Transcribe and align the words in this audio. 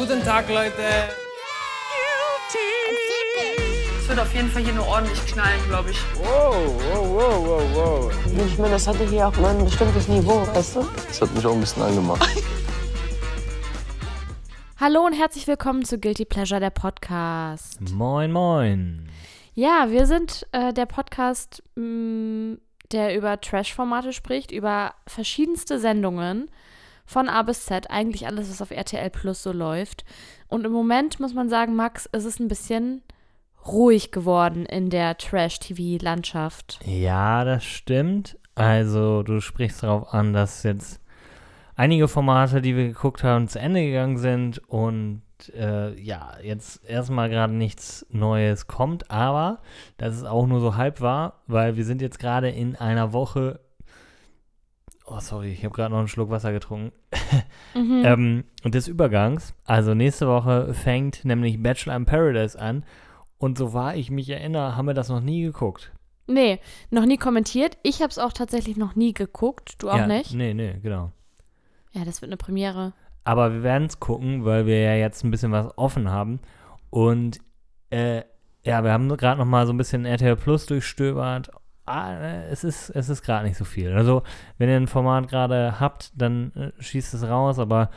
Guten 0.00 0.24
Tag, 0.24 0.48
Leute. 0.48 0.72
Es 3.98 4.08
wird 4.08 4.18
auf 4.18 4.34
jeden 4.34 4.48
Fall 4.48 4.62
hier 4.62 4.72
nur 4.72 4.86
ordentlich 4.86 5.26
knallen, 5.26 5.60
glaube 5.68 5.90
ich. 5.90 5.98
Wow, 6.14 6.56
wow, 6.90 7.06
wow, 7.06 7.46
wow, 7.46 7.62
wow. 7.74 8.46
Ich 8.46 8.56
meine, 8.56 8.70
das 8.70 8.86
hatte 8.86 9.06
hier 9.06 9.28
auch 9.28 9.36
mal 9.36 9.54
ein 9.54 9.62
bestimmtes 9.62 10.08
Niveau, 10.08 10.46
weißt 10.54 10.76
du? 10.76 10.86
Das 11.06 11.20
hat 11.20 11.34
mich 11.34 11.44
auch 11.44 11.52
ein 11.52 11.60
bisschen 11.60 11.82
angemacht. 11.82 12.26
Hallo 14.80 15.04
und 15.04 15.12
herzlich 15.12 15.46
willkommen 15.46 15.84
zu 15.84 15.98
Guilty 15.98 16.24
Pleasure, 16.24 16.60
der 16.60 16.70
Podcast. 16.70 17.78
Moin, 17.92 18.32
moin. 18.32 19.06
Ja, 19.52 19.90
wir 19.90 20.06
sind 20.06 20.46
äh, 20.52 20.72
der 20.72 20.86
Podcast, 20.86 21.62
mh, 21.74 22.56
der 22.90 23.14
über 23.14 23.38
Trash-Formate 23.38 24.14
spricht, 24.14 24.50
über 24.50 24.94
verschiedenste 25.06 25.78
Sendungen 25.78 26.50
von 27.10 27.28
A 27.28 27.42
bis 27.42 27.64
Z, 27.66 27.90
eigentlich 27.90 28.28
alles, 28.28 28.48
was 28.48 28.62
auf 28.62 28.70
RTL 28.70 29.10
Plus 29.10 29.42
so 29.42 29.50
läuft. 29.50 30.04
Und 30.46 30.64
im 30.64 30.70
Moment 30.70 31.18
muss 31.18 31.34
man 31.34 31.48
sagen, 31.48 31.74
Max, 31.74 32.06
ist 32.06 32.24
es 32.24 32.38
ein 32.38 32.46
bisschen 32.46 33.02
ruhig 33.66 34.12
geworden 34.12 34.64
in 34.64 34.90
der 34.90 35.18
Trash-TV-Landschaft. 35.18 36.78
Ja, 36.84 37.44
das 37.44 37.64
stimmt. 37.64 38.38
Also, 38.54 39.24
du 39.24 39.40
sprichst 39.40 39.82
darauf 39.82 40.14
an, 40.14 40.32
dass 40.32 40.62
jetzt 40.62 41.00
einige 41.74 42.06
Formate, 42.06 42.60
die 42.60 42.76
wir 42.76 42.86
geguckt 42.86 43.24
haben, 43.24 43.48
zu 43.48 43.58
Ende 43.58 43.84
gegangen 43.84 44.16
sind 44.16 44.58
und 44.68 45.22
äh, 45.52 46.00
ja, 46.00 46.34
jetzt 46.42 46.84
erstmal 46.84 47.28
gerade 47.28 47.54
nichts 47.54 48.06
Neues 48.10 48.68
kommt, 48.68 49.10
aber 49.10 49.58
das 49.96 50.14
ist 50.14 50.24
auch 50.24 50.46
nur 50.46 50.60
so 50.60 50.76
halb 50.76 51.00
wahr, 51.00 51.40
weil 51.48 51.76
wir 51.76 51.84
sind 51.84 52.02
jetzt 52.02 52.20
gerade 52.20 52.50
in 52.50 52.76
einer 52.76 53.12
Woche. 53.12 53.58
Oh, 55.12 55.18
sorry, 55.18 55.50
ich 55.50 55.64
habe 55.64 55.74
gerade 55.74 55.90
noch 55.90 55.98
einen 55.98 56.08
Schluck 56.08 56.30
Wasser 56.30 56.52
getrunken. 56.52 56.92
Mhm. 57.72 58.02
ähm, 58.04 58.44
und 58.64 58.74
des 58.74 58.88
Übergangs. 58.88 59.54
Also 59.64 59.94
nächste 59.94 60.26
Woche 60.26 60.74
fängt 60.74 61.24
nämlich 61.24 61.62
Bachelor 61.62 61.94
in 61.94 62.04
Paradise 62.04 62.58
an. 62.58 62.84
Und 63.38 63.58
so 63.58 63.72
wahr 63.72 63.94
ich 63.94 64.10
mich 64.10 64.28
erinnere, 64.28 64.76
haben 64.76 64.86
wir 64.86 64.94
das 64.94 65.08
noch 65.08 65.20
nie 65.20 65.42
geguckt. 65.42 65.92
Nee, 66.26 66.58
noch 66.90 67.06
nie 67.06 67.16
kommentiert. 67.16 67.78
Ich 67.84 68.02
habe 68.02 68.10
es 68.10 68.18
auch 68.18 68.32
tatsächlich 68.32 68.76
noch 68.76 68.96
nie 68.96 69.14
geguckt. 69.14 69.74
Du 69.78 69.88
auch 69.88 69.98
ja, 69.98 70.06
nicht? 70.08 70.34
Nee, 70.34 70.52
nee, 70.52 70.80
genau. 70.82 71.12
Ja, 71.92 72.04
das 72.04 72.22
wird 72.22 72.30
eine 72.30 72.36
Premiere. 72.36 72.92
Aber 73.22 73.52
wir 73.52 73.62
werden 73.62 73.86
es 73.86 74.00
gucken, 74.00 74.44
weil 74.44 74.66
wir 74.66 74.80
ja 74.80 74.94
jetzt 74.94 75.22
ein 75.22 75.30
bisschen 75.30 75.52
was 75.52 75.76
offen 75.78 76.10
haben. 76.10 76.40
Und 76.90 77.38
äh, 77.90 78.22
ja, 78.64 78.82
wir 78.82 78.92
haben 78.92 79.08
gerade 79.16 79.38
noch 79.38 79.46
mal 79.46 79.66
so 79.66 79.72
ein 79.72 79.78
bisschen 79.78 80.04
RTL 80.04 80.36
Plus 80.36 80.66
durchstöbert. 80.66 81.50
Ah, 81.90 82.14
äh, 82.14 82.46
es 82.50 82.62
ist, 82.64 82.90
es 82.90 83.08
ist 83.08 83.22
gerade 83.22 83.46
nicht 83.46 83.56
so 83.56 83.64
viel. 83.64 83.92
Also, 83.92 84.22
wenn 84.58 84.68
ihr 84.68 84.76
ein 84.76 84.86
Format 84.86 85.28
gerade 85.28 85.80
habt, 85.80 86.12
dann 86.14 86.52
äh, 86.54 86.82
schießt 86.82 87.14
es 87.14 87.26
raus, 87.28 87.58
aber 87.58 87.90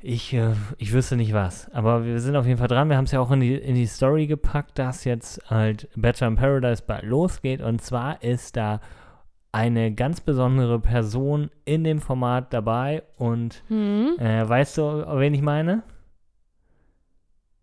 ich, 0.00 0.32
äh, 0.34 0.54
ich 0.78 0.92
wüsste 0.92 1.16
nicht 1.16 1.32
was. 1.32 1.70
Aber 1.72 2.04
wir 2.04 2.18
sind 2.20 2.34
auf 2.34 2.46
jeden 2.46 2.58
Fall 2.58 2.68
dran. 2.68 2.88
Wir 2.88 2.96
haben 2.96 3.04
es 3.04 3.12
ja 3.12 3.20
auch 3.20 3.30
in 3.30 3.40
die, 3.40 3.54
in 3.54 3.74
die 3.74 3.86
Story 3.86 4.26
gepackt, 4.26 4.78
dass 4.78 5.04
jetzt 5.04 5.48
halt 5.50 5.88
Bachelor 5.96 6.28
in 6.28 6.36
Paradise 6.36 6.82
bald 6.86 7.04
losgeht. 7.04 7.60
Und 7.60 7.80
zwar 7.82 8.22
ist 8.22 8.56
da 8.56 8.80
eine 9.52 9.92
ganz 9.92 10.20
besondere 10.20 10.80
Person 10.80 11.50
in 11.64 11.84
dem 11.84 12.00
Format 12.00 12.52
dabei. 12.52 13.02
Und 13.16 13.62
Hm? 13.68 14.16
äh, 14.18 14.48
weißt 14.48 14.78
du, 14.78 14.82
wen 15.18 15.34
ich 15.34 15.42
meine? 15.42 15.82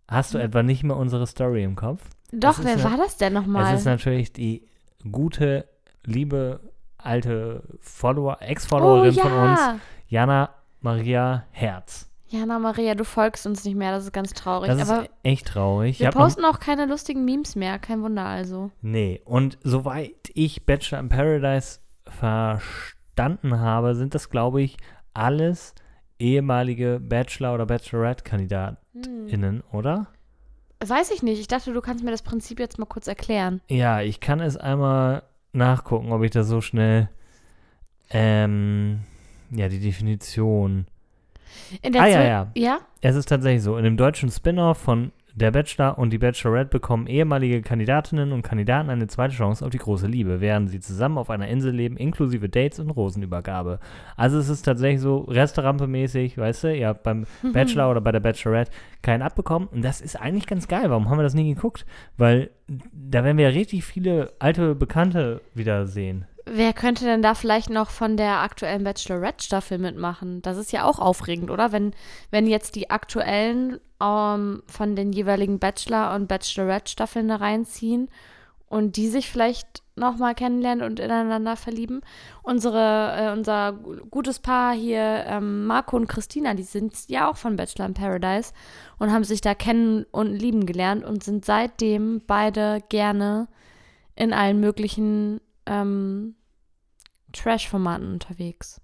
Hast 0.07 0.33
du 0.33 0.37
etwa 0.37 0.63
nicht 0.63 0.83
mehr 0.83 0.95
unsere 0.97 1.27
Story 1.27 1.63
im 1.63 1.75
Kopf? 1.75 2.01
Doch, 2.31 2.63
wer 2.63 2.83
war 2.83 2.97
das 2.97 3.17
denn 3.17 3.33
nochmal? 3.33 3.73
Es 3.73 3.81
ist 3.81 3.85
natürlich 3.85 4.31
die 4.33 4.67
gute, 5.11 5.67
liebe, 6.05 6.59
alte 6.97 7.63
Follower, 7.79 8.37
Ex-Followerin 8.41 9.15
oh, 9.17 9.21
von 9.21 9.33
uns, 9.33 9.59
ja. 9.59 9.79
Jana 10.07 10.49
Maria 10.81 11.45
Herz. 11.51 12.09
Jana 12.27 12.59
Maria, 12.59 12.93
du 12.93 13.05
folgst 13.05 13.47
uns 13.47 13.65
nicht 13.65 13.75
mehr, 13.75 13.91
das 13.91 14.03
ist 14.03 14.13
ganz 14.13 14.33
traurig. 14.33 14.69
Das 14.69 14.87
Aber 14.87 15.03
ist 15.03 15.09
echt 15.23 15.47
traurig. 15.47 15.99
Wir 15.99 16.11
posten 16.11 16.45
auch 16.45 16.59
keine 16.59 16.85
lustigen 16.85 17.25
Memes 17.25 17.55
mehr, 17.55 17.79
kein 17.79 18.03
Wunder 18.03 18.25
also. 18.25 18.69
Nee, 18.81 19.21
und 19.25 19.57
soweit 19.63 20.29
ich 20.35 20.65
Bachelor 20.65 20.99
in 20.99 21.09
Paradise 21.09 21.79
verstanden 22.05 23.59
habe, 23.59 23.95
sind 23.95 24.13
das, 24.13 24.29
glaube 24.29 24.61
ich, 24.61 24.77
alles 25.13 25.73
ehemalige 26.19 26.99
Bachelor- 26.99 27.55
oder 27.55 27.65
Bachelorette-KandidatInnen, 27.65 29.63
oder? 29.71 30.07
Weiß 30.85 31.11
ich 31.11 31.23
nicht, 31.23 31.39
ich 31.39 31.47
dachte, 31.47 31.73
du 31.73 31.81
kannst 31.81 32.03
mir 32.03 32.11
das 32.11 32.21
Prinzip 32.21 32.59
jetzt 32.59 32.79
mal 32.79 32.85
kurz 32.85 33.07
erklären. 33.07 33.59
Ja, 33.67 34.01
ich 34.01 34.21
kann 34.21 34.39
es 34.39 34.55
einmal 34.55 35.23
nachgucken, 35.51 36.11
ob 36.13 36.23
ich 36.23 36.31
das 36.31 36.47
so 36.47 36.61
schnell, 36.61 37.09
ähm, 38.11 39.01
ja, 39.51 39.67
die 39.67 39.79
Definition. 39.79 40.87
In 41.81 41.93
der 41.93 42.03
Ah, 42.03 42.07
ja, 42.07 42.23
ja. 42.23 42.51
Ja? 42.55 42.79
Es 43.01 43.15
ist 43.15 43.27
tatsächlich 43.27 43.61
so, 43.61 43.77
in 43.77 43.83
dem 43.83 43.97
deutschen 43.97 44.31
Spin-off 44.31 44.77
von 44.77 45.11
Der 45.39 45.51
Bachelor 45.51 45.97
und 45.97 46.11
die 46.11 46.17
Bachelorette 46.17 46.69
bekommen 46.69 47.07
ehemalige 47.07 47.61
Kandidatinnen 47.61 48.33
und 48.33 48.41
Kandidaten 48.41 48.89
eine 48.89 49.07
zweite 49.07 49.33
Chance 49.33 49.63
auf 49.63 49.71
die 49.71 49.77
große 49.77 50.05
Liebe, 50.05 50.41
während 50.41 50.69
sie 50.69 50.81
zusammen 50.81 51.17
auf 51.17 51.29
einer 51.29 51.47
Insel 51.47 51.73
leben, 51.73 51.95
inklusive 51.95 52.49
Dates 52.49 52.77
und 52.77 52.89
Rosenübergabe. 52.89 53.79
Also 54.17 54.37
es 54.37 54.49
ist 54.49 54.63
tatsächlich 54.63 54.99
so 54.99 55.19
Restaurantmäßig, 55.19 56.37
weißt 56.37 56.65
du, 56.65 56.75
ihr 56.75 56.89
habt 56.89 57.03
beim 57.03 57.25
Bachelor 57.53 57.89
oder 57.89 58.01
bei 58.01 58.11
der 58.11 58.19
Bachelorette 58.19 58.71
keinen 59.01 59.21
abbekommen 59.21 59.69
und 59.69 59.81
das 59.81 60.01
ist 60.01 60.19
eigentlich 60.19 60.45
ganz 60.45 60.67
geil. 60.67 60.89
Warum 60.89 61.09
haben 61.09 61.19
wir 61.19 61.23
das 61.23 61.35
nie 61.35 61.53
geguckt? 61.53 61.85
Weil 62.17 62.49
da 62.67 63.23
werden 63.23 63.37
wir 63.37 63.45
ja 63.45 63.55
richtig 63.55 63.85
viele 63.85 64.33
alte 64.39 64.75
Bekannte 64.75 65.39
wieder 65.53 65.87
sehen. 65.87 66.25
Wer 66.51 66.73
könnte 66.73 67.05
denn 67.05 67.21
da 67.21 67.35
vielleicht 67.35 67.69
noch 67.69 67.89
von 67.91 68.17
der 68.17 68.39
aktuellen 68.39 68.83
Bachelorette-Staffel 68.83 69.77
mitmachen? 69.77 70.41
Das 70.41 70.57
ist 70.57 70.71
ja 70.71 70.83
auch 70.83 70.97
aufregend, 70.97 71.51
oder? 71.51 71.71
Wenn, 71.71 71.93
wenn 72.31 72.47
jetzt 72.47 72.75
die 72.75 72.89
aktuellen 72.89 73.79
ähm, 74.01 74.63
von 74.65 74.95
den 74.95 75.11
jeweiligen 75.13 75.59
Bachelor- 75.59 76.15
und 76.15 76.27
Bachelorette-Staffeln 76.27 77.27
da 77.27 77.35
reinziehen 77.35 78.09
und 78.67 78.95
die 78.95 79.09
sich 79.09 79.29
vielleicht 79.29 79.83
nochmal 79.95 80.33
kennenlernen 80.33 80.83
und 80.85 80.99
ineinander 80.99 81.55
verlieben. 81.55 82.01
Unsere, 82.41 83.15
äh, 83.17 83.31
unser 83.33 83.73
gu- 83.73 83.97
gutes 84.09 84.39
Paar 84.39 84.73
hier, 84.73 85.25
ähm, 85.27 85.67
Marco 85.67 85.97
und 85.97 86.07
Christina, 86.07 86.53
die 86.53 86.63
sind 86.63 86.95
ja 87.09 87.29
auch 87.29 87.37
von 87.37 87.57
Bachelor 87.57 87.85
in 87.87 87.93
Paradise 87.93 88.53
und 88.97 89.11
haben 89.11 89.23
sich 89.25 89.41
da 89.41 89.53
kennen 89.53 90.05
und 90.11 90.33
lieben 90.33 90.65
gelernt 90.65 91.03
und 91.03 91.23
sind 91.23 91.45
seitdem 91.45 92.21
beide 92.25 92.81
gerne 92.89 93.49
in 94.15 94.33
allen 94.33 94.59
möglichen 94.59 95.41
ähm, 95.65 96.35
Trash-Formaten 97.33 98.11
unterwegs. 98.13 98.81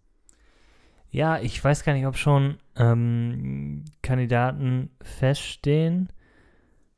Ja, 1.11 1.39
ich 1.39 1.63
weiß 1.63 1.83
gar 1.83 1.93
nicht, 1.93 2.05
ob 2.07 2.17
schon 2.17 2.57
ähm, 2.75 3.85
Kandidaten 4.01 4.89
feststehen, 5.01 6.09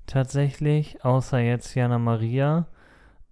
tatsächlich, 0.08 1.04
außer 1.06 1.40
jetzt 1.40 1.76
Jana 1.76 2.00
Maria. 2.00 2.68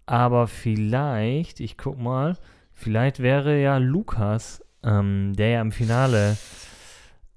Aber 0.06 0.48
vielleicht, 0.48 1.59
ich 1.59 1.78
guck 1.78 1.98
mal, 1.98 2.38
vielleicht 2.74 3.20
wäre 3.20 3.59
ja 3.59 3.78
Lukas, 3.78 4.64
ähm, 4.84 5.34
der 5.36 5.50
ja 5.50 5.62
im 5.62 5.72
Finale. 5.72 6.38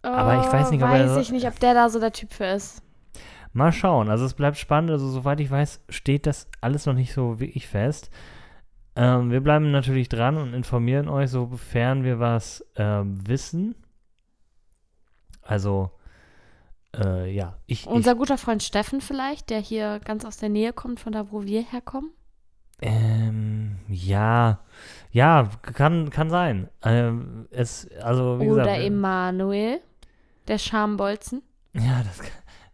Aber 0.03 0.41
ich 0.41 0.53
weiß 0.53 0.71
nicht, 0.71 0.83
ob 0.83 0.91
er 0.91 1.06
Weiß 1.06 1.15
so- 1.15 1.21
ich 1.21 1.33
nicht, 1.33 1.47
ob 1.47 1.59
der 1.60 1.75
da 1.75 1.89
so 1.89 1.99
der 1.99 2.12
Typ 2.12 2.33
für 2.33 2.45
ist. 2.45 2.83
Mal 3.55 3.72
schauen. 3.72 4.10
Also 4.10 4.27
es 4.27 4.34
bleibt 4.34 4.59
spannend. 4.59 4.91
Also 4.91 5.09
soweit 5.09 5.41
ich 5.41 5.50
weiß, 5.50 5.81
steht 5.89 6.27
das 6.27 6.49
alles 6.60 6.84
noch 6.84 6.93
nicht 6.93 7.12
so 7.15 7.41
wirklich 7.41 7.66
fest. 7.66 8.10
Ähm, 8.98 9.31
wir 9.31 9.41
bleiben 9.41 9.70
natürlich 9.70 10.09
dran 10.09 10.36
und 10.36 10.54
informieren 10.54 11.09
euch, 11.09 11.31
sofern 11.31 12.03
wir 12.04 12.19
was 12.19 12.64
ähm, 12.76 13.26
wissen. 13.26 13.76
Also, 15.42 15.91
äh, 16.97 17.31
ja, 17.32 17.56
ich, 17.66 17.86
Unser 17.86 18.14
guter 18.14 18.38
Freund 18.38 18.62
Steffen 18.62 19.00
vielleicht, 19.00 19.50
der 19.50 19.60
hier 19.60 20.00
ganz 20.00 20.25
aus 20.25 20.36
der 20.36 20.48
Nähe 20.48 20.72
kommt, 20.72 21.00
von 21.00 21.12
da, 21.12 21.31
wo 21.31 21.44
wir 21.44 21.62
herkommen. 21.62 22.10
ich 22.81 22.88
ähm, 22.88 23.78
ja, 23.88 24.60
ja, 25.10 25.50
kann, 25.62 26.10
kann 26.10 26.30
sein. 26.30 26.69
Ähm, 26.82 27.47
es, 27.50 27.88
also, 28.03 28.41
wie 28.41 28.47
Oder 28.48 28.62
gesagt, 28.65 28.82
Emanuel, 28.84 29.80
der 30.48 30.59
Schambolzen. 30.59 31.42
ja, 31.75 32.03
das, 32.03 32.18
kann- 32.18 32.30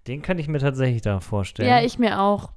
den 0.06 0.22
könnte 0.22 0.42
ich 0.42 0.48
mir 0.48 0.58
tatsächlich 0.58 1.02
da 1.02 1.20
vorstellen. 1.20 1.68
Ja, 1.68 1.80
ich 1.82 1.98
mir 1.98 2.20
auch. 2.20 2.52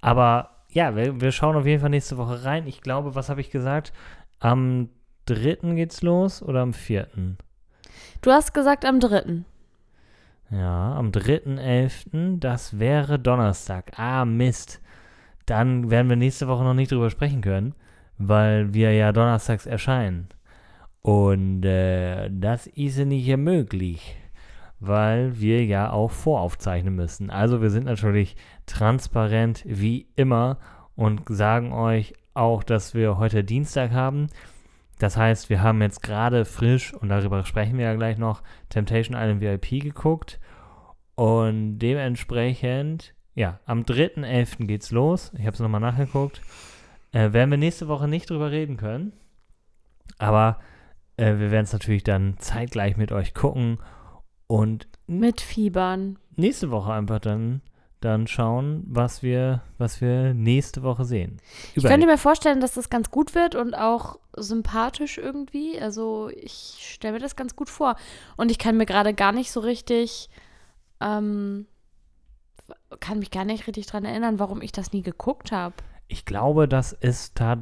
Aber 0.00 0.55
ja, 0.76 0.94
wir, 0.94 1.22
wir 1.22 1.32
schauen 1.32 1.56
auf 1.56 1.64
jeden 1.64 1.80
Fall 1.80 1.88
nächste 1.88 2.18
Woche 2.18 2.44
rein. 2.44 2.66
Ich 2.66 2.82
glaube, 2.82 3.14
was 3.14 3.30
habe 3.30 3.40
ich 3.40 3.50
gesagt? 3.50 3.94
Am 4.40 4.90
3. 5.24 5.74
geht's 5.74 6.02
los 6.02 6.42
oder 6.42 6.60
am 6.60 6.74
4.? 6.74 7.08
Du 8.20 8.30
hast 8.30 8.52
gesagt 8.52 8.84
am 8.84 9.00
dritten. 9.00 9.46
Ja, 10.50 10.92
am 10.92 11.12
3.11., 11.12 12.40
das 12.40 12.78
wäre 12.78 13.18
Donnerstag. 13.18 13.98
Ah, 13.98 14.26
Mist. 14.26 14.82
Dann 15.46 15.90
werden 15.90 16.10
wir 16.10 16.16
nächste 16.16 16.46
Woche 16.46 16.64
noch 16.64 16.74
nicht 16.74 16.92
drüber 16.92 17.08
sprechen 17.08 17.40
können, 17.40 17.74
weil 18.18 18.74
wir 18.74 18.92
ja 18.92 19.12
donnerstags 19.12 19.64
erscheinen. 19.64 20.28
Und 21.00 21.64
äh, 21.64 22.28
das 22.30 22.66
ist 22.66 22.98
nicht 22.98 23.34
möglich, 23.38 24.14
weil 24.80 25.40
wir 25.40 25.64
ja 25.64 25.90
auch 25.90 26.10
voraufzeichnen 26.10 26.94
müssen. 26.94 27.30
Also 27.30 27.62
wir 27.62 27.70
sind 27.70 27.84
natürlich 27.84 28.36
transparent 28.66 29.62
wie 29.66 30.08
immer 30.14 30.58
und 30.94 31.22
sagen 31.28 31.72
euch 31.72 32.14
auch, 32.34 32.62
dass 32.62 32.94
wir 32.94 33.18
heute 33.18 33.44
Dienstag 33.44 33.92
haben. 33.92 34.28
Das 34.98 35.16
heißt, 35.16 35.50
wir 35.50 35.62
haben 35.62 35.82
jetzt 35.82 36.02
gerade 36.02 36.44
frisch, 36.44 36.94
und 36.94 37.08
darüber 37.10 37.44
sprechen 37.44 37.76
wir 37.78 37.84
ja 37.84 37.94
gleich 37.94 38.18
noch, 38.18 38.42
Temptation 38.68 39.16
Island 39.16 39.40
VIP 39.40 39.82
geguckt. 39.82 40.40
Und 41.14 41.78
dementsprechend, 41.78 43.14
ja, 43.34 43.60
am 43.66 43.82
3.11. 43.82 44.66
geht's 44.66 44.90
los. 44.90 45.32
Ich 45.38 45.46
habe 45.46 45.54
es 45.54 45.60
nochmal 45.60 45.80
nachgeguckt. 45.80 46.40
Äh, 47.12 47.32
werden 47.32 47.50
wir 47.50 47.58
nächste 47.58 47.88
Woche 47.88 48.08
nicht 48.08 48.28
drüber 48.28 48.50
reden 48.50 48.76
können. 48.76 49.12
Aber 50.18 50.58
äh, 51.16 51.38
wir 51.38 51.50
werden 51.50 51.64
es 51.64 51.72
natürlich 51.72 52.04
dann 52.04 52.36
zeitgleich 52.38 52.96
mit 52.96 53.12
euch 53.12 53.34
gucken. 53.34 53.78
Und 54.46 54.86
Mit 55.06 55.40
Fiebern. 55.40 56.18
nächste 56.36 56.70
Woche 56.70 56.92
einfach 56.92 57.18
dann, 57.18 57.62
dann 58.00 58.26
schauen, 58.26 58.84
was 58.86 59.22
wir, 59.22 59.62
was 59.78 60.00
wir 60.00 60.34
nächste 60.34 60.82
Woche 60.82 61.04
sehen. 61.04 61.40
Ich 61.74 61.82
könnte 61.82 62.06
mir 62.06 62.18
vorstellen, 62.18 62.60
dass 62.60 62.74
das 62.74 62.90
ganz 62.90 63.10
gut 63.10 63.34
wird 63.34 63.54
und 63.54 63.74
auch 63.74 64.18
sympathisch 64.36 65.18
irgendwie. 65.18 65.80
Also 65.80 66.30
ich 66.34 66.78
stelle 66.80 67.14
mir 67.14 67.20
das 67.20 67.36
ganz 67.36 67.56
gut 67.56 67.70
vor. 67.70 67.96
Und 68.36 68.50
ich 68.50 68.58
kann 68.58 68.76
mir 68.76 68.86
gerade 68.86 69.14
gar 69.14 69.32
nicht 69.32 69.50
so 69.50 69.60
richtig, 69.60 70.28
ähm, 71.00 71.66
kann 73.00 73.18
mich 73.18 73.30
gar 73.30 73.44
nicht 73.44 73.66
richtig 73.66 73.86
dran 73.86 74.04
erinnern, 74.04 74.38
warum 74.38 74.62
ich 74.62 74.72
das 74.72 74.92
nie 74.92 75.02
geguckt 75.02 75.50
habe. 75.52 75.74
Ich 76.08 76.24
glaube, 76.24 76.68
das 76.68 76.92
ist 76.92 77.34
tat. 77.36 77.58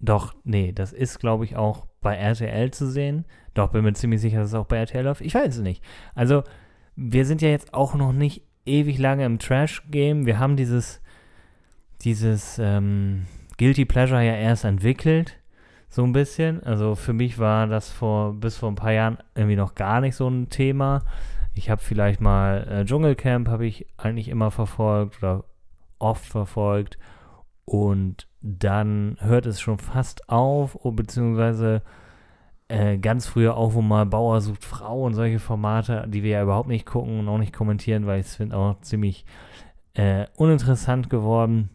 Doch, 0.00 0.34
nee, 0.44 0.72
das 0.72 0.92
ist, 0.92 1.20
glaube 1.20 1.44
ich, 1.44 1.56
auch 1.56 1.86
bei 2.00 2.16
RTL 2.16 2.70
zu 2.70 2.90
sehen. 2.90 3.24
Doch, 3.54 3.70
bin 3.70 3.84
mir 3.84 3.92
ziemlich 3.92 4.20
sicher, 4.20 4.38
dass 4.38 4.48
es 4.48 4.54
auch 4.54 4.66
bei 4.66 4.78
RTL 4.78 5.04
läuft. 5.04 5.20
Ich 5.20 5.34
weiß 5.34 5.56
es 5.56 5.62
nicht. 5.62 5.82
Also, 6.14 6.42
wir 6.96 7.24
sind 7.24 7.42
ja 7.42 7.48
jetzt 7.48 7.74
auch 7.74 7.94
noch 7.94 8.12
nicht 8.12 8.42
ewig 8.66 8.98
lange 8.98 9.24
im 9.24 9.38
Trash-Game. 9.38 10.26
Wir 10.26 10.38
haben 10.38 10.56
dieses, 10.56 11.00
dieses 12.02 12.58
ähm, 12.58 13.26
Guilty 13.58 13.84
Pleasure 13.84 14.22
ja 14.22 14.34
erst 14.34 14.64
entwickelt. 14.64 15.36
So 15.88 16.04
ein 16.04 16.12
bisschen. 16.12 16.62
Also, 16.62 16.94
für 16.94 17.12
mich 17.12 17.38
war 17.38 17.66
das 17.66 17.90
vor, 17.90 18.34
bis 18.34 18.56
vor 18.56 18.70
ein 18.70 18.76
paar 18.76 18.92
Jahren 18.92 19.18
irgendwie 19.34 19.56
noch 19.56 19.74
gar 19.74 20.00
nicht 20.00 20.14
so 20.14 20.28
ein 20.28 20.48
Thema. 20.48 21.02
Ich 21.54 21.68
habe 21.68 21.82
vielleicht 21.82 22.20
mal 22.20 22.66
äh, 22.68 22.84
Dschungelcamp 22.84 23.48
habe 23.48 23.66
ich 23.66 23.86
eigentlich 23.96 24.28
immer 24.28 24.50
verfolgt 24.50 25.18
oder 25.18 25.44
oft 25.98 26.24
verfolgt. 26.24 26.96
Und 27.64 28.29
dann 28.42 29.16
hört 29.20 29.46
es 29.46 29.60
schon 29.60 29.78
fast 29.78 30.28
auf, 30.28 30.78
oh, 30.82 30.92
beziehungsweise 30.92 31.82
äh, 32.68 32.98
ganz 32.98 33.26
früher 33.26 33.56
auch, 33.56 33.74
wo 33.74 33.82
mal 33.82 34.06
Bauer 34.06 34.40
sucht 34.40 34.64
Frau 34.64 35.02
und 35.04 35.14
solche 35.14 35.40
Formate, 35.40 36.06
die 36.08 36.22
wir 36.22 36.30
ja 36.30 36.42
überhaupt 36.42 36.68
nicht 36.68 36.86
gucken 36.86 37.18
und 37.18 37.28
auch 37.28 37.38
nicht 37.38 37.52
kommentieren, 37.52 38.06
weil 38.06 38.20
ich 38.20 38.26
es 38.26 38.36
finde 38.36 38.56
auch 38.56 38.80
ziemlich 38.80 39.24
äh, 39.94 40.26
uninteressant 40.36 41.10
geworden. 41.10 41.70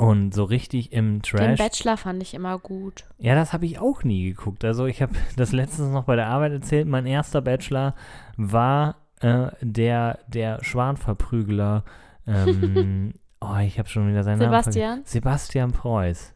Und 0.00 0.32
so 0.32 0.44
richtig 0.44 0.92
im 0.92 1.22
Den 1.22 1.22
Trash. 1.22 1.58
Bachelor 1.58 1.96
fand 1.96 2.22
ich 2.22 2.32
immer 2.32 2.56
gut. 2.58 3.04
Ja, 3.18 3.34
das 3.34 3.52
habe 3.52 3.66
ich 3.66 3.80
auch 3.80 4.04
nie 4.04 4.28
geguckt. 4.28 4.64
Also 4.64 4.86
ich 4.86 5.02
habe 5.02 5.14
das 5.36 5.50
letztens 5.50 5.90
noch 5.92 6.04
bei 6.04 6.14
der 6.14 6.28
Arbeit 6.28 6.52
erzählt. 6.52 6.86
Mein 6.86 7.04
erster 7.04 7.40
Bachelor 7.40 7.96
war 8.36 8.96
äh, 9.20 9.48
der, 9.60 10.20
der 10.28 10.62
Schwanverprügler. 10.62 11.84
Ähm, 12.28 13.14
oh, 13.40 13.56
ich 13.58 13.78
habe 13.78 13.88
schon 13.88 14.08
wieder 14.08 14.22
seinen 14.22 14.38
Namen 14.38 14.50
Sebastian? 14.50 15.02
Sebastian 15.04 15.72
Preuß. 15.72 16.34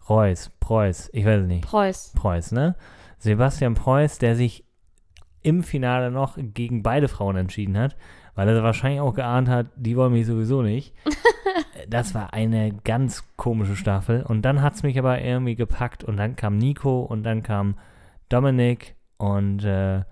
Preuß, 0.00 0.50
Preuß, 0.60 1.10
ich 1.12 1.24
weiß 1.24 1.42
es 1.42 1.46
nicht. 1.46 1.64
Preuß. 1.64 2.12
Preuß, 2.16 2.52
ne? 2.52 2.74
Sebastian 3.18 3.74
Preuß, 3.74 4.18
der 4.18 4.34
sich 4.34 4.64
im 5.42 5.62
Finale 5.62 6.10
noch 6.10 6.36
gegen 6.36 6.82
beide 6.82 7.08
Frauen 7.08 7.36
entschieden 7.36 7.78
hat, 7.78 7.96
weil 8.34 8.48
er 8.48 8.62
wahrscheinlich 8.62 9.00
auch 9.00 9.14
geahnt 9.14 9.48
hat, 9.48 9.66
die 9.76 9.96
wollen 9.96 10.12
mich 10.12 10.26
sowieso 10.26 10.62
nicht. 10.62 10.94
das 11.88 12.14
war 12.14 12.32
eine 12.32 12.72
ganz 12.84 13.24
komische 13.36 13.76
Staffel. 13.76 14.22
Und 14.22 14.42
dann 14.42 14.62
hat 14.62 14.74
es 14.74 14.82
mich 14.82 14.98
aber 14.98 15.20
irgendwie 15.20 15.54
gepackt 15.56 16.04
und 16.04 16.16
dann 16.16 16.36
kam 16.36 16.56
Nico 16.58 17.02
und 17.02 17.22
dann 17.22 17.42
kam 17.42 17.76
Dominik 18.28 18.96
und 19.18 19.64
äh, 19.64 20.02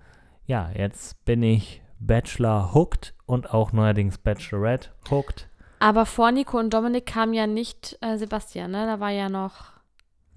ja, 0.45 0.69
jetzt 0.75 1.23
bin 1.25 1.43
ich 1.43 1.81
Bachelor 1.99 2.73
hooked 2.73 3.13
und 3.25 3.53
auch 3.53 3.73
neuerdings 3.73 4.17
Bachelorette 4.17 4.89
hooked. 5.09 5.50
Aber 5.81 6.05
vor 6.05 6.31
Nico 6.31 6.59
und 6.59 6.73
Dominik 6.73 7.05
kam 7.07 7.33
ja 7.33 7.47
nicht 7.47 7.97
äh, 8.01 8.17
Sebastian, 8.17 8.71
ne? 8.71 8.85
Da 8.85 8.99
war 8.99 9.09
ja 9.09 9.29
noch, 9.29 9.71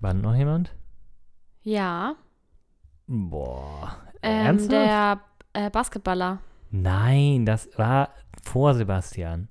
War 0.01 0.15
noch 0.15 0.35
jemand? 0.35 0.73
ja, 1.63 2.15
Boah. 3.07 3.97
ähm, 4.23 4.47
Ernsthaft? 4.47 4.73
der 4.73 5.21
äh, 5.53 5.71
Basketballer. 5.71 6.39
Nein, 6.71 7.45
das 7.47 7.69
war 7.77 8.09
vor 8.43 8.75
Sebastian. 8.75 9.49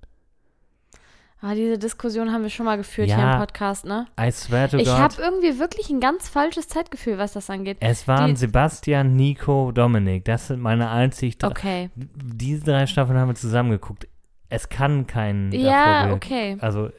Ah, 1.41 1.55
diese 1.55 1.77
Diskussion 1.77 2.31
haben 2.31 2.43
wir 2.43 2.49
schon 2.49 2.65
mal 2.65 2.77
geführt 2.77 3.09
Ja. 3.09 3.17
hier 3.17 3.31
im 3.33 3.37
Podcast, 3.39 3.85
ne? 3.85 4.07
I 4.19 4.31
swear 4.31 4.69
to 4.69 4.77
Ich 4.77 4.85
God. 4.87 4.97
habe 4.97 5.15
irgendwie 5.21 5.59
wirklich 5.59 5.89
ein 5.89 5.99
ganz 5.99 6.29
falsches 6.29 6.69
Zeitgefühl, 6.69 7.17
was 7.17 7.33
das 7.33 7.49
angeht. 7.49 7.77
Es 7.81 8.07
waren 8.07 8.29
Die- 8.31 8.35
Sebastian, 8.37 9.15
Nico, 9.17 9.71
Dominik. 9.73 10.23
Das 10.25 10.47
sind 10.47 10.61
meine 10.61 10.89
einzig 10.89 11.37
drei. 11.37 11.49
Okay. 11.49 11.89
Diese 11.95 12.63
drei 12.63 12.87
Staffeln 12.87 13.19
haben 13.19 13.27
wir 13.27 13.35
zusammengeguckt. 13.35 14.07
Es 14.53 14.69
kann 14.69 15.07
keinen. 15.07 15.51
Ja, 15.51 16.03
davor- 16.05 16.13
okay. 16.15 16.57
Also, 16.59 16.89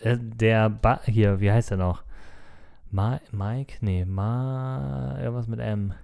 äh, 0.00 0.16
der. 0.20 0.68
Ba 0.68 1.00
hier, 1.04 1.40
wie 1.40 1.50
heißt 1.52 1.70
er 1.70 1.76
noch? 1.76 2.02
Ma 2.90 3.20
Mike? 3.32 3.74
Nee, 3.80 4.04
Ma. 4.04 5.16
Irgendwas 5.20 5.46
mit 5.48 5.60
M. 5.60 5.94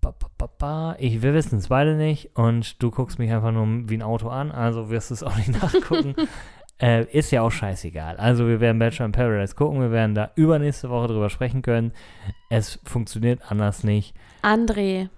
Ba, 0.00 0.12
ba, 0.18 0.28
ba, 0.38 0.48
ba. 0.58 0.96
Ich, 0.98 1.22
wir 1.22 1.34
wissen 1.34 1.58
es 1.58 1.68
beide 1.68 1.94
nicht 1.96 2.36
und 2.36 2.82
du 2.82 2.90
guckst 2.90 3.18
mich 3.18 3.32
einfach 3.32 3.50
nur 3.52 3.88
wie 3.88 3.96
ein 3.96 4.02
Auto 4.02 4.28
an, 4.28 4.52
also 4.52 4.88
wirst 4.90 5.10
du 5.10 5.14
es 5.14 5.22
auch 5.22 5.36
nicht 5.36 5.50
nachgucken. 5.62 6.14
äh, 6.80 7.04
ist 7.10 7.30
ja 7.32 7.42
auch 7.42 7.50
scheißegal. 7.50 8.16
Also 8.18 8.46
wir 8.46 8.60
werden 8.60 8.78
Bachelor 8.78 9.06
in 9.06 9.12
Paradise 9.12 9.54
gucken, 9.54 9.80
wir 9.80 9.90
werden 9.90 10.14
da 10.14 10.30
übernächste 10.36 10.90
Woche 10.90 11.08
drüber 11.08 11.30
sprechen 11.30 11.62
können. 11.62 11.92
Es 12.50 12.78
funktioniert 12.84 13.40
anders 13.50 13.82
nicht. 13.84 14.14
André. 14.42 15.08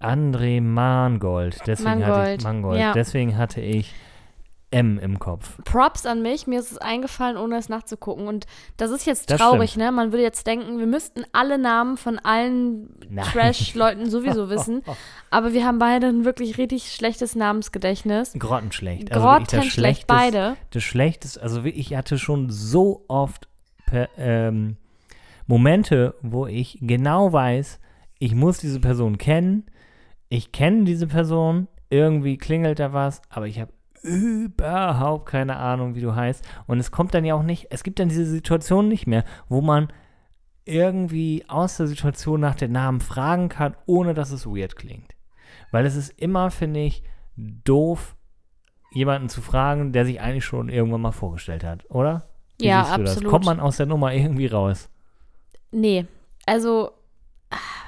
André 0.00 0.60
Mangold, 0.60 1.60
deswegen 1.66 2.04
hatte 2.04 2.10
Mangold, 2.10 2.38
ich 2.38 2.44
Mangold. 2.44 2.80
ja. 2.80 2.92
Deswegen 2.92 3.36
hatte 3.36 3.60
ich 3.60 3.94
M 4.70 4.98
im 4.98 5.18
Kopf. 5.18 5.58
Props 5.64 6.06
an 6.06 6.22
mich. 6.22 6.46
Mir 6.46 6.58
ist 6.58 6.72
es 6.72 6.78
eingefallen, 6.78 7.36
ohne 7.36 7.56
es 7.56 7.68
nachzugucken. 7.68 8.26
Und 8.26 8.46
das 8.76 8.90
ist 8.90 9.06
jetzt 9.06 9.28
traurig, 9.28 9.76
ne? 9.76 9.92
Man 9.92 10.12
würde 10.12 10.24
jetzt 10.24 10.46
denken, 10.46 10.78
wir 10.78 10.86
müssten 10.86 11.22
alle 11.32 11.56
Namen 11.56 11.96
von 11.96 12.18
allen. 12.18 12.88
Trash-Leuten 13.32 14.10
sowieso 14.10 14.48
wissen. 14.50 14.82
Aber 15.30 15.52
wir 15.52 15.64
haben 15.64 15.78
beide 15.78 16.08
ein 16.08 16.24
wirklich 16.24 16.58
richtig 16.58 16.92
schlechtes 16.92 17.36
Namensgedächtnis. 17.36 18.34
Grottenschlecht. 18.38 19.12
Also 19.12 19.26
Grottenschlecht, 19.26 20.06
beide. 20.08 20.56
Das 20.72 20.82
Schlechteste, 20.82 21.40
also 21.40 21.64
ich 21.64 21.94
hatte 21.94 22.18
schon 22.18 22.50
so 22.50 23.04
oft 23.08 23.48
per, 23.86 24.08
ähm, 24.18 24.76
Momente, 25.46 26.14
wo 26.22 26.46
ich 26.46 26.78
genau 26.82 27.32
weiß, 27.32 27.78
ich 28.18 28.34
muss 28.34 28.58
diese 28.58 28.80
Person 28.80 29.16
kennen, 29.16 29.64
ich 30.28 30.52
kenne 30.52 30.84
diese 30.84 31.06
Person, 31.06 31.68
irgendwie 31.90 32.36
klingelt 32.36 32.78
da 32.78 32.92
was, 32.92 33.22
aber 33.30 33.46
ich 33.46 33.60
habe 33.60 33.72
überhaupt 34.02 35.26
keine 35.26 35.56
Ahnung, 35.56 35.94
wie 35.94 36.00
du 36.00 36.14
heißt. 36.14 36.46
Und 36.66 36.78
es 36.78 36.90
kommt 36.90 37.14
dann 37.14 37.24
ja 37.24 37.34
auch 37.34 37.42
nicht, 37.42 37.68
es 37.70 37.82
gibt 37.82 37.98
dann 37.98 38.08
diese 38.08 38.26
Situation 38.26 38.88
nicht 38.88 39.06
mehr, 39.06 39.24
wo 39.48 39.60
man 39.60 39.88
irgendwie 40.64 41.44
aus 41.48 41.76
der 41.76 41.86
Situation 41.86 42.40
nach 42.40 42.54
den 42.54 42.72
Namen 42.72 43.00
fragen 43.00 43.48
kann, 43.48 43.76
ohne 43.86 44.14
dass 44.14 44.32
es 44.32 44.46
weird 44.46 44.76
klingt. 44.76 45.14
Weil 45.70 45.86
es 45.86 45.96
ist 45.96 46.10
immer, 46.20 46.50
finde 46.50 46.80
ich, 46.80 47.02
doof, 47.36 48.16
jemanden 48.92 49.28
zu 49.28 49.40
fragen, 49.40 49.92
der 49.92 50.04
sich 50.04 50.20
eigentlich 50.20 50.44
schon 50.44 50.68
irgendwann 50.68 51.02
mal 51.02 51.12
vorgestellt 51.12 51.64
hat, 51.64 51.88
oder? 51.90 52.28
Wie 52.58 52.66
Ja, 52.66 52.82
absolut. 52.82 53.24
Das? 53.24 53.24
Kommt 53.24 53.44
man 53.44 53.60
aus 53.60 53.76
der 53.76 53.86
Nummer 53.86 54.12
irgendwie 54.12 54.46
raus? 54.46 54.88
Nee, 55.70 56.06
also 56.46 56.92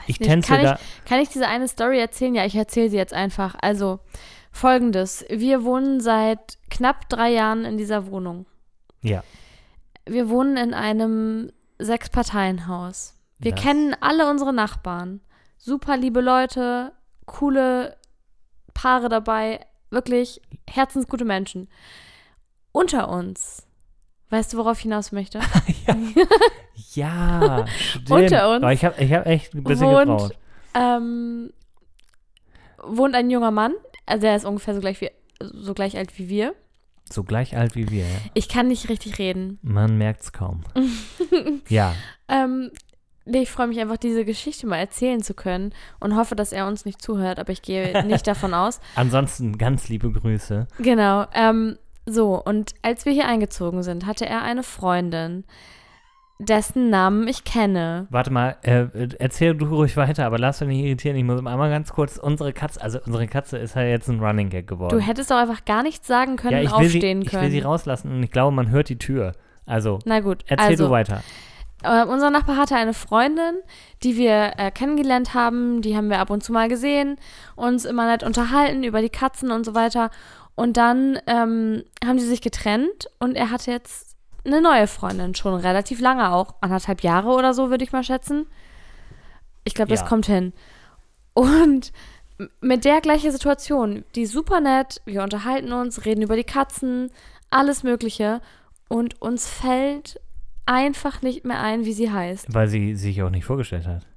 Ich 0.06 0.20
nicht. 0.20 0.28
tänze 0.28 0.52
Kann 0.54 0.62
da. 0.64 0.78
Kann 1.04 1.20
ich 1.20 1.28
diese 1.28 1.46
eine 1.46 1.68
Story 1.68 1.98
erzählen? 1.98 2.34
Ja, 2.34 2.44
ich 2.44 2.54
erzähle 2.56 2.88
sie 2.90 2.96
jetzt 2.96 3.12
einfach. 3.12 3.54
Also, 3.60 4.00
folgendes. 4.52 5.24
Wir 5.28 5.64
wohnen 5.64 6.00
seit 6.00 6.58
knapp 6.70 7.08
drei 7.08 7.30
Jahren 7.30 7.64
in 7.64 7.76
dieser 7.76 8.06
Wohnung. 8.10 8.46
Ja. 9.02 9.22
Wir 10.06 10.28
wohnen 10.30 10.56
in 10.56 10.72
einem 10.74 11.52
Sechs-Parteien-Haus. 11.78 13.14
Wir 13.38 13.52
Das- 13.52 13.60
kennen 13.60 13.94
alle 14.00 14.28
unsere 14.30 14.52
Nachbarn. 14.52 15.20
Super 15.58 15.96
liebe 15.96 16.20
Leute, 16.20 16.92
coole 17.26 17.96
Paare 18.74 19.08
dabei, 19.08 19.60
wirklich 19.90 20.40
herzensgute 20.68 21.24
Menschen. 21.24 21.68
Unter 22.72 23.08
uns. 23.10 23.66
Weißt 24.30 24.52
du, 24.52 24.58
worauf 24.58 24.76
ich 24.78 24.82
hinaus 24.82 25.12
möchte? 25.12 25.40
Ja, 26.94 27.64
stimmt. 27.68 28.10
Unter 28.10 28.50
uns 28.54 28.62
Aber 28.62 28.72
ich 28.72 28.84
habe 28.84 29.02
ich 29.02 29.12
hab 29.12 29.26
echt 29.26 29.54
ein 29.54 29.62
bisschen 29.64 29.86
wohnt- 29.88 30.06
getraut. 30.06 30.38
ähm, 30.74 31.50
wohnt 32.82 33.14
ein 33.14 33.30
junger 33.30 33.50
Mann, 33.50 33.74
also 34.06 34.22
der 34.22 34.36
ist 34.36 34.44
ungefähr 34.44 34.74
so 34.74 34.80
gleich, 34.80 35.00
wie, 35.00 35.10
so 35.40 35.74
gleich 35.74 35.96
alt 35.96 36.18
wie 36.18 36.28
wir. 36.28 36.54
So 37.10 37.24
gleich 37.24 37.56
alt 37.56 37.74
wie 37.74 37.90
wir. 37.90 38.04
ja. 38.04 38.16
Ich 38.34 38.48
kann 38.48 38.68
nicht 38.68 38.88
richtig 38.88 39.18
reden. 39.18 39.58
Man 39.62 39.96
merkt's 39.98 40.32
kaum. 40.32 40.62
ja, 41.68 41.94
Ähm, 42.28 42.70
nee, 43.24 43.42
ich 43.42 43.50
freue 43.50 43.66
mich 43.66 43.80
einfach, 43.80 43.96
diese 43.96 44.24
Geschichte 44.24 44.66
mal 44.66 44.76
erzählen 44.78 45.22
zu 45.22 45.34
können 45.34 45.72
und 46.00 46.16
hoffe, 46.16 46.36
dass 46.36 46.52
er 46.52 46.66
uns 46.66 46.84
nicht 46.84 47.00
zuhört, 47.02 47.38
aber 47.38 47.52
ich 47.52 47.62
gehe 47.62 48.04
nicht 48.06 48.26
davon 48.26 48.54
aus. 48.54 48.80
ansonsten 48.94 49.58
ganz 49.58 49.88
liebe 49.88 50.10
Grüße. 50.12 50.68
Genau. 50.78 51.26
Ähm, 51.34 51.78
so, 52.10 52.42
und 52.42 52.74
als 52.82 53.04
wir 53.04 53.12
hier 53.12 53.26
eingezogen 53.28 53.82
sind, 53.82 54.06
hatte 54.06 54.26
er 54.26 54.42
eine 54.42 54.62
Freundin. 54.62 55.44
dessen 56.40 56.88
Namen 56.88 57.26
ich 57.26 57.42
kenne. 57.44 58.06
Warte 58.10 58.30
mal, 58.30 58.56
äh, 58.62 58.86
erzähl 59.18 59.56
du 59.56 59.66
ruhig 59.66 59.96
weiter, 59.96 60.24
aber 60.24 60.38
lass 60.38 60.60
dich 60.60 60.68
nicht 60.68 60.84
irritieren. 60.84 61.16
Ich 61.16 61.24
muss 61.24 61.38
einmal 61.44 61.68
ganz 61.68 61.92
kurz, 61.92 62.16
unsere 62.16 62.52
Katze, 62.52 62.80
also 62.80 63.00
unsere 63.04 63.26
Katze 63.26 63.58
ist 63.58 63.74
halt 63.74 63.88
jetzt 63.88 64.08
ein 64.08 64.20
Running 64.20 64.48
Gag 64.48 64.68
geworden. 64.68 64.96
Du 64.96 65.04
hättest 65.04 65.30
doch 65.32 65.36
einfach 65.36 65.64
gar 65.64 65.82
nichts 65.82 66.06
sagen 66.06 66.36
können 66.36 66.52
ja, 66.52 66.58
und 66.60 66.66
ich 66.66 66.72
will, 66.78 66.88
sie, 66.90 66.98
aufstehen 66.98 67.22
ich 67.22 67.28
können. 67.28 67.42
will 67.42 67.50
sie 67.50 67.58
rauslassen 67.60 68.12
und 68.12 68.22
ich 68.22 68.30
glaube, 68.30 68.54
man 68.54 68.70
hört 68.70 68.88
die 68.88 68.98
Tür. 68.98 69.32
Also, 69.66 69.98
Na 70.04 70.20
gut, 70.20 70.44
erzähl 70.46 70.68
also, 70.68 70.86
du 70.86 70.90
weiter. 70.90 71.22
Äh, 71.82 72.04
unser 72.04 72.30
Nachbar 72.30 72.56
hatte 72.56 72.74
eine 72.74 72.94
Freundin, 72.94 73.54
die 74.02 74.16
wir 74.16 74.52
äh, 74.56 74.70
kennengelernt 74.70 75.34
haben. 75.34 75.80
Die 75.82 75.96
haben 75.96 76.08
wir 76.10 76.18
ab 76.18 76.30
und 76.30 76.42
zu 76.42 76.52
mal 76.52 76.68
gesehen, 76.68 77.16
uns 77.54 77.84
immer 77.84 78.06
nett 78.06 78.24
unterhalten 78.24 78.82
über 78.82 79.00
die 79.00 79.10
Katzen 79.10 79.50
und 79.52 79.64
so 79.64 79.74
weiter. 79.74 80.10
Und 80.58 80.76
dann 80.76 81.20
ähm, 81.28 81.84
haben 82.04 82.18
sie 82.18 82.26
sich 82.26 82.40
getrennt 82.40 83.08
und 83.20 83.36
er 83.36 83.52
hatte 83.52 83.70
jetzt 83.70 84.16
eine 84.44 84.60
neue 84.60 84.88
Freundin, 84.88 85.36
schon 85.36 85.54
relativ 85.54 86.00
lange 86.00 86.32
auch, 86.32 86.56
anderthalb 86.60 87.04
Jahre 87.04 87.28
oder 87.28 87.54
so, 87.54 87.70
würde 87.70 87.84
ich 87.84 87.92
mal 87.92 88.02
schätzen. 88.02 88.44
Ich 89.62 89.74
glaube, 89.74 89.90
das 89.90 90.00
Ja. 90.00 90.08
kommt 90.08 90.26
hin. 90.26 90.52
Und 91.32 91.92
mit 92.60 92.84
der 92.84 93.00
gleichen 93.00 93.30
Situation, 93.30 94.04
die 94.16 94.26
super 94.26 94.58
nett, 94.58 95.00
wir 95.04 95.22
unterhalten 95.22 95.72
uns, 95.72 96.04
reden 96.04 96.22
über 96.22 96.34
die 96.34 96.42
Katzen, 96.42 97.12
alles 97.50 97.84
Mögliche. 97.84 98.40
Und 98.88 99.22
uns 99.22 99.48
fällt 99.48 100.20
einfach 100.66 101.22
nicht 101.22 101.44
mehr 101.44 101.60
ein, 101.60 101.84
wie 101.84 101.92
sie 101.92 102.10
heißt. 102.10 102.52
Weil 102.52 102.66
sie 102.66 102.96
sich 102.96 103.22
auch 103.22 103.30
nicht 103.30 103.44
vorgestellt 103.44 103.86
hat. 103.86 104.07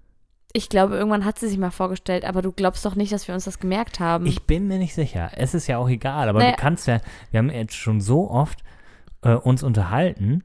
Ich 0.54 0.70
glaube, 0.70 0.96
irgendwann 0.96 1.24
hat 1.26 1.40
sie 1.40 1.48
sich 1.48 1.58
mal 1.58 1.72
vorgestellt, 1.72 2.26
aber 2.26 2.42
du 2.42 2.52
glaubst 2.52 2.86
doch 2.86 2.96
nicht, 2.96 3.12
dass 3.12 3.28
wir 3.28 3.36
uns 3.36 3.46
das 3.46 3.60
gemerkt 3.60 4.00
haben. 4.00 4.26
Ich 4.26 4.44
bin 4.44 4.68
mir 4.68 4.78
nicht 4.80 4.94
sicher. 4.94 5.32
Es 5.36 5.54
ist 5.54 5.68
ja 5.68 5.78
auch 5.78 5.90
egal, 5.90 6.28
aber 6.30 6.40
Naja. 6.40 6.52
du 6.52 6.58
kannst 6.58 6.88
ja, 6.88 7.00
wir 7.32 7.38
haben 7.40 7.50
jetzt 7.50 7.76
schon 7.76 8.02
so 8.02 8.30
oft 8.30 8.60
äh, 9.24 9.34
uns 9.34 9.64
unterhalten, 9.64 10.44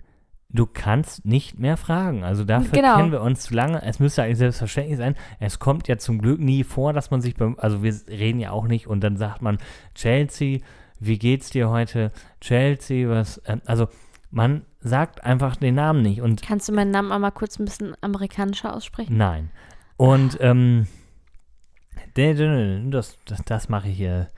du 0.48 0.64
kannst 0.66 1.24
nicht 1.26 1.58
mehr 1.58 1.76
fragen. 1.76 2.22
Also 2.24 2.44
dafür 2.44 2.70
Genau. 2.72 2.96
kennen 2.96 3.10
wir 3.12 3.20
uns 3.20 3.42
zu 3.42 3.54
lange. 3.54 3.82
Es 3.82 3.98
müsste 3.98 4.22
eigentlich 4.22 4.38
selbstverständlich 4.38 4.96
sein. 4.98 5.14
Es 5.40 5.58
kommt 5.58 5.88
ja 5.88 5.98
zum 5.98 6.20
Glück 6.20 6.40
nie 6.40 6.62
vor, 6.64 6.92
dass 6.92 7.10
man 7.10 7.20
sich 7.20 7.34
beim, 7.34 7.56
also 7.58 7.82
wir 7.82 7.92
reden 8.08 8.38
ja 8.40 8.52
auch 8.52 8.66
nicht 8.66 8.86
und 8.86 9.00
dann 9.00 9.16
sagt 9.16 9.42
man, 9.42 9.58
Chelsea, 9.94 10.60
wie 11.00 11.18
geht's 11.18 11.50
dir 11.50 11.68
heute? 11.68 12.12
Chelsea, 12.40 13.08
was, 13.08 13.42
ähm, 13.46 13.60
also 13.66 13.88
man 14.30 14.64
sagt 14.80 15.24
einfach 15.24 15.56
den 15.56 15.74
Namen 15.74 16.02
nicht 16.02 16.20
und 16.20 16.42
Kannst 16.42 16.68
du 16.68 16.72
meinen 16.72 16.90
Namen 16.90 17.10
einmal 17.12 17.32
kurz 17.32 17.58
ein 17.58 17.64
bisschen 17.64 17.94
amerikanischer 18.00 18.74
aussprechen? 18.74 19.16
Nein. 19.16 19.50
Und 19.96 20.38
ähm, 20.40 20.86
das, 22.14 23.18
das, 23.26 23.42
das 23.44 23.68
mache 23.68 23.88
ich 23.88 23.96
hier, 23.96 24.28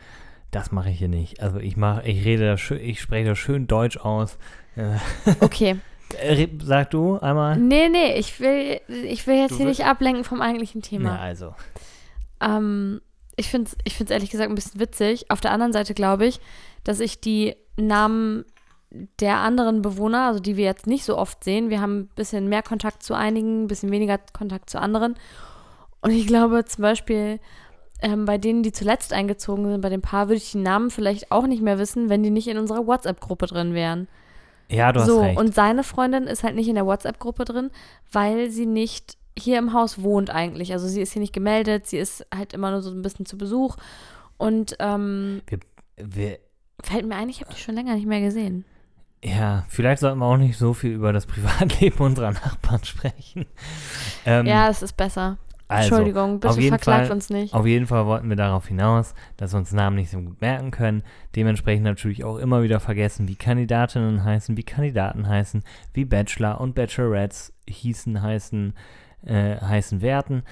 das 0.50 0.72
mache 0.72 0.90
ich 0.90 0.98
hier 0.98 1.08
nicht. 1.08 1.40
Also 1.42 1.58
ich 1.58 1.76
mache, 1.76 2.06
ich 2.08 2.24
rede 2.24 2.46
da 2.46 2.56
schön, 2.56 2.80
ich 2.80 3.00
spreche 3.00 3.28
das 3.30 3.38
schön 3.38 3.66
Deutsch 3.66 3.96
aus. 3.98 4.38
Okay. 5.40 5.76
Äh, 6.20 6.46
Sag 6.62 6.90
du 6.90 7.18
einmal. 7.18 7.56
Nee, 7.58 7.88
nee, 7.88 8.14
ich 8.14 8.38
will, 8.40 8.80
ich 8.88 9.26
will 9.26 9.36
jetzt 9.36 9.52
Du 9.52 9.56
hier 9.58 9.66
nicht 9.66 9.84
ablenken 9.84 10.24
vom 10.24 10.40
eigentlichen 10.40 10.80
Ja, 10.82 10.88
Thema. 10.88 11.18
also. 11.18 11.54
Ähm, 12.40 13.00
ich 13.36 13.48
finde 13.48 13.70
es 13.70 13.76
ich 13.84 13.94
find's 13.94 14.10
ehrlich 14.12 14.30
gesagt 14.30 14.50
ein 14.50 14.54
bisschen 14.54 14.80
witzig. 14.80 15.30
Auf 15.30 15.40
der 15.40 15.50
anderen 15.52 15.72
Seite 15.72 15.94
glaube 15.94 16.26
ich, 16.26 16.40
dass 16.84 17.00
ich 17.00 17.20
die 17.20 17.56
Namen 17.76 18.44
der 18.90 19.36
anderen 19.36 19.82
Bewohner, 19.82 20.26
also 20.26 20.40
die 20.40 20.56
wir 20.56 20.64
jetzt 20.64 20.86
nicht 20.86 21.04
so 21.04 21.16
oft 21.18 21.44
sehen, 21.44 21.70
wir 21.70 21.80
haben 21.80 22.00
ein 22.00 22.10
bisschen 22.14 22.48
mehr 22.48 22.62
Kontakt 22.62 23.02
zu 23.02 23.14
einigen, 23.14 23.64
ein 23.64 23.66
bisschen 23.66 23.90
weniger 23.90 24.18
Kontakt 24.32 24.70
zu 24.70 24.80
anderen. 24.80 25.16
Und 26.00 26.10
ich 26.10 26.26
glaube 26.26 26.64
zum 26.64 26.82
Beispiel, 26.82 27.40
ähm, 28.00 28.24
bei 28.24 28.38
denen, 28.38 28.62
die 28.62 28.72
zuletzt 28.72 29.12
eingezogen 29.12 29.66
sind, 29.66 29.80
bei 29.80 29.88
dem 29.88 30.02
Paar, 30.02 30.28
würde 30.28 30.36
ich 30.36 30.52
die 30.52 30.58
Namen 30.58 30.90
vielleicht 30.90 31.32
auch 31.32 31.46
nicht 31.46 31.62
mehr 31.62 31.78
wissen, 31.78 32.08
wenn 32.08 32.22
die 32.22 32.30
nicht 32.30 32.48
in 32.48 32.58
unserer 32.58 32.86
WhatsApp-Gruppe 32.86 33.46
drin 33.46 33.74
wären. 33.74 34.08
Ja, 34.70 34.92
du 34.92 35.00
hast 35.00 35.06
so, 35.06 35.20
recht. 35.20 35.38
und 35.38 35.54
seine 35.54 35.82
Freundin 35.82 36.24
ist 36.24 36.44
halt 36.44 36.54
nicht 36.54 36.68
in 36.68 36.74
der 36.74 36.86
WhatsApp-Gruppe 36.86 37.44
drin, 37.44 37.70
weil 38.12 38.50
sie 38.50 38.66
nicht 38.66 39.16
hier 39.36 39.58
im 39.58 39.72
Haus 39.72 40.02
wohnt 40.02 40.30
eigentlich. 40.30 40.72
Also 40.72 40.86
sie 40.88 41.00
ist 41.00 41.12
hier 41.12 41.20
nicht 41.20 41.32
gemeldet, 41.32 41.86
sie 41.86 41.98
ist 41.98 42.26
halt 42.34 42.52
immer 42.52 42.70
nur 42.70 42.82
so 42.82 42.90
ein 42.90 43.02
bisschen 43.02 43.26
zu 43.26 43.38
Besuch. 43.38 43.76
Und 44.36 44.76
ähm, 44.78 45.42
wir, 45.96 46.38
fällt 46.82 47.06
mir 47.06 47.16
ein, 47.16 47.28
ich 47.28 47.40
habe 47.40 47.52
die 47.52 47.60
schon 47.60 47.74
länger 47.74 47.94
nicht 47.94 48.06
mehr 48.06 48.20
gesehen. 48.20 48.64
Ja, 49.24 49.64
vielleicht 49.68 50.00
sollten 50.00 50.18
wir 50.18 50.26
auch 50.26 50.36
nicht 50.36 50.56
so 50.56 50.74
viel 50.74 50.92
über 50.92 51.12
das 51.12 51.26
Privatleben 51.26 51.98
unserer 51.98 52.32
Nachbarn 52.32 52.84
sprechen. 52.84 53.46
Ähm, 54.24 54.46
ja, 54.46 54.68
es 54.68 54.82
ist 54.82 54.96
besser. 54.96 55.38
also, 55.66 55.88
Entschuldigung, 55.96 56.40
bitte 56.40 56.50
auf 56.50 56.58
jeden 56.58 56.68
verklagt 56.68 57.06
Fall- 57.08 57.16
uns 57.16 57.30
nicht. 57.30 57.52
Auf 57.52 57.66
jeden 57.66 57.86
Fall 57.86 58.06
wollten 58.06 58.28
wir 58.28 58.36
darauf 58.36 58.68
hinaus, 58.68 59.14
dass 59.36 59.52
wir 59.52 59.58
uns 59.58 59.72
Namen 59.72 59.96
nicht 59.96 60.10
so 60.10 60.20
gut 60.20 60.40
merken 60.40 60.70
können. 60.70 61.02
Dementsprechend 61.34 61.84
natürlich 61.84 62.24
auch 62.24 62.36
immer 62.36 62.62
wieder 62.62 62.80
vergessen, 62.80 63.28
wie 63.28 63.34
Kandidatinnen 63.36 64.22
heißen, 64.24 64.56
wie 64.56 64.62
Kandidaten 64.62 65.26
heißen, 65.28 65.62
wie 65.94 66.04
Bachelor 66.04 66.60
und 66.60 66.74
Bachelorettes 66.74 67.52
hießen, 67.68 68.22
heißen, 68.22 68.72
äh, 69.26 69.56
heißen 69.56 70.00
werden. 70.00 70.42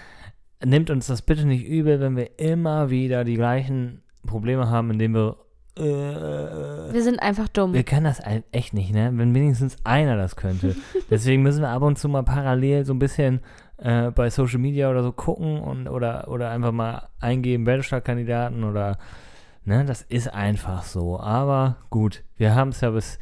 Nimmt 0.65 0.91
uns 0.91 1.07
das 1.07 1.23
bitte 1.23 1.47
nicht 1.47 1.67
übel, 1.67 2.01
wenn 2.01 2.17
wir 2.17 2.39
immer 2.39 2.91
wieder 2.91 3.25
die 3.25 3.35
gleichen 3.35 4.03
Probleme 4.27 4.69
haben, 4.69 4.91
indem 4.91 5.15
wir 5.15 5.37
äh, 5.77 6.93
Wir 6.93 7.03
sind 7.03 7.21
einfach 7.21 7.49
dumm. 7.49 7.73
wir 7.75 7.85
können 7.85 8.05
das 8.05 8.21
echt 8.53 8.75
nicht, 8.75 8.93
ne? 8.93 9.11
Wenn 9.15 9.35
wenigstens 9.35 9.77
einer 9.85 10.17
das 10.17 10.37
könnte. 10.37 10.77
Deswegen 11.11 11.43
müssen 11.43 11.63
wir 11.63 11.69
ab 11.69 11.83
und 11.83 11.99
zu 11.99 12.09
mal 12.09 12.23
parallel 12.23 12.85
so 12.85 12.95
ein 12.95 12.99
bisschen 12.99 13.41
äh, 13.79 14.11
bei 14.11 14.31
Social 14.31 14.59
Media 14.59 14.91
oder 14.91 15.03
so 15.03 15.13
gucken 15.13 15.61
und 15.61 15.89
oder, 15.89 16.29
oder 16.29 16.51
einfach 16.51 16.73
mal 16.73 17.09
eingeben, 17.21 17.65
Bachelor-Kandidaten 17.65 18.65
oder 18.65 18.99
ne, 19.65 19.85
das 19.85 20.03
ist 20.03 20.33
einfach 20.33 20.83
so. 20.83 21.21
Aber 21.21 21.77
gut, 21.91 22.25
wir 22.37 22.55
haben 22.55 22.71
es 22.71 22.81
ja 22.81 22.91
bis 22.91 23.19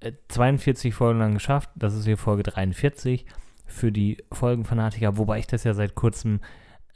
äh, 0.00 0.12
42 0.28 0.94
Folgen 0.94 1.18
lang 1.18 1.34
geschafft. 1.34 1.70
Das 1.74 1.94
ist 1.94 2.04
hier 2.04 2.16
Folge 2.16 2.42
43 2.42 3.26
für 3.66 3.92
die 3.92 4.24
Folgenfanatiker, 4.32 5.18
wobei 5.18 5.38
ich 5.38 5.46
das 5.46 5.64
ja 5.64 5.74
seit 5.74 5.94
kurzem 5.94 6.40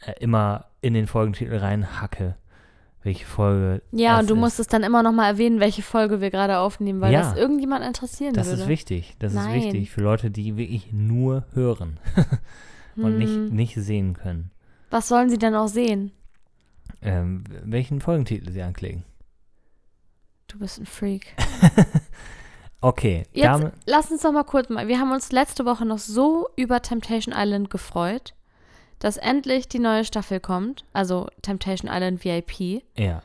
äh, 0.07 0.12
immer 0.21 0.66
in 0.81 0.95
den 0.95 1.07
Folgentitel 1.07 1.57
reinhacke. 1.57 2.37
Welche 3.05 3.25
Folge. 3.27 3.83
ja, 3.91 4.13
das 4.13 4.21
und 4.23 4.31
du 4.31 4.35
ist. 4.35 4.41
musst 4.41 4.61
es 4.61 4.67
dann 4.69 4.83
immer 4.85 5.03
noch 5.03 5.13
mal 5.13 5.27
erwähnen, 5.29 5.59
welche 5.59 5.83
Folge 5.83 6.21
wir 6.21 6.31
gerade 6.31 6.59
aufnehmen, 6.59 7.01
weil 7.01 7.13
Ja. 7.13 7.23
das 7.23 7.37
irgendjemand 7.37 7.85
interessieren 7.85 8.33
Das 8.35 8.47
würde. 8.49 8.63
ist 8.63 8.69
wichtig. 8.69 9.17
Das 9.19 9.33
Nein. 9.33 9.59
ist 9.59 9.65
wichtig 9.65 9.91
für 9.91 10.03
Leute, 10.03 10.31
die 10.31 10.57
wirklich 10.57 10.93
nur 10.93 11.45
hören 11.55 11.99
und 12.97 13.19
nicht, 13.19 13.35
Hm, 13.35 13.49
nicht 13.51 13.75
sehen 13.75 14.15
können. 14.15 14.51
Was 14.91 15.09
sollen 15.09 15.31
sie 15.31 15.39
denn 15.39 15.55
auch 15.55 15.69
sehen? 15.69 16.13
Ähm, 17.01 17.43
welchen 17.65 18.01
Folgentitel 18.01 18.53
sie 18.53 18.63
anklicken. 18.63 19.03
Du 20.49 20.59
bist 20.59 20.79
ein 20.79 20.87
Freak. 20.87 21.35
Okay, 22.85 23.23
Jetzt 23.33 23.71
lass 23.87 24.11
uns 24.11 24.23
doch 24.23 24.33
mal 24.33 24.43
kurz 24.43 24.69
mal. 24.69 24.89
Wir 24.89 24.99
haben 24.99 25.13
uns 25.13 25.31
letzte 25.31 25.65
Woche 25.65 25.87
noch 25.87 25.99
so 25.99 26.49
über 26.57 26.83
Temptation 26.83 27.33
Island 27.37 27.71
gefreut, 27.71 28.35
dass 29.03 29.17
endlich 29.17 29.69
die 29.69 29.81
neue 29.81 30.05
Staffel 30.05 30.39
kommt, 30.39 30.85
also 30.93 31.27
Temptation 31.43 31.91
Island 31.93 32.25
VIP. 32.25 32.85
ja. 32.97 33.21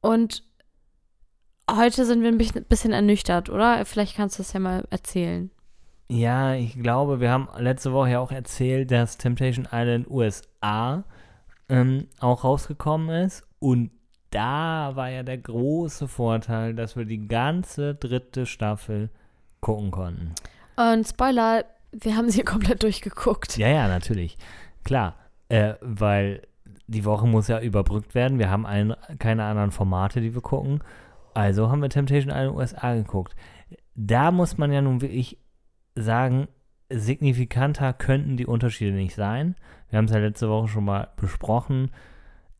Und 0.00 0.44
heute 1.70 2.06
sind 2.06 2.22
wir 2.22 2.28
ein 2.30 2.38
bisschen, 2.38 2.92
ernüchtert, 2.92 3.50
oder? 3.50 3.84
Vielleicht 3.84 4.16
kannst 4.16 4.38
du 4.38 4.42
das 4.42 4.52
ja 4.54 4.60
mal 4.60 4.84
erzählen. 4.90 5.50
Ja, 6.08 6.54
ich 6.54 6.80
glaube, 6.80 7.20
wir 7.20 7.30
haben 7.30 7.48
letzte 7.58 7.92
Woche 7.92 8.12
ja 8.12 8.20
auch 8.20 8.30
erzählt, 8.30 8.92
dass 8.92 9.18
Temptation 9.18 9.68
Island 9.70 10.08
USA 10.08 11.04
ähm, 11.68 12.06
auch 12.20 12.44
rausgekommen 12.44 13.24
ist. 13.24 13.44
Und 13.58 13.90
da 14.30 14.92
war 14.94 15.10
ja 15.10 15.22
der 15.22 15.38
große 15.38 16.08
Vorteil, 16.08 16.74
dass 16.74 16.96
wir 16.96 17.04
die 17.04 17.28
ganze 17.28 17.94
dritte 17.94 18.46
Staffel 18.46 19.10
gucken 19.60 19.90
konnten. 19.90 20.34
Und 20.76 21.06
Spoiler, 21.06 21.64
wir 22.00 22.16
haben 22.16 22.30
sie 22.30 22.42
komplett 22.44 22.82
durchgeguckt. 22.82 23.56
Ja, 23.56 23.68
ja, 23.68 23.88
natürlich. 23.88 24.36
Klar, 24.84 25.16
äh, 25.48 25.74
weil 25.80 26.42
die 26.86 27.04
Woche 27.04 27.26
muss 27.26 27.48
ja 27.48 27.60
überbrückt 27.60 28.14
werden. 28.14 28.38
Wir 28.38 28.50
haben 28.50 28.66
ein, 28.66 28.94
keine 29.18 29.44
anderen 29.44 29.72
Formate, 29.72 30.20
die 30.20 30.34
wir 30.34 30.42
gucken. 30.42 30.80
Also 31.34 31.68
haben 31.68 31.82
wir 31.82 31.88
Temptation 31.88 32.30
Island 32.34 32.56
USA 32.56 32.94
geguckt. 32.94 33.34
Da 33.94 34.30
muss 34.30 34.58
man 34.58 34.72
ja 34.72 34.80
nun 34.80 35.00
wirklich 35.00 35.38
sagen, 35.94 36.48
signifikanter 36.88 37.92
könnten 37.92 38.36
die 38.36 38.46
Unterschiede 38.46 38.92
nicht 38.92 39.14
sein. 39.14 39.56
Wir 39.90 39.98
haben 39.98 40.06
es 40.06 40.12
ja 40.12 40.18
letzte 40.18 40.48
Woche 40.48 40.68
schon 40.68 40.84
mal 40.84 41.08
besprochen. 41.16 41.90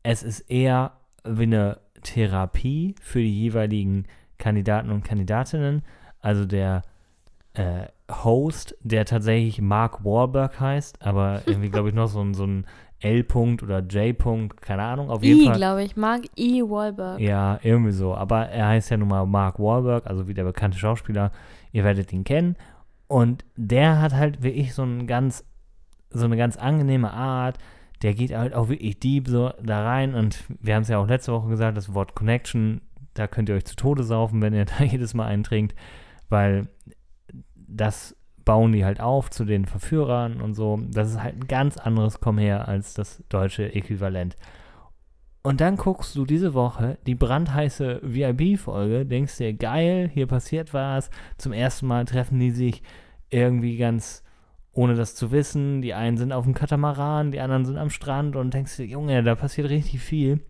Es 0.03 0.23
ist 0.23 0.41
eher 0.41 0.93
wie 1.23 1.43
eine 1.43 1.79
Therapie 2.03 2.95
für 3.01 3.19
die 3.19 3.41
jeweiligen 3.41 4.05
Kandidaten 4.37 4.91
und 4.91 5.03
Kandidatinnen. 5.03 5.83
Also 6.19 6.45
der 6.45 6.83
äh, 7.57 7.87
Host, 8.23 8.75
der 8.81 9.05
tatsächlich 9.05 9.61
Mark 9.61 10.05
Wahlberg 10.05 10.59
heißt, 10.59 11.01
aber 11.05 11.41
irgendwie, 11.45 11.69
glaube 11.69 11.89
ich, 11.89 11.95
noch 11.95 12.07
so 12.07 12.21
ein, 12.21 12.33
so 12.33 12.45
ein 12.45 12.65
L-Punkt 12.99 13.61
oder 13.61 13.79
J-Punkt, 13.79 14.61
keine 14.61 14.83
Ahnung, 14.83 15.09
auf 15.09 15.23
jeden 15.23 15.41
I, 15.41 15.45
Fall. 15.45 15.55
glaube 15.57 15.83
ich, 15.83 15.95
Mark 15.95 16.23
E. 16.35 16.61
Wahlberg. 16.61 17.19
Ja, 17.19 17.59
irgendwie 17.61 17.91
so. 17.91 18.15
Aber 18.15 18.47
er 18.47 18.67
heißt 18.69 18.89
ja 18.89 18.97
nun 18.97 19.09
mal 19.09 19.25
Mark 19.25 19.59
Wahlberg, 19.59 20.07
also 20.07 20.27
wie 20.27 20.33
der 20.33 20.45
bekannte 20.45 20.79
Schauspieler. 20.79 21.31
Ihr 21.71 21.83
werdet 21.83 22.11
ihn 22.11 22.23
kennen. 22.23 22.55
Und 23.07 23.45
der 23.55 24.01
hat 24.01 24.13
halt 24.13 24.41
wirklich 24.41 24.73
so 24.73 24.83
ein 24.83 25.05
ganz, 25.05 25.45
so 26.09 26.25
eine 26.25 26.37
ganz 26.37 26.57
angenehme 26.57 27.11
Art. 27.11 27.57
Der 28.01 28.13
geht 28.13 28.35
halt 28.35 28.53
auch 28.53 28.69
wirklich 28.69 28.99
deep 28.99 29.27
so 29.27 29.51
da 29.61 29.83
rein. 29.83 30.15
Und 30.15 30.43
wir 30.59 30.75
haben 30.75 30.83
es 30.83 30.89
ja 30.89 30.97
auch 30.97 31.07
letzte 31.07 31.33
Woche 31.33 31.49
gesagt, 31.49 31.77
das 31.77 31.93
Wort 31.93 32.15
Connection, 32.15 32.81
da 33.13 33.27
könnt 33.27 33.49
ihr 33.49 33.55
euch 33.55 33.65
zu 33.65 33.75
Tode 33.75 34.03
saufen, 34.03 34.41
wenn 34.41 34.53
ihr 34.53 34.65
da 34.79 34.83
jedes 34.83 35.13
Mal 35.13 35.27
eintrinkt. 35.27 35.75
Weil 36.29 36.67
das 37.77 38.15
bauen 38.43 38.71
die 38.71 38.85
halt 38.85 39.01
auf 39.01 39.29
zu 39.29 39.43
den 39.43 39.65
Verführern 39.65 40.41
und 40.41 40.53
so. 40.53 40.79
Das 40.89 41.09
ist 41.09 41.21
halt 41.21 41.35
ein 41.35 41.47
ganz 41.47 41.77
anderes 41.77 42.19
Komm 42.19 42.37
her 42.37 42.67
als 42.67 42.93
das 42.93 43.23
deutsche 43.29 43.73
Äquivalent. 43.73 44.35
Und 45.43 45.61
dann 45.61 45.77
guckst 45.77 46.15
du 46.15 46.25
diese 46.25 46.53
Woche 46.53 46.97
die 47.05 47.15
brandheiße 47.15 48.01
VIP-Folge, 48.03 49.05
denkst 49.05 49.37
dir, 49.37 49.53
geil, 49.53 50.09
hier 50.13 50.27
passiert 50.27 50.73
was. 50.73 51.09
Zum 51.37 51.53
ersten 51.53 51.87
Mal 51.87 52.05
treffen 52.05 52.39
die 52.39 52.51
sich 52.51 52.83
irgendwie 53.29 53.77
ganz 53.77 54.23
ohne 54.71 54.95
das 54.95 55.15
zu 55.15 55.31
wissen. 55.31 55.81
Die 55.81 55.93
einen 55.93 56.17
sind 56.17 56.31
auf 56.31 56.45
dem 56.45 56.53
Katamaran, 56.53 57.31
die 57.31 57.39
anderen 57.39 57.65
sind 57.65 57.77
am 57.77 57.89
Strand 57.89 58.35
und 58.35 58.53
denkst 58.53 58.77
dir, 58.77 58.85
Junge, 58.85 59.23
da 59.23 59.35
passiert 59.35 59.69
richtig 59.69 60.01
viel. 60.01 60.41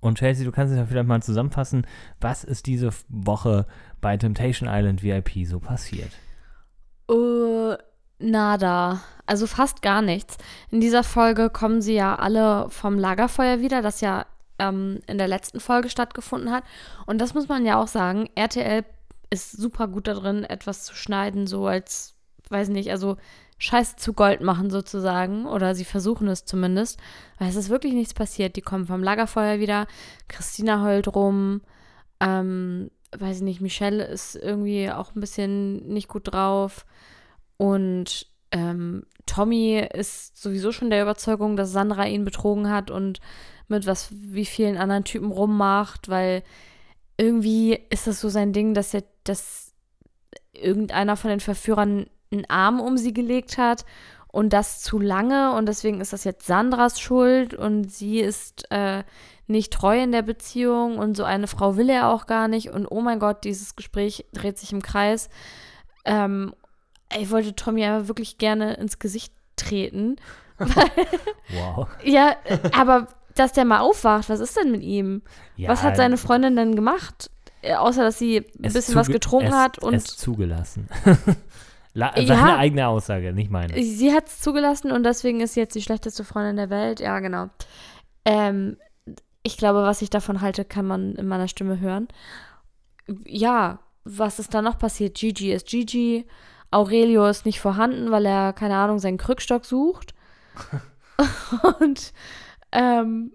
Und 0.00 0.18
Chelsea, 0.18 0.46
du 0.46 0.52
kannst 0.52 0.72
es 0.72 0.78
ja 0.78 0.86
vielleicht 0.86 1.08
mal 1.08 1.22
zusammenfassen, 1.22 1.86
was 2.20 2.44
ist 2.44 2.66
diese 2.66 2.90
Woche 3.08 3.66
bei 4.00 4.16
Temptation 4.16 4.68
Island 4.70 5.02
VIP 5.02 5.46
so 5.46 5.60
passiert? 5.60 6.10
Uh, 7.10 7.74
nada. 8.20 9.00
Also 9.26 9.46
fast 9.46 9.82
gar 9.82 10.02
nichts. 10.02 10.36
In 10.70 10.80
dieser 10.80 11.02
Folge 11.02 11.50
kommen 11.50 11.82
sie 11.82 11.94
ja 11.94 12.16
alle 12.16 12.68
vom 12.70 12.98
Lagerfeuer 12.98 13.60
wieder, 13.60 13.82
das 13.82 14.00
ja 14.00 14.26
ähm, 14.58 15.00
in 15.06 15.18
der 15.18 15.28
letzten 15.28 15.58
Folge 15.58 15.88
stattgefunden 15.88 16.52
hat. 16.52 16.64
Und 17.06 17.18
das 17.18 17.34
muss 17.34 17.48
man 17.48 17.66
ja 17.66 17.80
auch 17.80 17.88
sagen, 17.88 18.28
RTL 18.36 18.84
ist 19.30 19.52
super 19.52 19.88
gut 19.88 20.06
darin, 20.06 20.44
etwas 20.44 20.84
zu 20.84 20.94
schneiden, 20.94 21.46
so 21.46 21.66
als, 21.66 22.14
weiß 22.48 22.68
nicht, 22.68 22.90
also 22.90 23.16
Scheiße 23.58 23.96
zu 23.96 24.12
Gold 24.12 24.40
machen 24.40 24.70
sozusagen. 24.70 25.46
Oder 25.46 25.74
sie 25.74 25.84
versuchen 25.84 26.28
es 26.28 26.44
zumindest. 26.44 26.98
Weil 27.38 27.48
es 27.48 27.56
ist 27.56 27.70
wirklich 27.70 27.92
nichts 27.92 28.14
passiert. 28.14 28.56
Die 28.56 28.62
kommen 28.62 28.86
vom 28.86 29.02
Lagerfeuer 29.02 29.58
wieder. 29.58 29.86
Christina 30.28 30.82
heult 30.82 31.14
rum. 31.14 31.60
Ähm, 32.20 32.90
weiß 33.16 33.38
ich 33.38 33.42
nicht, 33.42 33.60
Michelle 33.60 34.04
ist 34.04 34.36
irgendwie 34.36 34.90
auch 34.90 35.14
ein 35.14 35.20
bisschen 35.20 35.88
nicht 35.88 36.08
gut 36.08 36.32
drauf. 36.32 36.86
Und 37.56 38.26
ähm, 38.52 39.04
Tommy 39.26 39.86
ist 39.92 40.40
sowieso 40.40 40.72
schon 40.72 40.90
der 40.90 41.02
Überzeugung, 41.02 41.56
dass 41.56 41.72
Sandra 41.72 42.06
ihn 42.06 42.24
betrogen 42.24 42.70
hat 42.70 42.90
und 42.90 43.20
mit 43.68 43.86
was 43.86 44.08
wie 44.10 44.46
vielen 44.46 44.76
anderen 44.76 45.04
Typen 45.04 45.30
rummacht, 45.30 46.08
weil 46.08 46.42
irgendwie 47.16 47.78
ist 47.90 48.06
das 48.06 48.20
so 48.20 48.28
sein 48.28 48.52
Ding, 48.52 48.74
dass 48.74 48.94
er, 48.94 49.04
dass 49.24 49.72
irgendeiner 50.52 51.16
von 51.16 51.30
den 51.30 51.40
Verführern 51.40 52.06
einen 52.32 52.48
Arm 52.48 52.80
um 52.80 52.96
sie 52.96 53.12
gelegt 53.12 53.58
hat 53.58 53.84
und 54.28 54.52
das 54.52 54.80
zu 54.80 54.98
lange 54.98 55.54
und 55.54 55.66
deswegen 55.66 56.00
ist 56.00 56.12
das 56.12 56.24
jetzt 56.24 56.46
Sandras 56.46 57.00
Schuld 57.00 57.54
und 57.54 57.90
sie 57.92 58.20
ist 58.20 58.70
äh, 58.70 59.04
nicht 59.50 59.72
treu 59.72 60.00
in 60.00 60.12
der 60.12 60.22
Beziehung 60.22 60.98
und 60.98 61.16
so 61.16 61.24
eine 61.24 61.46
Frau 61.46 61.76
will 61.76 61.90
er 61.90 62.08
auch 62.08 62.26
gar 62.26 62.48
nicht 62.48 62.70
und 62.70 62.86
oh 62.86 63.00
mein 63.00 63.18
Gott, 63.18 63.44
dieses 63.44 63.76
Gespräch 63.76 64.24
dreht 64.32 64.58
sich 64.58 64.72
im 64.72 64.82
Kreis. 64.82 65.28
Ähm, 66.04 66.54
ich 67.18 67.30
wollte 67.30 67.54
Tommy 67.54 67.84
aber 67.84 68.08
wirklich 68.08 68.38
gerne 68.38 68.74
ins 68.74 68.98
Gesicht 68.98 69.32
treten. 69.56 70.16
wow. 70.58 71.88
Ja, 72.04 72.36
aber 72.76 73.08
dass 73.34 73.52
der 73.52 73.64
mal 73.64 73.80
aufwacht, 73.80 74.28
was 74.28 74.40
ist 74.40 74.56
denn 74.56 74.70
mit 74.70 74.82
ihm? 74.82 75.22
Ja, 75.56 75.68
was 75.68 75.82
hat 75.82 75.96
seine 75.96 76.16
Freundin 76.16 76.56
denn 76.56 76.74
gemacht? 76.74 77.30
Äh, 77.62 77.74
außer, 77.74 78.02
dass 78.02 78.18
sie 78.18 78.38
ein 78.38 78.72
bisschen 78.72 78.94
was 78.94 79.08
getrunken 79.08 79.48
es, 79.48 79.54
hat 79.54 79.78
und 79.78 79.94
Es 79.94 80.16
zugelassen. 80.16 80.88
La 81.92 82.16
Ja. 82.16 82.36
Seine 82.36 82.56
eigene 82.56 82.86
Aussage, 82.86 83.32
nicht 83.32 83.50
meine. 83.50 83.74
sie 83.82 84.12
hat 84.12 84.28
es 84.28 84.40
zugelassen 84.40 84.92
und 84.92 85.02
deswegen 85.02 85.40
ist 85.40 85.54
sie 85.54 85.60
jetzt 85.60 85.74
die 85.74 85.82
schlechteste 85.82 86.22
Freundin 86.22 86.56
der 86.56 86.70
Welt. 86.70 87.00
Ja, 87.00 87.18
genau. 87.18 87.48
Ähm, 88.24 88.76
ich 89.50 89.56
glaube, 89.56 89.82
was 89.82 90.02
ich 90.02 90.10
davon 90.10 90.40
halte, 90.40 90.64
kann 90.64 90.86
man 90.86 91.14
in 91.16 91.26
meiner 91.26 91.48
Stimme 91.48 91.80
hören. 91.80 92.08
Ja, 93.26 93.80
was 94.04 94.38
ist 94.38 94.54
da 94.54 94.62
noch 94.62 94.78
passiert? 94.78 95.16
Gigi 95.16 95.52
ist 95.52 95.66
Gigi. 95.66 96.26
Aurelio 96.70 97.26
ist 97.26 97.46
nicht 97.46 97.60
vorhanden, 97.60 98.10
weil 98.12 98.24
er, 98.26 98.52
keine 98.52 98.76
Ahnung, 98.76 99.00
seinen 99.00 99.18
Krückstock 99.18 99.64
sucht. 99.64 100.14
und 101.80 102.12
ähm, 102.70 103.32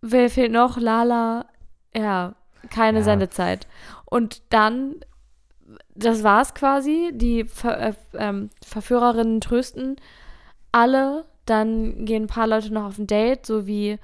wer 0.00 0.28
fehlt 0.30 0.50
noch? 0.52 0.76
Lala. 0.78 1.46
Ja, 1.94 2.34
keine 2.70 2.98
Ja. 2.98 3.04
Sendezeit. 3.04 3.68
Und 4.04 4.42
dann, 4.50 4.96
das 5.94 6.24
war's 6.24 6.54
quasi. 6.54 7.12
Die 7.14 7.44
Ver 7.44 7.80
äh, 7.80 7.94
ähm, 8.14 8.50
Verführerinnen 8.64 9.40
trösten 9.40 9.96
alle. 10.72 11.24
Dann 11.46 12.04
gehen 12.04 12.24
ein 12.24 12.28
paar 12.28 12.48
Leute 12.48 12.72
noch 12.72 12.86
auf 12.86 12.98
ein 12.98 13.06
Date, 13.06 13.46
so 13.46 13.68
wie 13.68 13.98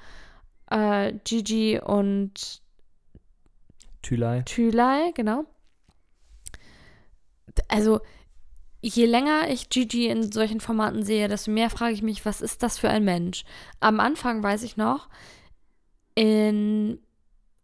äh, 0.73 1.13
Gigi 1.25 1.79
und 1.79 2.63
Thülei. 4.01 4.43
Thülei, 4.43 5.13
genau. 5.15 5.45
Also, 7.69 8.01
je 8.81 9.07
länger 9.07 9.49
ich 9.49 9.69
Gigi 9.69 10.09
in 10.09 10.33
solchen 10.33 10.61
Formaten 10.61 11.05
sehe, 11.05 11.29
desto 11.29 11.51
mehr 11.51 11.71
frage 11.71 11.93
ich 11.93 12.03
mich, 12.03 12.25
was 12.25 12.41
ist 12.41 12.63
das 12.63 12.79
für 12.79 12.89
ein 12.89 13.05
Mensch? 13.05 13.45
Am 13.81 14.01
Anfang 14.01 14.43
weiß 14.43 14.63
ich 14.63 14.77
noch, 14.77 15.09
in, 16.15 16.99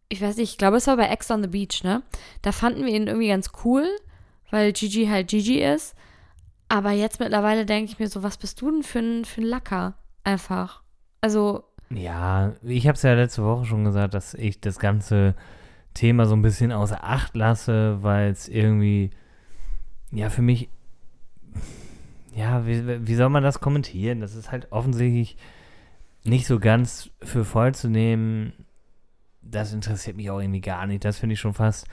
ich 0.08 0.20
weiß 0.20 0.36
nicht, 0.36 0.52
ich 0.52 0.58
glaube, 0.58 0.76
es 0.76 0.86
war 0.86 0.96
bei 0.96 1.08
Ex 1.08 1.30
on 1.30 1.42
the 1.42 1.48
Beach, 1.48 1.82
ne? 1.82 2.02
Da 2.42 2.52
fanden 2.52 2.84
wir 2.84 2.94
ihn 2.94 3.08
irgendwie 3.08 3.28
ganz 3.28 3.50
cool, 3.64 3.88
weil 4.50 4.72
Gigi 4.72 5.06
halt 5.06 5.28
Gigi 5.28 5.60
ist. 5.62 5.94
Aber 6.68 6.90
jetzt 6.92 7.18
mittlerweile 7.18 7.64
denke 7.64 7.90
ich 7.90 7.98
mir 7.98 8.08
so, 8.08 8.22
was 8.22 8.36
bist 8.36 8.60
du 8.60 8.70
denn 8.70 8.82
für 8.82 8.98
ein, 8.98 9.24
für 9.24 9.40
ein 9.40 9.46
Lacker? 9.46 9.94
Einfach. 10.22 10.82
Also, 11.22 11.67
Ja, 11.90 12.52
ich 12.62 12.86
habe 12.86 12.96
es 12.96 13.02
ja 13.02 13.14
letzte 13.14 13.44
Woche 13.44 13.64
schon 13.64 13.84
gesagt, 13.84 14.14
dass 14.14 14.34
ich 14.34 14.60
das 14.60 14.78
ganze 14.78 15.34
Thema 15.94 16.26
so 16.26 16.36
ein 16.36 16.42
bisschen 16.42 16.70
außer 16.70 17.02
Acht 17.02 17.34
lasse, 17.34 18.02
weil 18.02 18.30
es 18.30 18.48
irgendwie, 18.48 19.10
ja, 20.12 20.28
für 20.28 20.42
mich, 20.42 20.68
ja, 22.34 22.66
wie, 22.66 23.06
wie 23.06 23.14
soll 23.14 23.30
man 23.30 23.42
das 23.42 23.60
kommentieren? 23.60 24.20
Das 24.20 24.34
ist 24.34 24.52
halt 24.52 24.70
offensichtlich 24.70 25.36
nicht 26.24 26.46
so 26.46 26.58
ganz 26.60 27.10
für 27.22 27.44
voll 27.44 27.74
zu 27.74 27.88
nehmen. 27.88 28.52
Das 29.40 29.72
interessiert 29.72 30.16
mich 30.16 30.30
auch 30.30 30.40
irgendwie 30.40 30.60
gar 30.60 30.86
nicht. 30.86 31.04
Das 31.04 31.18
finde 31.18 31.34
ich 31.34 31.40
schon 31.40 31.54
fast 31.54 31.86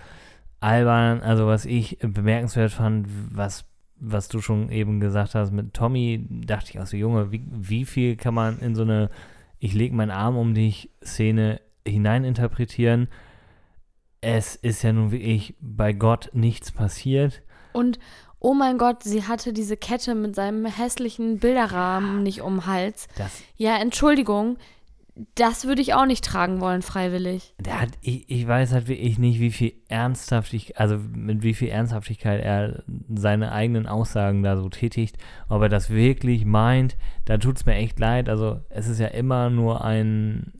albern. 0.59 1.21
Also, 1.21 1.47
was 1.47 1.65
ich 1.65 1.97
bemerkenswert 2.01 2.71
fand, 2.71 3.07
was 3.31 3.65
was 3.97 4.27
du 4.27 4.41
schon 4.41 4.69
eben 4.71 4.99
gesagt 4.99 5.35
hast 5.35 5.51
mit 5.51 5.73
Tommy, 5.73 6.27
dachte 6.29 6.71
ich 6.71 6.79
auch 6.79 6.85
so, 6.85 6.97
Junge, 6.97 7.31
wie, 7.31 7.43
wie 7.49 7.85
viel 7.85 8.17
kann 8.17 8.33
man 8.33 8.59
in 8.59 8.75
so 8.75 8.81
eine 8.81 9.09
Ich 9.65 9.73
lege 9.73 9.95
meinen 9.95 10.11
Arm 10.11 10.37
um 10.37 10.53
dich 10.53 10.91
Szene 11.03 11.59
hineininterpretieren? 11.87 13.07
Es 14.21 14.55
ist 14.55 14.83
ja 14.83 14.93
nun 14.93 15.09
wirklich 15.09 15.55
bei 15.59 15.91
Gott 15.91 16.29
nichts 16.33 16.71
passiert. 16.71 17.41
Und 17.73 17.97
oh 18.39 18.53
mein 18.53 18.77
Gott, 18.77 19.01
sie 19.01 19.23
hatte 19.23 19.53
diese 19.53 19.75
Kette 19.75 20.13
mit 20.13 20.35
seinem 20.35 20.67
hässlichen 20.67 21.39
Bilderrahmen 21.39 22.21
nicht 22.21 22.43
um 22.43 22.57
den 22.57 22.65
Hals. 22.67 23.07
Das, 23.17 23.41
Ja, 23.57 23.77
Entschuldigung, 23.77 24.57
das 25.35 25.65
würde 25.65 25.81
ich 25.81 25.93
auch 25.93 26.05
nicht 26.05 26.25
tragen 26.25 26.59
wollen, 26.59 26.81
freiwillig. 26.81 27.55
der 27.59 27.81
hat, 27.81 27.89
ich, 28.01 28.29
ich 28.29 28.45
weiß 28.47 28.73
halt 28.73 28.87
wirklich 28.87 29.17
nicht, 29.17 29.39
wie 29.39 29.51
viel 29.51 29.73
Ernsthaftigkeit, 29.87 30.77
also 30.77 30.97
mit 30.97 31.41
wie 31.41 31.53
viel 31.53 31.69
Ernsthaftigkeit 31.69 32.43
er 32.43 32.83
seine 33.13 33.51
eigenen 33.53 33.87
Aussagen 33.87 34.43
da 34.43 34.57
so 34.57 34.67
tätigt. 34.69 35.17
Ob 35.47 35.61
er 35.61 35.69
das 35.69 35.89
wirklich 35.89 36.43
meint, 36.45 36.97
da 37.23 37.37
tut 37.37 37.55
es 37.57 37.65
mir 37.65 37.75
echt 37.75 37.97
leid. 37.99 38.27
Also 38.27 38.59
es 38.69 38.87
ist 38.87 38.99
ja 38.99 39.07
immer 39.07 39.49
nur 39.49 39.85
ein, 39.85 40.51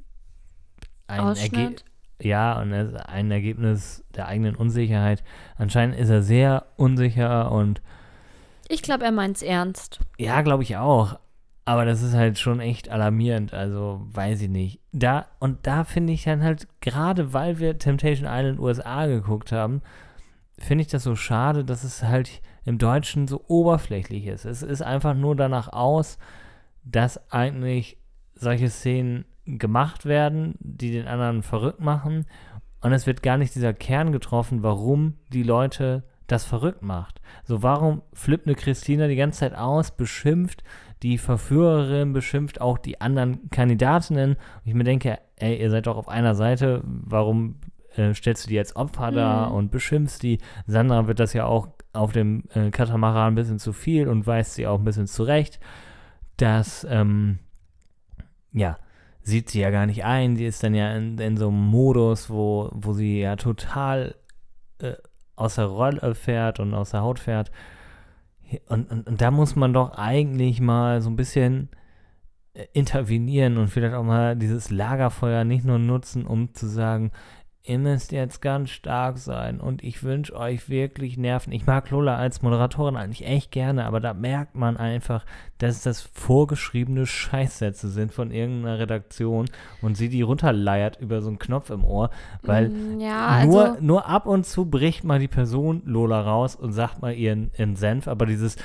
ein 1.07 1.19
Ergebnis. 1.19 1.41
Ausschnitt? 1.43 1.85
Ja, 2.21 2.61
und 2.61 2.71
es 2.71 2.93
ist 2.93 2.95
ein 2.95 3.29
Ergebnis 3.29 4.05
der 4.15 4.27
eigenen 4.27 4.55
Unsicherheit. 4.55 5.21
Anscheinend 5.57 5.97
ist 5.97 6.07
er 6.09 6.21
sehr 6.23 6.67
unsicher 6.77 7.51
und 7.51 7.81
Ich 8.69 8.81
glaube, 8.81 9.03
er 9.03 9.11
meint's 9.11 9.41
ernst. 9.41 9.99
ja, 10.17 10.41
glaube 10.41 10.63
ich 10.63 10.77
auch. 10.77 11.19
Aber 11.67 11.85
das 11.85 12.03
ist 12.03 12.13
halt 12.13 12.37
schon 12.37 12.59
echt 12.59 12.89
alarmierend. 12.89 13.53
Also, 13.53 14.05
weiß 14.11 14.41
ich 14.43 14.49
nicht. 14.49 14.79
Da, 14.91 15.25
und 15.39 15.65
da 15.65 15.83
finde 15.83 16.13
ich 16.13 16.23
dann 16.23 16.43
halt, 16.43 16.67
gerade 16.79 17.33
weil 17.33 17.59
wir 17.59 17.79
Temptation 17.79 18.29
Island 18.29 18.59
USA 18.59 19.07
geguckt 19.07 19.51
haben, 19.51 19.81
finde 20.59 20.83
ich 20.83 20.87
das 20.87 21.03
so 21.03 21.15
schade, 21.15 21.65
dass 21.65 21.83
es 21.83 22.03
halt 22.03 22.41
im 22.65 22.77
Deutschen 22.77 23.27
so 23.27 23.43
oberflächlich 23.47 24.27
ist. 24.27 24.45
Es 24.45 24.61
ist 24.61 24.83
einfach 24.83 25.15
nur 25.15 25.35
danach 25.35 25.73
aus, 25.73 26.19
dass 26.83 27.31
eigentlich 27.31 27.97
solche 28.35 28.69
Szenen 28.69 29.25
gemacht 29.45 30.05
werden, 30.05 30.55
die 30.59 30.91
den 30.91 31.07
anderen 31.07 31.41
verrückt 31.41 31.79
machen. 31.79 32.25
Und 32.81 32.93
es 32.93 33.07
wird 33.07 33.23
gar 33.23 33.37
nicht 33.37 33.55
dieser 33.55 33.73
Kern 33.73 34.11
getroffen, 34.11 34.61
warum 34.61 35.15
die 35.33 35.43
Leute 35.43 36.03
das 36.27 36.45
verrückt 36.45 36.81
macht. 36.81 37.21
So, 37.43 37.63
warum 37.63 38.01
flippt 38.13 38.47
eine 38.47 38.55
Christina 38.55 39.07
die 39.07 39.15
ganze 39.15 39.39
Zeit 39.39 39.55
aus, 39.55 39.91
beschimpft 39.91 40.63
die 41.05 41.19
Verführerin, 41.19 42.13
beschimpft 42.13 42.59
auch 42.59 42.79
die 42.79 42.99
anderen 42.99 43.51
Kandidatinnen. 43.51 44.31
Und 44.31 44.61
ich 44.65 44.73
mir 44.73 44.83
denke, 44.83 45.19
ey, 45.35 45.61
ihr 45.61 45.69
seid 45.69 45.85
doch 45.85 45.97
auf 45.97 46.09
einer 46.09 46.33
Seite, 46.33 46.81
warum 46.83 47.57
äh, 47.95 48.13
stellst 48.15 48.45
du 48.45 48.49
die 48.49 48.57
als 48.57 48.75
Opfer 48.75 49.11
da 49.11 49.47
Mhm. 49.47 49.55
und 49.55 49.71
beschimpfst 49.71 50.19
die? 50.23 50.39
Sandra 50.65 51.05
wird 51.07 51.19
das 51.19 51.33
ja 51.33 51.45
auch 51.45 51.67
auf 51.93 52.11
dem 52.11 52.45
äh, 52.55 52.71
Katamaran 52.71 53.33
ein 53.33 53.35
bisschen 53.35 53.59
zu 53.59 53.71
viel 53.71 54.07
und 54.07 54.25
weist 54.25 54.55
sie 54.55 54.65
auch 54.65 54.79
ein 54.79 54.83
bisschen 54.83 55.05
zurecht, 55.05 55.59
dass, 56.37 56.85
ähm, 56.89 57.37
ja, 58.51 58.77
sieht 59.21 59.49
sie 59.51 59.61
ja 59.61 59.69
gar 59.69 59.85
nicht 59.85 60.05
ein. 60.05 60.35
Sie 60.35 60.45
ist 60.45 60.63
dann 60.63 60.73
ja 60.73 60.91
in, 60.95 61.19
in 61.19 61.37
so 61.37 61.49
einem 61.49 61.61
Modus, 61.67 62.31
wo, 62.31 62.69
wo 62.73 62.93
sie 62.93 63.19
ja 63.21 63.35
total 63.35 64.15
äh, 64.79 64.93
aus 65.35 65.55
der 65.55 65.65
Rolle 65.65 66.15
fährt 66.15 66.59
und 66.59 66.73
aus 66.73 66.91
der 66.91 67.01
Haut 67.03 67.19
fährt. 67.19 67.51
Und, 68.67 68.91
und, 68.91 69.07
und 69.07 69.21
da 69.21 69.31
muss 69.31 69.55
man 69.55 69.73
doch 69.73 69.97
eigentlich 69.97 70.61
mal 70.61 71.01
so 71.01 71.09
ein 71.09 71.15
bisschen 71.15 71.69
äh, 72.53 72.65
intervenieren 72.73 73.57
und 73.57 73.67
vielleicht 73.67 73.95
auch 73.95 74.03
mal 74.03 74.35
dieses 74.35 74.71
Lagerfeuer 74.71 75.43
nicht 75.43 75.65
nur 75.65 75.79
nutzen, 75.79 76.25
um 76.25 76.53
zu 76.53 76.67
sagen, 76.67 77.11
ihr 77.67 77.79
müsst 77.79 78.11
jetzt 78.11 78.41
ganz 78.41 78.69
stark 78.69 79.17
sein 79.17 79.59
und 79.59 79.83
ich 79.83 80.03
wünsche 80.03 80.35
euch 80.35 80.69
wirklich 80.69 81.17
Nerven. 81.17 81.51
Ich 81.51 81.65
mag 81.65 81.89
Lola 81.89 82.15
als 82.15 82.41
Moderatorin 82.43 82.95
eigentlich 82.95 83.25
echt 83.25 83.51
gerne, 83.51 83.85
aber 83.85 83.99
da 83.99 84.13
merkt 84.13 84.55
man 84.55 84.77
einfach, 84.77 85.25
dass 85.57 85.81
das 85.81 86.01
vorgeschriebene 86.13 87.05
Scheißsätze 87.07 87.89
sind 87.89 88.13
von 88.13 88.29
irgendeiner 88.31 88.77
Redaktion 88.79 89.47
und 89.81 89.97
sie 89.97 90.09
die 90.09 90.21
runterleiert 90.21 90.99
über 91.01 91.21
so 91.21 91.29
einen 91.29 91.39
Knopf 91.39 91.69
im 91.71 91.83
Ohr, 91.83 92.11
weil 92.43 92.69
Mm, 92.69 92.99
ja, 92.99 93.45
nur, 93.45 93.65
also- 93.65 93.81
nur 93.83 94.07
ab 94.07 94.27
und 94.27 94.45
zu 94.45 94.65
bricht 94.69 95.03
mal 95.03 95.19
die 95.19 95.27
Person 95.27 95.81
Lola 95.85 96.21
raus 96.21 96.55
und 96.55 96.71
sagt 96.71 97.01
mal 97.01 97.13
ihren, 97.13 97.49
ihren 97.57 97.75
Senf, 97.75 98.07
aber 98.07 98.25
dieses 98.27 98.57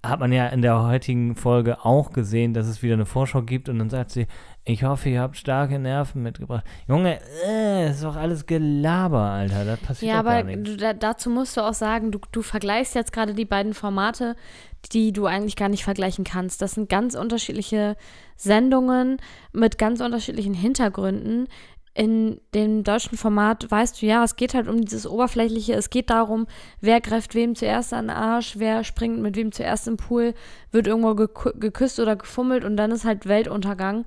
hat 0.00 0.20
man 0.20 0.30
ja 0.30 0.46
in 0.46 0.62
der 0.62 0.84
heutigen 0.84 1.34
Folge 1.34 1.84
auch 1.84 2.12
gesehen, 2.12 2.54
dass 2.54 2.68
es 2.68 2.84
wieder 2.84 2.94
eine 2.94 3.04
Vorschau 3.04 3.42
gibt 3.42 3.68
und 3.68 3.80
dann 3.80 3.90
sagt 3.90 4.12
sie, 4.12 4.28
ich 4.68 4.84
hoffe, 4.84 5.08
ihr 5.08 5.22
habt 5.22 5.36
starke 5.36 5.78
Nerven 5.78 6.22
mitgebracht. 6.22 6.62
Junge, 6.86 7.18
äh, 7.46 7.90
ist 7.90 8.04
doch 8.04 8.16
alles 8.16 8.44
Gelaber, 8.44 9.22
Alter, 9.22 9.64
das 9.64 9.80
passiert 9.80 10.12
Ja, 10.12 10.22
gar 10.22 10.38
aber 10.40 10.56
du, 10.56 10.76
da, 10.76 10.92
dazu 10.92 11.30
musst 11.30 11.56
du 11.56 11.62
auch 11.62 11.72
sagen, 11.72 12.12
du, 12.12 12.18
du 12.32 12.42
vergleichst 12.42 12.94
jetzt 12.94 13.12
gerade 13.12 13.32
die 13.32 13.46
beiden 13.46 13.72
Formate, 13.72 14.36
die 14.92 15.12
du 15.12 15.24
eigentlich 15.24 15.56
gar 15.56 15.70
nicht 15.70 15.84
vergleichen 15.84 16.24
kannst. 16.24 16.60
Das 16.60 16.72
sind 16.72 16.90
ganz 16.90 17.14
unterschiedliche 17.14 17.96
Sendungen 18.36 19.16
mit 19.52 19.78
ganz 19.78 20.00
unterschiedlichen 20.02 20.54
Hintergründen. 20.54 21.48
In 21.94 22.38
dem 22.54 22.84
deutschen 22.84 23.16
Format 23.16 23.70
weißt 23.70 24.02
du 24.02 24.06
ja, 24.06 24.22
es 24.22 24.36
geht 24.36 24.52
halt 24.52 24.68
um 24.68 24.82
dieses 24.82 25.06
Oberflächliche. 25.06 25.72
Es 25.74 25.88
geht 25.88 26.10
darum, 26.10 26.46
wer 26.80 27.00
greift 27.00 27.34
wem 27.34 27.54
zuerst 27.54 27.94
an 27.94 28.08
den 28.08 28.16
Arsch, 28.16 28.56
wer 28.58 28.84
springt 28.84 29.18
mit 29.18 29.34
wem 29.34 29.50
zuerst 29.50 29.88
im 29.88 29.96
Pool, 29.96 30.34
wird 30.70 30.86
irgendwo 30.86 31.12
gekü- 31.12 31.58
geküsst 31.58 31.98
oder 31.98 32.16
gefummelt 32.16 32.64
und 32.64 32.76
dann 32.76 32.90
ist 32.92 33.06
halt 33.06 33.26
Weltuntergang. 33.26 34.04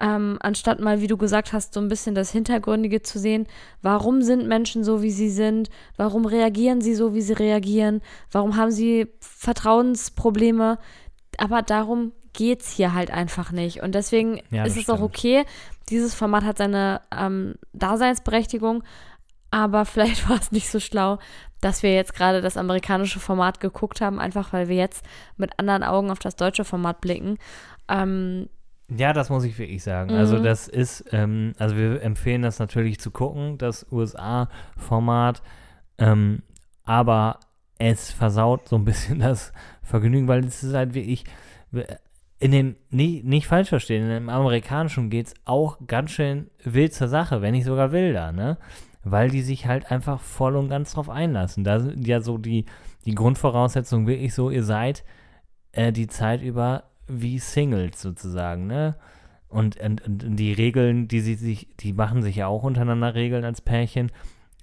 Ähm, 0.00 0.38
anstatt 0.40 0.80
mal, 0.80 1.00
wie 1.02 1.06
du 1.08 1.16
gesagt 1.18 1.52
hast, 1.52 1.74
so 1.74 1.80
ein 1.80 1.88
bisschen 1.88 2.14
das 2.14 2.30
Hintergründige 2.32 3.02
zu 3.02 3.18
sehen. 3.18 3.46
Warum 3.82 4.22
sind 4.22 4.46
Menschen 4.48 4.82
so, 4.82 5.02
wie 5.02 5.10
sie 5.10 5.28
sind? 5.30 5.68
Warum 5.96 6.24
reagieren 6.24 6.80
sie 6.80 6.94
so, 6.94 7.12
wie 7.14 7.20
sie 7.20 7.34
reagieren? 7.34 8.00
Warum 8.32 8.56
haben 8.56 8.70
sie 8.70 9.08
Vertrauensprobleme? 9.20 10.78
Aber 11.38 11.62
darum 11.62 12.12
geht 12.32 12.62
es 12.62 12.70
hier 12.70 12.94
halt 12.94 13.10
einfach 13.10 13.52
nicht. 13.52 13.82
Und 13.82 13.94
deswegen 13.94 14.40
Ja, 14.50 14.64
ist 14.64 14.76
es 14.76 14.88
auch 14.88 14.96
stimmt. 14.96 15.10
okay. 15.16 15.44
Dieses 15.88 16.14
Format 16.14 16.44
hat 16.44 16.58
seine 16.58 17.00
ähm, 17.16 17.56
Daseinsberechtigung, 17.72 18.82
aber 19.50 19.84
vielleicht 19.84 20.28
war 20.28 20.38
es 20.38 20.52
nicht 20.52 20.70
so 20.70 20.80
schlau, 20.80 21.18
dass 21.60 21.82
wir 21.82 21.94
jetzt 21.94 22.14
gerade 22.14 22.40
das 22.40 22.56
amerikanische 22.56 23.20
Format 23.20 23.60
geguckt 23.60 24.00
haben, 24.00 24.18
einfach 24.18 24.52
weil 24.52 24.68
wir 24.68 24.76
jetzt 24.76 25.04
mit 25.36 25.58
anderen 25.58 25.82
Augen 25.82 26.10
auf 26.10 26.20
das 26.20 26.36
deutsche 26.36 26.64
Format 26.64 27.00
blicken. 27.00 27.36
Ähm, 27.88 28.48
Ja, 28.96 29.12
das 29.12 29.30
muss 29.30 29.44
ich 29.44 29.58
wirklich 29.58 29.82
sagen. 29.82 30.10
Also 30.10 30.38
Mhm. 30.38 30.42
das 30.42 30.68
ist, 30.68 31.04
ähm, 31.12 31.52
also 31.58 31.76
wir 31.76 32.02
empfehlen 32.02 32.42
das 32.42 32.58
natürlich 32.58 32.98
zu 33.00 33.10
gucken, 33.10 33.56
das 33.58 33.86
USA-Format, 33.90 35.42
ähm, 35.98 36.42
aber 36.84 37.38
es 37.78 38.10
versaut 38.10 38.68
so 38.68 38.76
ein 38.76 38.84
bisschen 38.84 39.18
das 39.20 39.52
Vergnügen, 39.82 40.28
weil 40.28 40.44
es 40.44 40.62
ist 40.62 40.74
halt 40.74 40.94
wirklich, 40.94 41.24
in 42.38 42.50
dem, 42.52 42.76
nie, 42.90 43.22
nicht 43.24 43.46
falsch 43.46 43.68
verstehen, 43.68 44.08
dem 44.08 44.28
amerikanischen 44.28 45.10
geht 45.10 45.28
es 45.28 45.34
auch 45.44 45.78
ganz 45.86 46.10
schön 46.10 46.50
wild 46.64 46.92
zur 46.94 47.08
Sache, 47.08 47.42
wenn 47.42 47.52
nicht 47.52 47.64
sogar 47.64 47.92
wilder, 47.92 48.32
ne? 48.32 48.56
Weil 49.02 49.30
die 49.30 49.40
sich 49.42 49.66
halt 49.66 49.90
einfach 49.90 50.20
voll 50.20 50.56
und 50.56 50.68
ganz 50.68 50.92
drauf 50.92 51.08
einlassen. 51.08 51.64
Da 51.64 51.80
sind 51.80 52.06
ja 52.06 52.20
so 52.20 52.36
die, 52.36 52.66
die 53.06 53.14
Grundvoraussetzungen 53.14 54.06
wirklich 54.06 54.34
so, 54.34 54.50
ihr 54.50 54.62
seid 54.64 55.04
äh, 55.72 55.90
die 55.92 56.06
Zeit 56.06 56.42
über 56.42 56.89
wie 57.10 57.38
Singles 57.38 58.00
sozusagen, 58.00 58.66
ne? 58.66 58.96
Und, 59.48 59.80
und, 59.80 60.06
und 60.06 60.36
die 60.36 60.52
Regeln, 60.52 61.08
die 61.08 61.20
sie 61.20 61.34
sich, 61.34 61.68
die 61.80 61.92
machen 61.92 62.22
sich 62.22 62.36
ja 62.36 62.46
auch 62.46 62.62
untereinander 62.62 63.14
Regeln 63.14 63.44
als 63.44 63.60
Pärchen, 63.60 64.12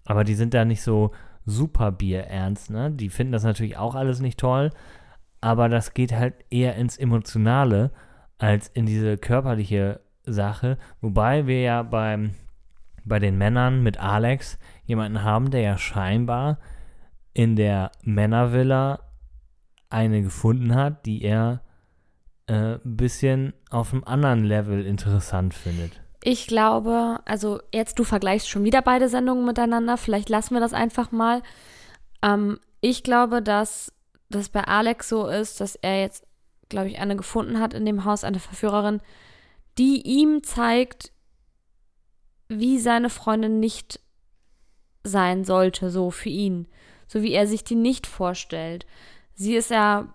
aber 0.05 0.23
die 0.23 0.35
sind 0.35 0.53
da 0.53 0.63
nicht 0.63 0.81
so 0.81 1.11
super 1.45 1.91
bierernst, 1.91 2.69
ne? 2.69 2.91
Die 2.91 3.09
finden 3.09 3.33
das 3.33 3.43
natürlich 3.43 3.77
auch 3.77 3.95
alles 3.95 4.21
nicht 4.21 4.39
toll, 4.39 4.71
aber 5.41 5.69
das 5.69 5.93
geht 5.93 6.13
halt 6.13 6.35
eher 6.49 6.75
ins 6.75 6.97
Emotionale 6.97 7.91
als 8.37 8.67
in 8.69 8.85
diese 8.85 9.17
körperliche 9.17 9.99
Sache, 10.25 10.77
wobei 11.01 11.47
wir 11.47 11.61
ja 11.61 11.83
beim, 11.83 12.35
bei 13.03 13.19
den 13.19 13.37
Männern 13.37 13.83
mit 13.83 13.99
Alex 13.99 14.59
jemanden 14.85 15.23
haben, 15.23 15.51
der 15.51 15.61
ja 15.61 15.77
scheinbar 15.77 16.59
in 17.33 17.55
der 17.55 17.91
Männervilla 18.03 18.99
eine 19.89 20.21
gefunden 20.21 20.75
hat, 20.75 21.05
die 21.05 21.21
er 21.21 21.61
äh, 22.47 22.75
ein 22.75 22.97
bisschen 22.97 23.53
auf 23.69 23.93
einem 23.93 24.03
anderen 24.03 24.43
Level 24.43 24.85
interessant 24.85 25.53
findet. 25.53 26.01
Ich 26.23 26.47
glaube, 26.47 27.19
also 27.25 27.59
jetzt 27.73 27.99
du 27.99 28.03
vergleichst 28.03 28.49
schon 28.49 28.63
wieder 28.63 28.81
beide 28.81 29.07
Sendungen 29.07 29.45
miteinander. 29.45 29.97
Vielleicht 29.97 30.29
lassen 30.29 30.55
wir 30.55 30.61
das 30.61 30.73
einfach 30.73 31.11
mal. 31.11 31.41
Ähm, 32.21 32.59
ich 32.81 33.03
glaube, 33.03 33.41
dass 33.41 33.93
das 34.29 34.49
bei 34.49 34.63
Alex 34.63 35.09
so 35.09 35.27
ist, 35.27 35.61
dass 35.61 35.75
er 35.75 36.01
jetzt, 36.01 36.25
glaube 36.69 36.89
ich, 36.89 36.99
eine 36.99 37.15
gefunden 37.15 37.59
hat 37.59 37.73
in 37.73 37.85
dem 37.85 38.03
Haus, 38.03 38.23
eine 38.23 38.39
Verführerin, 38.39 39.01
die 39.77 40.01
ihm 40.01 40.43
zeigt, 40.43 41.11
wie 42.49 42.79
seine 42.79 43.09
Freundin 43.09 43.59
nicht 43.59 43.99
sein 45.03 45.45
sollte, 45.45 45.89
so 45.89 46.11
für 46.11 46.29
ihn. 46.29 46.67
So 47.07 47.21
wie 47.21 47.31
er 47.31 47.47
sich 47.47 47.63
die 47.63 47.75
nicht 47.75 48.07
vorstellt. 48.07 48.85
Sie 49.33 49.55
ist 49.55 49.69
ja 49.69 50.13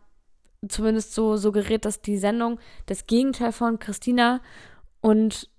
zumindest 0.69 1.15
so 1.15 1.37
suggeriert, 1.37 1.85
dass 1.85 2.03
die 2.03 2.19
Sendung 2.19 2.59
das 2.87 3.07
Gegenteil 3.07 3.53
von 3.53 3.79
Christina 3.79 4.41
und 5.01 5.51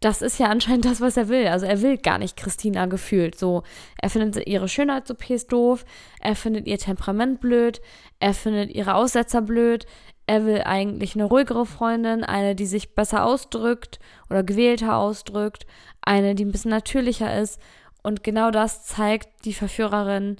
das 0.00 0.20
ist 0.20 0.38
ja 0.38 0.48
anscheinend 0.48 0.84
das, 0.84 1.00
was 1.00 1.16
er 1.16 1.28
will. 1.28 1.46
Also 1.46 1.64
er 1.64 1.80
will 1.80 1.96
gar 1.96 2.18
nicht 2.18 2.36
Christina 2.36 2.86
gefühlt. 2.86 3.38
So, 3.38 3.62
er 4.00 4.10
findet 4.10 4.46
ihre 4.48 4.68
Schönheits-OPs 4.68 5.46
doof, 5.46 5.84
er 6.20 6.34
findet 6.34 6.66
ihr 6.66 6.78
Temperament 6.78 7.40
blöd, 7.40 7.80
er 8.18 8.34
findet 8.34 8.70
ihre 8.74 8.94
Aussetzer 8.94 9.42
blöd, 9.42 9.86
er 10.26 10.44
will 10.44 10.62
eigentlich 10.62 11.14
eine 11.14 11.24
ruhigere 11.24 11.66
Freundin, 11.66 12.24
eine, 12.24 12.54
die 12.54 12.66
sich 12.66 12.94
besser 12.94 13.24
ausdrückt 13.24 14.00
oder 14.28 14.42
gewählter 14.42 14.96
ausdrückt, 14.96 15.66
eine, 16.00 16.34
die 16.34 16.44
ein 16.44 16.52
bisschen 16.52 16.70
natürlicher 16.70 17.40
ist. 17.40 17.60
Und 18.02 18.24
genau 18.24 18.50
das 18.50 18.84
zeigt 18.84 19.44
die 19.44 19.54
Verführerin, 19.54 20.36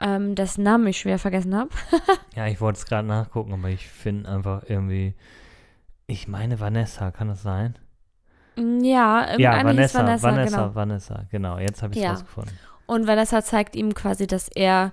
ähm, 0.00 0.34
dessen 0.34 0.62
Namen 0.64 0.86
ich 0.86 0.98
schwer 0.98 1.18
vergessen 1.18 1.54
habe. 1.56 1.70
Ja, 2.36 2.46
ich 2.46 2.60
wollte 2.60 2.78
es 2.78 2.86
gerade 2.86 3.06
nachgucken, 3.08 3.52
aber 3.52 3.68
ich 3.68 3.88
finde 3.88 4.28
einfach 4.30 4.62
irgendwie. 4.68 5.14
Ich 6.06 6.28
meine 6.28 6.60
Vanessa, 6.60 7.10
kann 7.10 7.28
das 7.28 7.42
sein? 7.42 7.76
Ja, 8.56 9.36
ja, 9.36 9.56
irgendeine 9.58 9.82
hieß 9.82 9.94
Vanessa, 9.94 9.98
Vanessa, 10.06 10.22
Vanessa, 10.28 10.56
genau. 10.62 10.74
Vanessa, 10.74 11.24
genau. 11.30 11.58
Jetzt 11.58 11.82
habe 11.82 11.92
ich 11.92 11.98
es 11.98 12.04
Ja. 12.04 12.10
rausgefunden. 12.12 12.52
Und 12.86 13.06
Vanessa 13.06 13.42
zeigt 13.42 13.76
ihm 13.76 13.94
quasi, 13.94 14.26
dass 14.26 14.48
er 14.48 14.92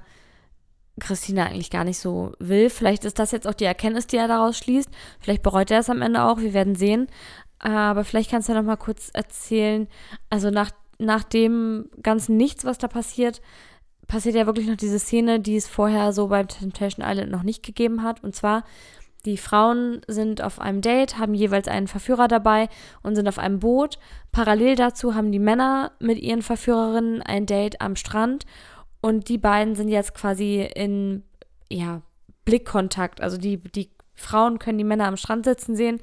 Christina 0.99 1.45
eigentlich 1.45 1.69
gar 1.69 1.83
nicht 1.83 1.99
so 1.99 2.33
will. 2.39 2.69
Vielleicht 2.69 3.05
ist 3.05 3.19
das 3.19 3.31
jetzt 3.31 3.47
auch 3.47 3.53
die 3.53 3.65
Erkenntnis, 3.65 4.07
die 4.07 4.17
er 4.17 4.27
daraus 4.27 4.57
schließt. 4.57 4.89
Vielleicht 5.19 5.43
bereut 5.43 5.69
er 5.71 5.79
es 5.79 5.89
am 5.89 6.01
Ende 6.01 6.23
auch. 6.23 6.39
Wir 6.39 6.53
werden 6.53 6.75
sehen. 6.75 7.07
Aber 7.59 8.03
vielleicht 8.03 8.29
kannst 8.31 8.47
du 8.49 8.53
ja 8.53 8.59
noch 8.59 8.65
mal 8.67 8.77
kurz 8.77 9.09
erzählen. 9.13 9.87
Also 10.29 10.49
nach, 10.49 10.71
nach 10.99 11.23
dem 11.23 11.89
ganzen 12.01 12.37
Nichts, 12.37 12.65
was 12.65 12.77
da 12.77 12.87
passiert, 12.87 13.41
passiert 14.07 14.35
ja 14.35 14.45
wirklich 14.45 14.67
noch 14.67 14.77
diese 14.77 14.99
Szene, 14.99 15.39
die 15.39 15.55
es 15.55 15.67
vorher 15.67 16.13
so 16.13 16.27
bei 16.27 16.43
Temptation 16.43 17.05
Island 17.07 17.31
noch 17.31 17.43
nicht 17.43 17.63
gegeben 17.63 18.03
hat. 18.03 18.23
Und 18.23 18.35
zwar, 18.35 18.63
die 19.25 19.37
Frauen 19.37 20.01
sind 20.07 20.41
auf 20.41 20.59
einem 20.59 20.81
Date, 20.81 21.17
haben 21.17 21.33
jeweils 21.33 21.67
einen 21.67 21.87
Verführer 21.87 22.27
dabei 22.27 22.69
und 23.03 23.15
sind 23.15 23.27
auf 23.27 23.39
einem 23.39 23.59
Boot. 23.59 23.99
Parallel 24.31 24.75
dazu 24.75 25.15
haben 25.15 25.31
die 25.31 25.39
Männer 25.39 25.91
mit 25.99 26.19
ihren 26.19 26.41
Verführerinnen 26.41 27.21
ein 27.21 27.45
Date 27.45 27.81
am 27.81 27.95
Strand. 27.95 28.45
Und 29.01 29.29
die 29.29 29.37
beiden 29.37 29.75
sind 29.75 29.89
jetzt 29.89 30.13
quasi 30.13 30.67
in, 30.75 31.23
ja, 31.69 32.01
Blickkontakt. 32.45 33.21
Also 33.21 33.37
die, 33.37 33.57
die 33.57 33.89
Frauen 34.15 34.57
können 34.57 34.77
die 34.77 34.83
Männer 34.83 35.05
am 35.05 35.17
Strand 35.17 35.45
sitzen 35.45 35.75
sehen. 35.75 35.99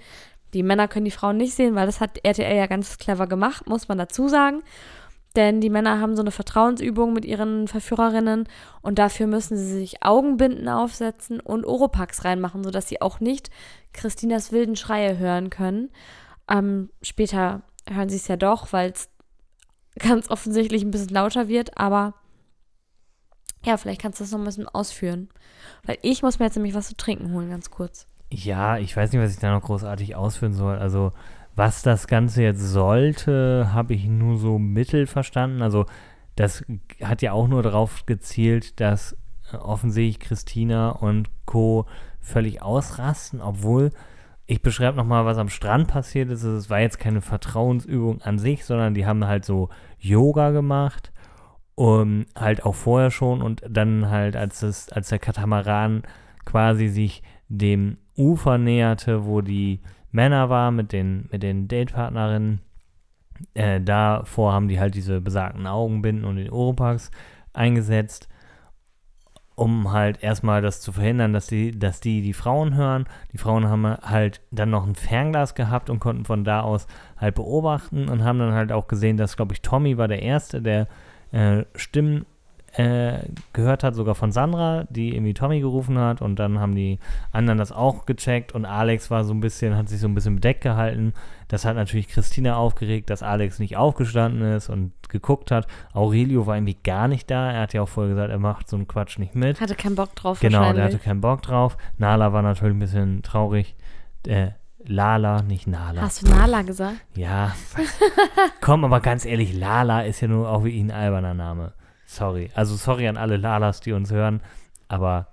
Die 0.52 0.62
Männer 0.62 0.86
können 0.86 1.04
die 1.04 1.10
Frauen 1.10 1.36
nicht 1.36 1.54
sehen, 1.54 1.74
weil 1.74 1.86
das 1.86 2.00
hat 2.00 2.20
RTL 2.22 2.56
ja 2.56 2.66
ganz 2.66 2.98
clever 2.98 3.26
gemacht, 3.26 3.68
muss 3.68 3.88
man 3.88 3.98
dazu 3.98 4.28
sagen. 4.28 4.62
Denn 5.36 5.60
die 5.60 5.70
Männer 5.70 6.00
haben 6.00 6.14
so 6.14 6.22
eine 6.22 6.30
Vertrauensübung 6.30 7.12
mit 7.12 7.24
ihren 7.24 7.66
Verführerinnen 7.66 8.48
und 8.82 8.98
dafür 8.98 9.26
müssen 9.26 9.56
sie 9.56 9.66
sich 9.66 10.02
Augenbinden 10.04 10.68
aufsetzen 10.68 11.40
und 11.40 11.66
Oropax 11.66 12.24
reinmachen, 12.24 12.62
sodass 12.62 12.88
sie 12.88 13.02
auch 13.02 13.18
nicht 13.18 13.50
Christinas 13.92 14.52
wilden 14.52 14.76
Schreie 14.76 15.18
hören 15.18 15.50
können. 15.50 15.90
Ähm, 16.48 16.90
später 17.02 17.62
hören 17.88 18.08
sie 18.08 18.16
es 18.16 18.28
ja 18.28 18.36
doch, 18.36 18.72
weil 18.72 18.92
es 18.92 19.08
ganz 19.98 20.30
offensichtlich 20.30 20.82
ein 20.82 20.90
bisschen 20.92 21.14
lauter 21.14 21.48
wird, 21.48 21.78
aber 21.78 22.14
ja, 23.64 23.76
vielleicht 23.76 24.00
kannst 24.00 24.20
du 24.20 24.24
das 24.24 24.30
noch 24.30 24.38
ein 24.38 24.44
bisschen 24.44 24.68
ausführen. 24.68 25.30
Weil 25.84 25.98
ich 26.02 26.22
muss 26.22 26.38
mir 26.38 26.44
jetzt 26.44 26.56
nämlich 26.56 26.74
was 26.74 26.88
zu 26.88 26.96
trinken 26.96 27.32
holen, 27.32 27.50
ganz 27.50 27.70
kurz. 27.70 28.06
Ja, 28.30 28.78
ich 28.78 28.96
weiß 28.96 29.12
nicht, 29.12 29.22
was 29.22 29.32
ich 29.32 29.38
da 29.38 29.52
noch 29.52 29.62
großartig 29.62 30.16
ausführen 30.16 30.52
soll. 30.52 30.76
Also, 30.76 31.12
was 31.56 31.82
das 31.82 32.06
Ganze 32.06 32.42
jetzt 32.42 32.60
sollte, 32.60 33.70
habe 33.72 33.94
ich 33.94 34.06
nur 34.06 34.38
so 34.38 34.58
mittel 34.58 35.06
verstanden. 35.06 35.62
Also, 35.62 35.86
das 36.36 36.64
hat 37.02 37.22
ja 37.22 37.32
auch 37.32 37.48
nur 37.48 37.62
darauf 37.62 38.06
gezielt, 38.06 38.80
dass 38.80 39.16
äh, 39.52 39.56
offensichtlich 39.56 40.20
Christina 40.20 40.90
und 40.90 41.28
Co. 41.46 41.86
völlig 42.20 42.62
ausrasten, 42.62 43.40
obwohl 43.40 43.90
ich 44.46 44.60
beschreibe 44.60 44.96
nochmal, 44.96 45.24
was 45.24 45.38
am 45.38 45.48
Strand 45.48 45.88
passiert 45.88 46.30
ist. 46.30 46.42
Es 46.42 46.68
war 46.68 46.80
jetzt 46.80 46.98
keine 46.98 47.22
Vertrauensübung 47.22 48.20
an 48.22 48.38
sich, 48.38 48.64
sondern 48.64 48.94
die 48.94 49.06
haben 49.06 49.26
halt 49.26 49.44
so 49.44 49.70
Yoga 49.98 50.50
gemacht. 50.50 51.12
Um, 51.76 52.26
halt 52.36 52.64
auch 52.64 52.76
vorher 52.76 53.10
schon 53.10 53.42
und 53.42 53.62
dann 53.68 54.08
halt, 54.08 54.36
als, 54.36 54.62
es, 54.62 54.92
als 54.92 55.08
der 55.08 55.18
Katamaran 55.18 56.04
quasi 56.44 56.86
sich 56.86 57.24
dem 57.48 57.96
Ufer 58.16 58.58
näherte, 58.58 59.24
wo 59.24 59.40
die 59.40 59.80
Männer 60.14 60.48
waren 60.48 60.76
mit 60.76 60.92
den, 60.92 61.28
mit 61.32 61.42
den 61.42 61.66
Datepartnerinnen, 61.66 62.60
äh, 63.54 63.80
davor 63.80 64.52
haben 64.52 64.68
die 64.68 64.78
halt 64.78 64.94
diese 64.94 65.20
besagten 65.20 65.66
Augenbinden 65.66 66.24
und 66.24 66.36
den 66.36 66.50
Oropax 66.50 67.10
eingesetzt, 67.52 68.28
um 69.56 69.90
halt 69.90 70.22
erstmal 70.22 70.62
das 70.62 70.80
zu 70.80 70.92
verhindern, 70.92 71.32
dass 71.32 71.48
die, 71.48 71.76
dass 71.76 72.00
die 72.00 72.22
die 72.22 72.32
Frauen 72.32 72.76
hören. 72.76 73.06
Die 73.32 73.38
Frauen 73.38 73.68
haben 73.68 73.86
halt 73.86 74.40
dann 74.52 74.70
noch 74.70 74.86
ein 74.86 74.94
Fernglas 74.94 75.56
gehabt 75.56 75.90
und 75.90 75.98
konnten 75.98 76.24
von 76.24 76.44
da 76.44 76.60
aus 76.60 76.86
halt 77.16 77.34
beobachten 77.34 78.08
und 78.08 78.22
haben 78.22 78.38
dann 78.38 78.54
halt 78.54 78.70
auch 78.70 78.86
gesehen, 78.86 79.16
dass, 79.16 79.36
glaube 79.36 79.54
ich, 79.54 79.62
Tommy 79.62 79.98
war 79.98 80.06
der 80.06 80.22
Erste, 80.22 80.62
der 80.62 80.86
äh, 81.32 81.64
Stimmen 81.74 82.24
äh, 82.76 83.20
gehört 83.52 83.84
hat, 83.84 83.94
sogar 83.94 84.14
von 84.14 84.32
Sandra, 84.32 84.84
die 84.90 85.14
irgendwie 85.14 85.34
Tommy 85.34 85.60
gerufen 85.60 85.96
hat 85.98 86.20
und 86.20 86.38
dann 86.38 86.58
haben 86.58 86.74
die 86.74 86.98
anderen 87.30 87.58
das 87.58 87.70
auch 87.70 88.04
gecheckt 88.04 88.52
und 88.52 88.64
Alex 88.64 89.10
war 89.10 89.24
so 89.24 89.32
ein 89.32 89.40
bisschen, 89.40 89.76
hat 89.76 89.88
sich 89.88 90.00
so 90.00 90.08
ein 90.08 90.14
bisschen 90.14 90.36
bedeckt 90.36 90.62
gehalten. 90.62 91.14
Das 91.46 91.64
hat 91.64 91.76
natürlich 91.76 92.08
Christina 92.08 92.56
aufgeregt, 92.56 93.10
dass 93.10 93.22
Alex 93.22 93.60
nicht 93.60 93.76
aufgestanden 93.76 94.42
ist 94.54 94.70
und 94.70 94.92
geguckt 95.08 95.52
hat. 95.52 95.68
Aurelio 95.92 96.46
war 96.46 96.56
irgendwie 96.56 96.76
gar 96.82 97.06
nicht 97.06 97.30
da. 97.30 97.52
Er 97.52 97.62
hat 97.62 97.74
ja 97.74 97.82
auch 97.82 97.88
vorher 97.88 98.14
gesagt, 98.14 98.30
er 98.30 98.38
macht 98.38 98.68
so 98.68 98.76
einen 98.76 98.88
Quatsch 98.88 99.18
nicht 99.18 99.36
mit. 99.36 99.60
Hatte 99.60 99.76
keinen 99.76 99.94
Bock 99.94 100.16
drauf. 100.16 100.40
Genau, 100.40 100.72
der 100.72 100.84
hatte 100.84 100.98
keinen 100.98 101.20
Bock 101.20 101.42
drauf. 101.42 101.76
Nala 101.96 102.32
war 102.32 102.42
natürlich 102.42 102.74
ein 102.74 102.80
bisschen 102.80 103.22
traurig. 103.22 103.76
Äh, 104.26 104.48
Lala, 104.86 105.42
nicht 105.42 105.66
Nala. 105.66 106.02
Hast 106.02 106.22
du 106.22 106.30
Nala 106.30 106.62
gesagt? 106.62 106.96
Ja. 107.14 107.54
Komm, 108.60 108.84
aber 108.84 109.00
ganz 109.00 109.24
ehrlich, 109.24 109.54
Lala 109.54 110.02
ist 110.02 110.20
ja 110.20 110.28
nur 110.28 110.48
auch 110.48 110.64
wie 110.64 110.78
ein 110.78 110.90
alberner 110.90 111.34
Name. 111.34 111.72
Sorry. 112.06 112.50
Also 112.54 112.76
sorry 112.76 113.08
an 113.08 113.16
alle 113.16 113.36
Lalas, 113.36 113.80
die 113.80 113.92
uns 113.92 114.10
hören, 114.10 114.40
aber. 114.88 115.28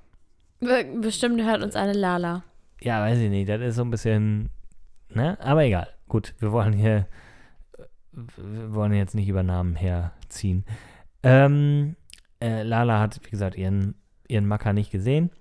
Bestimmt 1.01 1.41
hört 1.41 1.63
uns 1.63 1.75
eine 1.75 1.93
Lala. 1.93 2.43
Ja, 2.81 3.01
weiß 3.01 3.19
ich 3.19 3.29
nicht. 3.29 3.49
Das 3.49 3.61
ist 3.61 3.75
so 3.75 3.83
ein 3.83 3.91
bisschen. 3.91 4.49
Ne? 5.09 5.37
Aber 5.41 5.63
egal. 5.63 5.87
Gut, 6.07 6.33
wir 6.39 6.51
wollen 6.51 6.73
hier. 6.73 7.07
Wir 8.11 8.73
wollen 8.73 8.93
jetzt 8.93 9.15
nicht 9.15 9.27
über 9.27 9.43
Namen 9.43 9.75
herziehen. 9.75 10.65
Ähm, 11.23 11.95
äh, 12.41 12.63
Lala 12.63 12.99
hat, 12.99 13.19
wie 13.23 13.29
gesagt, 13.29 13.55
ihren, 13.55 13.95
ihren 14.27 14.47
Macker 14.47 14.73
nicht 14.73 14.91
gesehen. 14.91 15.31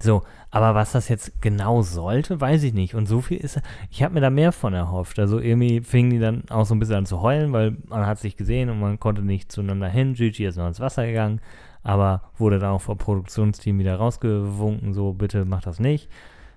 So, 0.00 0.22
aber 0.50 0.74
was 0.74 0.92
das 0.92 1.08
jetzt 1.08 1.40
genau 1.40 1.82
sollte, 1.82 2.40
weiß 2.40 2.62
ich 2.62 2.74
nicht. 2.74 2.94
Und 2.94 3.06
so 3.06 3.20
viel 3.20 3.38
ist, 3.38 3.60
ich 3.90 4.02
habe 4.02 4.14
mir 4.14 4.20
da 4.20 4.30
mehr 4.30 4.52
von 4.52 4.74
erhofft. 4.74 5.18
Also 5.18 5.38
irgendwie 5.38 5.80
fingen 5.80 6.10
die 6.10 6.18
dann 6.18 6.44
auch 6.50 6.66
so 6.66 6.74
ein 6.74 6.78
bisschen 6.78 6.96
an 6.96 7.06
zu 7.06 7.22
heulen, 7.22 7.52
weil 7.52 7.76
man 7.88 8.06
hat 8.06 8.18
sich 8.18 8.36
gesehen 8.36 8.70
und 8.70 8.80
man 8.80 9.00
konnte 9.00 9.22
nicht 9.22 9.50
zueinander 9.50 9.88
hin. 9.88 10.14
Gigi 10.14 10.44
ist 10.44 10.56
noch 10.56 10.66
ins 10.66 10.80
Wasser 10.80 11.06
gegangen, 11.06 11.40
aber 11.82 12.22
wurde 12.36 12.58
dann 12.58 12.72
auch 12.72 12.82
vom 12.82 12.98
Produktionsteam 12.98 13.78
wieder 13.78 13.96
rausgewunken, 13.96 14.92
so 14.92 15.12
bitte 15.12 15.44
mach 15.44 15.62
das 15.62 15.80
nicht. 15.80 16.08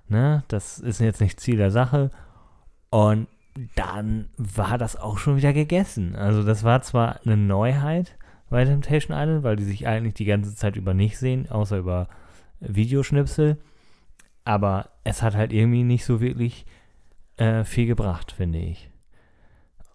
Ne? 0.09 0.43
Das 0.47 0.79
ist 0.79 0.99
jetzt 0.99 1.21
nicht 1.21 1.39
Ziel 1.39 1.57
der 1.57 1.71
Sache. 1.71 2.11
Und 2.89 3.27
dann 3.75 4.29
war 4.37 4.77
das 4.77 4.95
auch 4.95 5.17
schon 5.17 5.37
wieder 5.37 5.53
gegessen. 5.53 6.15
Also 6.15 6.43
das 6.43 6.63
war 6.63 6.81
zwar 6.81 7.19
eine 7.25 7.37
Neuheit 7.37 8.15
bei 8.49 8.65
Temptation 8.65 9.17
Island, 9.17 9.43
weil 9.43 9.55
die 9.55 9.63
sich 9.63 9.87
eigentlich 9.87 10.15
die 10.15 10.25
ganze 10.25 10.55
Zeit 10.55 10.75
über 10.75 10.93
nicht 10.93 11.17
sehen, 11.17 11.49
außer 11.49 11.77
über 11.77 12.07
Videoschnipsel. 12.59 13.57
Aber 14.45 14.89
es 15.03 15.21
hat 15.21 15.35
halt 15.35 15.53
irgendwie 15.53 15.83
nicht 15.83 16.05
so 16.05 16.21
wirklich 16.21 16.65
äh, 17.37 17.63
viel 17.63 17.85
gebracht, 17.85 18.31
finde 18.31 18.59
ich. 18.59 18.89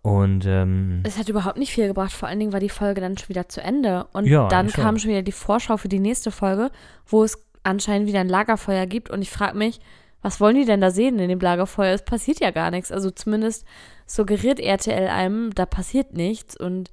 Und 0.03 0.44
ähm, 0.46 1.00
es 1.05 1.18
hat 1.18 1.31
überhaupt 1.31 1.57
nicht 1.57 1.72
viel 1.72 1.87
gebracht. 1.87 2.12
Vor 2.12 2.29
allen 2.29 2.38
Dingen 2.38 2.53
war 2.53 2.61
die 2.61 2.68
Folge 2.68 3.00
dann 3.00 3.16
schon 3.16 3.31
wieder 3.31 3.48
zu 3.48 3.62
Ende. 3.62 4.07
Und 4.12 4.27
Ja, 4.27 4.48
dann 4.48 4.68
schon. 4.68 4.85
kam 4.85 4.98
schon 4.98 5.11
wieder 5.11 5.22
die 5.22 5.33
Vorschau 5.33 5.79
für 5.79 5.88
die 5.88 5.98
nächste 5.98 6.31
Folge, 6.31 6.70
wo 7.07 7.24
es 7.24 7.38
anscheinend 7.62 8.07
wieder 8.07 8.20
ein 8.20 8.29
Lagerfeuer 8.29 8.87
gibt. 8.87 9.09
Und 9.09 9.22
ich 9.22 9.31
frage 9.31 9.57
mich, 9.57 9.81
was 10.20 10.40
wollen 10.40 10.57
die 10.57 10.66
denn 10.66 10.83
da 10.83 10.90
sehen 10.90 11.18
in 11.18 11.31
dem 11.31 11.40
Lagerfeuer? 11.40 11.94
Es 11.94 12.05
passiert 12.05 12.40
ja 12.40 12.50
gar 12.50 12.70
nichts. 12.70 12.92
Also 12.92 13.11
zumindest 13.11 13.64
suggeriert 14.07 14.61
RTL 14.61 15.09
einem, 15.09 15.55
da 15.55 15.64
passiert 15.64 16.12
nichts. 16.12 16.55
Und 16.55 16.90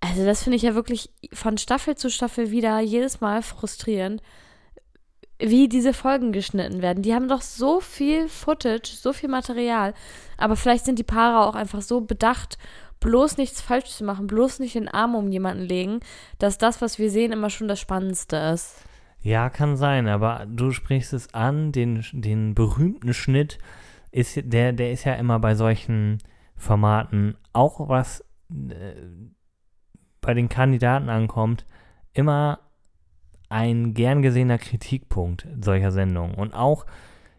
also 0.00 0.24
das 0.24 0.42
finde 0.42 0.56
ich 0.56 0.62
ja 0.62 0.74
wirklich 0.74 1.10
von 1.32 1.58
Staffel 1.58 1.94
zu 1.94 2.10
Staffel 2.10 2.50
wieder 2.50 2.80
jedes 2.80 3.20
Mal 3.20 3.42
frustrierend, 3.42 4.22
wie 5.38 5.68
diese 5.68 5.92
Folgen 5.92 6.32
geschnitten 6.32 6.82
werden. 6.82 7.02
Die 7.02 7.14
haben 7.14 7.28
doch 7.28 7.42
so 7.42 7.80
viel 7.80 8.28
Footage, 8.28 8.94
so 8.94 9.12
viel 9.12 9.28
Material. 9.28 9.94
Aber 10.38 10.56
vielleicht 10.56 10.84
sind 10.84 10.98
die 10.98 11.04
Paare 11.04 11.46
auch 11.46 11.54
einfach 11.54 11.82
so 11.82 12.00
bedacht, 12.00 12.58
bloß 13.00 13.36
nichts 13.36 13.60
falsch 13.60 13.90
zu 13.90 14.04
machen, 14.04 14.26
bloß 14.26 14.60
nicht 14.60 14.74
den 14.74 14.88
Arm 14.88 15.14
um 15.14 15.30
jemanden 15.30 15.64
legen, 15.64 16.00
dass 16.38 16.58
das, 16.58 16.80
was 16.80 16.98
wir 16.98 17.10
sehen, 17.10 17.32
immer 17.32 17.50
schon 17.50 17.68
das 17.68 17.80
Spannendste 17.80 18.36
ist. 18.36 18.82
ja, 19.20 19.50
kann 19.50 19.76
sein, 19.76 20.06
aber 20.08 20.46
du 20.48 20.70
sprichst 20.70 21.12
es 21.12 21.32
an, 21.34 21.72
den, 21.72 22.04
den 22.12 22.54
berühmten 22.54 23.14
Schnitt, 23.14 23.58
ist, 24.10 24.38
der, 24.44 24.72
der 24.72 24.92
ist 24.92 25.04
ja 25.04 25.14
immer 25.14 25.38
bei 25.38 25.54
solchen 25.54 26.18
Formaten, 26.56 27.36
auch 27.52 27.88
was 27.88 28.20
äh, 28.50 28.94
bei 30.20 30.34
den 30.34 30.48
Kandidaten 30.48 31.08
ankommt, 31.08 31.66
immer 32.12 32.60
ein 33.54 33.94
gern 33.94 34.20
gesehener 34.20 34.58
Kritikpunkt 34.58 35.46
solcher 35.60 35.92
Sendungen. 35.92 36.34
Und 36.34 36.54
auch 36.54 36.86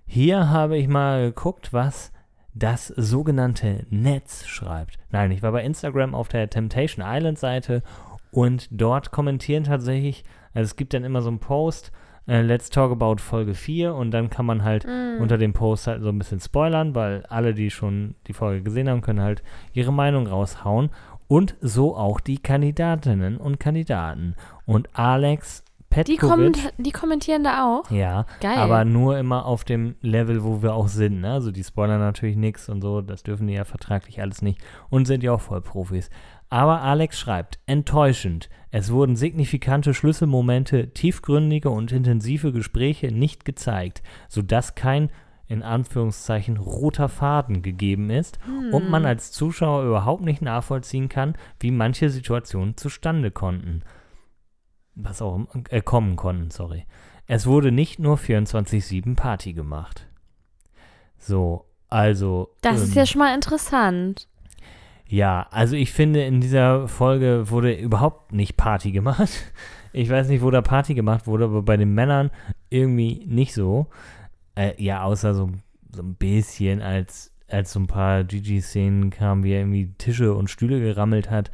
hier 0.05 0.49
habe 0.49 0.77
ich 0.77 0.87
mal 0.87 1.25
geguckt, 1.25 1.73
was 1.73 2.13
das 2.53 2.87
sogenannte 2.87 3.85
Netz 3.89 4.45
schreibt. 4.45 4.97
Nein, 5.11 5.31
ich 5.31 5.43
war 5.43 5.51
bei 5.51 5.61
Instagram 5.61 6.15
auf 6.15 6.29
der 6.29 6.49
Temptation 6.49 7.05
Island 7.05 7.37
Seite 7.37 7.83
und 8.31 8.69
dort 8.71 9.11
kommentieren 9.11 9.65
tatsächlich, 9.65 10.23
also 10.53 10.63
es 10.63 10.77
gibt 10.77 10.93
dann 10.93 11.03
immer 11.03 11.21
so 11.21 11.27
einen 11.27 11.39
Post, 11.39 11.91
äh, 12.29 12.41
Let's 12.41 12.69
Talk 12.69 12.93
About 12.93 13.17
Folge 13.17 13.53
4 13.53 13.93
und 13.93 14.11
dann 14.11 14.29
kann 14.29 14.45
man 14.45 14.63
halt 14.63 14.85
unter 15.19 15.37
dem 15.37 15.51
Post 15.51 15.87
halt 15.87 16.01
so 16.01 16.07
ein 16.07 16.17
bisschen 16.17 16.39
spoilern, 16.39 16.95
weil 16.95 17.25
alle, 17.25 17.53
die 17.53 17.69
schon 17.69 18.15
die 18.27 18.33
Folge 18.33 18.63
gesehen 18.63 18.87
haben, 18.87 19.01
können 19.01 19.21
halt 19.21 19.43
ihre 19.73 19.91
Meinung 19.91 20.27
raushauen 20.27 20.91
und 21.27 21.57
so 21.59 21.97
auch 21.97 22.21
die 22.21 22.37
Kandidatinnen 22.37 23.35
und 23.35 23.59
Kandidaten. 23.59 24.35
Und 24.65 24.97
Alex 24.97 25.64
Die, 26.03 26.15
Petkovic, 26.15 26.29
komment 26.29 26.73
die 26.77 26.91
kommentieren 26.91 27.43
da 27.43 27.65
auch. 27.65 27.89
ja, 27.91 28.25
Geil. 28.41 28.57
aber 28.57 28.85
nur 28.85 29.17
immer 29.17 29.45
auf 29.45 29.63
dem 29.63 29.95
Level, 30.01 30.43
wo 30.43 30.61
wir 30.61 30.73
auch 30.73 30.87
sind. 30.87 31.21
Ne? 31.21 31.31
Also 31.31 31.51
die 31.51 31.63
spoilern 31.63 31.99
natürlich 31.99 32.35
nichts 32.35 32.69
und 32.69 32.81
so, 32.81 33.01
das 33.01 33.23
dürfen 33.23 33.47
die 33.47 33.53
ja 33.53 33.65
vertraglich 33.65 34.21
alles 34.21 34.41
nicht 34.41 34.59
und 34.89 35.05
sind 35.05 35.23
ja 35.23 35.31
auch 35.31 35.41
Vollprofis. 35.41 36.09
Aber 36.49 36.81
Alex 36.81 37.19
schreibt, 37.19 37.59
enttäuschend. 37.65 38.49
Es 38.71 38.91
wurden 38.91 39.15
signifikante 39.15 39.93
Schlüsselmomente, 39.93 40.93
tiefgründige 40.93 41.69
und 41.69 41.91
intensive 41.91 42.51
Gespräche 42.51 43.07
nicht 43.07 43.45
gezeigt, 43.45 44.03
sodass 44.27 44.75
kein 44.75 45.09
in 45.47 45.63
Anführungszeichen 45.63 46.57
roter 46.57 47.07
Faden 47.07 47.61
gegeben 47.61 48.09
ist 48.09 48.39
und 48.71 48.89
man 48.89 49.05
als 49.05 49.31
Zuschauer 49.31 49.83
überhaupt 49.85 50.23
nicht 50.23 50.41
nachvollziehen 50.41 51.07
kann, 51.07 51.35
wie 51.59 51.71
manche 51.71 52.09
Situationen 52.09 52.77
zustande 52.77 53.31
konnten. 53.31 53.83
Was 54.95 55.21
auch 55.21 55.35
immer, 55.35 55.47
äh, 55.69 55.81
kommen 55.81 56.15
konnten, 56.15 56.51
sorry. 56.51 56.85
Es 57.27 57.45
wurde 57.45 57.71
nicht 57.71 57.99
nur 57.99 58.17
24-7 58.17 59.15
Party 59.15 59.53
gemacht. 59.53 60.07
So, 61.17 61.65
also. 61.89 62.49
Das 62.61 62.81
ist 62.81 62.91
ähm, 62.91 62.97
ja 62.97 63.05
schon 63.05 63.19
mal 63.19 63.33
interessant. 63.33 64.27
ja, 65.07 65.47
also 65.51 65.75
ich 65.75 65.91
finde, 65.91 66.23
in 66.23 66.39
dieser 66.41 66.87
Folge 66.87 67.49
wurde 67.49 67.73
überhaupt 67.73 68.31
nicht 68.33 68.57
Party 68.57 68.91
gemacht. 68.91 69.29
Ich 69.97 70.09
weiß 70.09 70.27
nicht, 70.27 70.43
wo 70.43 70.51
da 70.51 70.61
Party 70.61 70.93
gemacht 70.93 71.25
wurde, 71.25 71.45
aber 71.45 71.61
bei 71.61 71.77
den 71.77 71.93
Männern 71.93 72.29
irgendwie 72.69 73.23
nicht 73.27 73.53
so. 73.53 73.87
Äh, 74.53 74.73
ja, 74.75 75.03
außer 75.03 75.33
so, 75.33 75.51
so 75.89 76.01
ein 76.01 76.15
bisschen, 76.15 76.81
als, 76.81 77.31
als 77.47 77.71
so 77.71 77.79
ein 77.79 77.87
paar 77.87 78.25
Gigi-Szenen 78.25 79.09
kamen, 79.09 79.45
wie 79.45 79.53
er 79.53 79.59
irgendwie 79.59 79.93
Tische 79.97 80.33
und 80.33 80.49
Stühle 80.49 80.81
gerammelt 80.81 81.31
hat. 81.31 81.49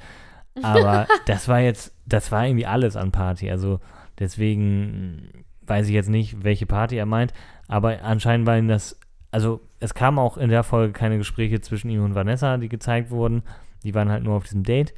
Aber 0.63 1.05
das 1.27 1.47
war 1.47 1.59
jetzt, 1.59 1.93
das 2.11 2.31
war 2.31 2.45
irgendwie 2.45 2.65
alles 2.65 2.95
an 2.95 3.11
Party. 3.11 3.49
Also 3.49 3.79
deswegen 4.19 5.45
weiß 5.61 5.87
ich 5.87 5.93
jetzt 5.93 6.09
nicht, 6.09 6.43
welche 6.43 6.65
Party 6.65 6.97
er 6.97 7.05
meint. 7.05 7.33
Aber 7.67 8.03
anscheinend 8.03 8.45
war 8.45 8.57
ihm 8.57 8.67
das, 8.67 8.99
also 9.31 9.61
es 9.79 9.93
kamen 9.93 10.19
auch 10.19 10.37
in 10.37 10.49
der 10.49 10.63
Folge 10.63 10.93
keine 10.93 11.17
Gespräche 11.17 11.61
zwischen 11.61 11.89
ihm 11.89 12.03
und 12.03 12.15
Vanessa, 12.15 12.57
die 12.57 12.69
gezeigt 12.69 13.11
wurden. 13.11 13.43
Die 13.83 13.95
waren 13.95 14.09
halt 14.09 14.23
nur 14.23 14.35
auf 14.35 14.43
diesem 14.43 14.63
Date. 14.63 14.93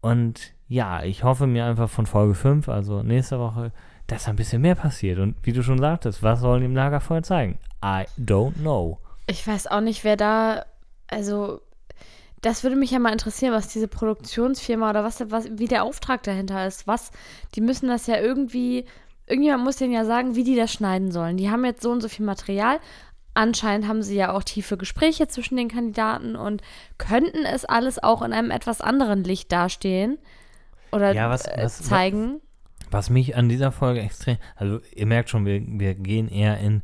Und 0.00 0.54
ja, 0.66 1.02
ich 1.02 1.24
hoffe 1.24 1.46
mir 1.46 1.66
einfach 1.66 1.90
von 1.90 2.06
Folge 2.06 2.34
5, 2.34 2.68
also 2.68 3.02
nächste 3.02 3.38
Woche, 3.38 3.72
dass 4.06 4.28
ein 4.28 4.36
bisschen 4.36 4.62
mehr 4.62 4.74
passiert. 4.74 5.18
Und 5.18 5.36
wie 5.42 5.52
du 5.52 5.62
schon 5.62 5.78
sagtest, 5.78 6.22
was 6.22 6.40
sollen 6.40 6.60
die 6.60 6.66
im 6.66 6.74
Lagerfeuer 6.74 7.22
zeigen? 7.22 7.58
I 7.84 8.06
don't 8.18 8.54
know. 8.54 8.98
Ich 9.26 9.46
weiß 9.46 9.66
auch 9.66 9.82
nicht, 9.82 10.04
wer 10.04 10.16
da, 10.16 10.64
also 11.08 11.60
Das 12.42 12.62
würde 12.62 12.76
mich 12.76 12.90
ja 12.90 12.98
mal 12.98 13.12
interessieren, 13.12 13.52
was 13.52 13.68
diese 13.68 13.88
Produktionsfirma 13.88 14.88
oder 14.90 15.04
was, 15.04 15.22
was, 15.30 15.46
wie 15.58 15.66
der 15.68 15.84
Auftrag 15.84 16.22
dahinter 16.22 16.66
ist. 16.66 16.86
Was, 16.86 17.10
die 17.54 17.60
müssen 17.60 17.88
das 17.88 18.06
ja 18.06 18.16
irgendwie, 18.18 18.86
irgendjemand 19.26 19.64
muss 19.64 19.76
denen 19.76 19.92
ja 19.92 20.04
sagen, 20.06 20.36
wie 20.36 20.44
die 20.44 20.56
das 20.56 20.72
schneiden 20.72 21.10
sollen. 21.12 21.36
Die 21.36 21.50
haben 21.50 21.64
jetzt 21.64 21.82
so 21.82 21.90
und 21.90 22.00
so 22.00 22.08
viel 22.08 22.24
Material. 22.24 22.78
Anscheinend 23.34 23.86
haben 23.86 24.02
sie 24.02 24.16
ja 24.16 24.32
auch 24.32 24.42
tiefe 24.42 24.76
Gespräche 24.76 25.28
zwischen 25.28 25.56
den 25.56 25.68
Kandidaten 25.68 26.34
und 26.34 26.62
könnten 26.98 27.44
es 27.44 27.64
alles 27.64 28.02
auch 28.02 28.22
in 28.22 28.32
einem 28.32 28.50
etwas 28.50 28.80
anderen 28.80 29.22
Licht 29.22 29.52
dastehen 29.52 30.18
oder 30.92 31.12
Ja, 31.12 31.28
was- 31.30 31.46
äh, 31.46 31.60
was- 31.62 31.82
zeigen. 31.82 32.40
Was 32.90 33.08
mich 33.08 33.36
an 33.36 33.48
dieser 33.48 33.70
Folge 33.70 34.00
extrem, 34.00 34.38
also 34.56 34.80
ihr 34.96 35.06
merkt 35.06 35.30
schon, 35.30 35.46
wir, 35.46 35.62
wir 35.64 35.94
gehen 35.94 36.28
eher 36.28 36.58
in, 36.58 36.82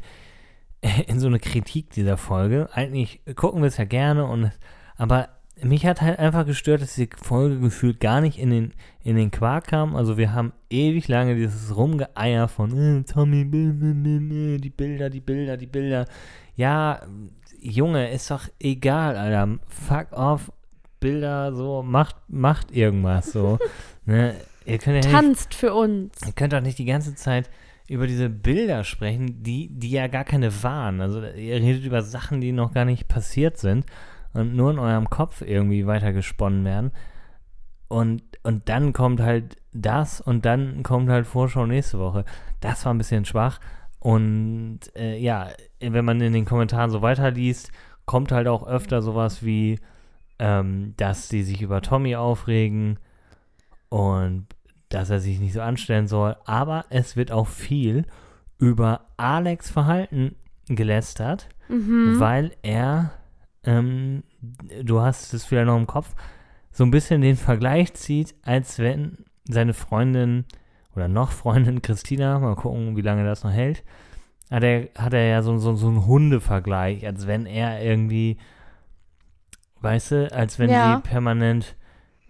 in 1.09 1.19
so 1.19 1.27
eine 1.27 1.40
Kritik 1.40 1.90
dieser 1.90 2.16
Folge. 2.16 2.69
Eigentlich 2.75 3.23
gucken 3.35 3.62
wir 3.62 3.66
es 3.69 3.79
ja 3.79 3.85
gerne 3.87 4.27
und 4.27 4.53
aber 4.99 5.31
mich 5.62 5.87
hat 5.87 6.03
halt 6.03 6.19
einfach 6.19 6.45
gestört, 6.45 6.83
dass 6.83 6.95
die 6.95 7.09
Folge 7.16 7.59
gefühlt 7.59 8.01
gar 8.01 8.21
nicht 8.21 8.38
in 8.38 8.51
den, 8.51 8.73
in 9.03 9.16
den 9.16 9.31
Quark 9.31 9.69
kam. 9.69 9.97
Also 9.97 10.19
wir 10.19 10.33
haben 10.33 10.53
ewig 10.69 11.09
lange 11.09 11.35
dieses 11.35 11.75
Rumgeeier 11.75 12.49
von 12.49 13.01
äh, 13.01 13.03
Tommy, 13.05 13.45
die 13.45 14.71
Bilder, 14.71 15.09
die 15.09 15.21
Bilder, 15.21 15.57
die 15.57 15.66
Bilder. 15.66 16.07
Ja, 16.57 17.01
Junge, 17.59 18.11
ist 18.11 18.31
doch 18.31 18.49
egal, 18.61 19.16
Alter. 19.16 19.59
Fuck 19.69 20.12
off, 20.12 20.53
Bilder, 21.01 21.55
so, 21.55 21.83
macht, 21.83 22.16
macht 22.29 22.71
irgendwas 22.71 23.33
so. 23.33 23.59
ne? 24.05 24.35
Ihr 24.66 24.79
könnt 24.79 24.97
ja 24.97 25.11
nicht 25.11 25.11
Tanzt 25.11 25.55
für 25.55 25.73
uns. 25.73 26.19
Ihr 26.27 26.33
könnt 26.33 26.53
doch 26.53 26.61
nicht 26.61 26.79
die 26.79 26.85
ganze 26.85 27.14
Zeit 27.14 27.49
über 27.88 28.07
diese 28.07 28.29
Bilder 28.29 28.85
sprechen, 28.85 29.42
die, 29.42 29.69
die 29.71 29.90
ja 29.90 30.09
gar 30.09 30.25
keine 30.25 30.62
waren. 30.62 31.01
Also 31.01 31.23
ihr 31.23 31.55
redet 31.55 31.85
über 31.85 32.03
Sachen, 32.03 32.40
die 32.40 32.53
noch 32.53 32.75
gar 32.75 32.85
nicht 32.85 33.07
passiert 33.09 33.59
sind 33.59 33.87
und 34.37 34.55
nur 34.55 34.70
in 34.70 34.79
eurem 34.79 35.09
Kopf 35.11 35.42
irgendwie 35.42 35.87
weitergesponnen 35.87 36.64
werden. 36.64 36.92
Und, 37.88 38.22
und 38.42 38.68
dann 38.68 38.92
kommt 38.92 39.20
halt 39.20 39.57
das 39.72 40.20
und 40.20 40.44
dann 40.44 40.83
kommt 40.83 41.09
halt 41.09 41.27
Vorschau 41.27 41.66
nächste 41.66 41.99
Woche. 41.99 42.25
Das 42.61 42.85
war 42.85 42.92
ein 42.94 42.99
bisschen 42.99 43.25
schwach. 43.25 43.61
Und 44.01 44.81
äh, 44.96 45.16
ja, 45.18 45.49
wenn 45.81 46.05
man 46.05 46.20
in 46.20 46.33
den 46.33 46.44
Kommentaren 46.44 46.90
so 46.90 47.03
weiterliest, 47.03 47.70
kommt 48.05 48.33
halt 48.33 48.49
auch 48.49 48.66
öfter 48.66 49.03
sowas 49.03 49.44
wie, 49.44 49.79
ähm, 50.38 50.94
dass 50.96 51.29
die 51.29 51.42
sich 51.42 51.62
über 51.62 51.81
Tommy 51.81 52.16
aufregen 52.16 52.99
und 53.88 54.46
dass 54.88 55.11
er 55.11 55.20
sich 55.20 55.40
nicht 55.40 55.53
so 55.53 55.61
anstellen 55.61 56.07
soll. 56.07 56.37
Aber 56.44 56.85
es 56.90 57.16
wird 57.16 57.33
auch 57.33 57.49
viel 57.49 58.05
über 58.59 59.07
Alex 59.16 59.70
Verhalten 59.70 60.37
gelästert, 60.68 61.49
Mhm. 61.68 62.20
weil 62.20 62.53
er, 62.62 63.11
ähm, 63.66 64.22
du 64.83 65.00
hast 65.00 65.35
es 65.35 65.44
vielleicht 65.44 65.66
noch 65.66 65.76
im 65.76 65.87
Kopf, 65.87 66.14
so 66.72 66.85
ein 66.85 66.90
bisschen 66.90 67.20
den 67.20 67.37
Vergleich 67.37 67.94
zieht, 67.94 68.35
als 68.42 68.79
wenn 68.79 69.18
seine 69.48 69.74
Freundin 69.74 70.44
oder 70.94 71.09
noch 71.09 71.31
Freundin 71.33 71.83
Christina, 71.83 72.38
mal 72.38 72.55
gucken, 72.57 72.96
wie 72.96 73.02
lange 73.02 73.24
das 73.24 73.44
noch 73.44 73.50
hält, 73.52 73.83
hat 74.50 74.62
er, 74.62 74.88
hat 74.96 75.12
er 75.12 75.26
ja 75.26 75.42
so, 75.42 75.57
so, 75.59 75.74
so 75.74 75.88
einen 75.88 76.07
Hundevergleich, 76.07 77.07
als 77.07 77.26
wenn 77.26 77.46
er 77.46 77.83
irgendwie, 77.83 78.38
weißt 79.81 80.11
du, 80.12 80.33
als 80.33 80.59
wenn 80.59 80.70
Ja. 80.70 80.96
sie 80.96 81.09
permanent 81.09 81.76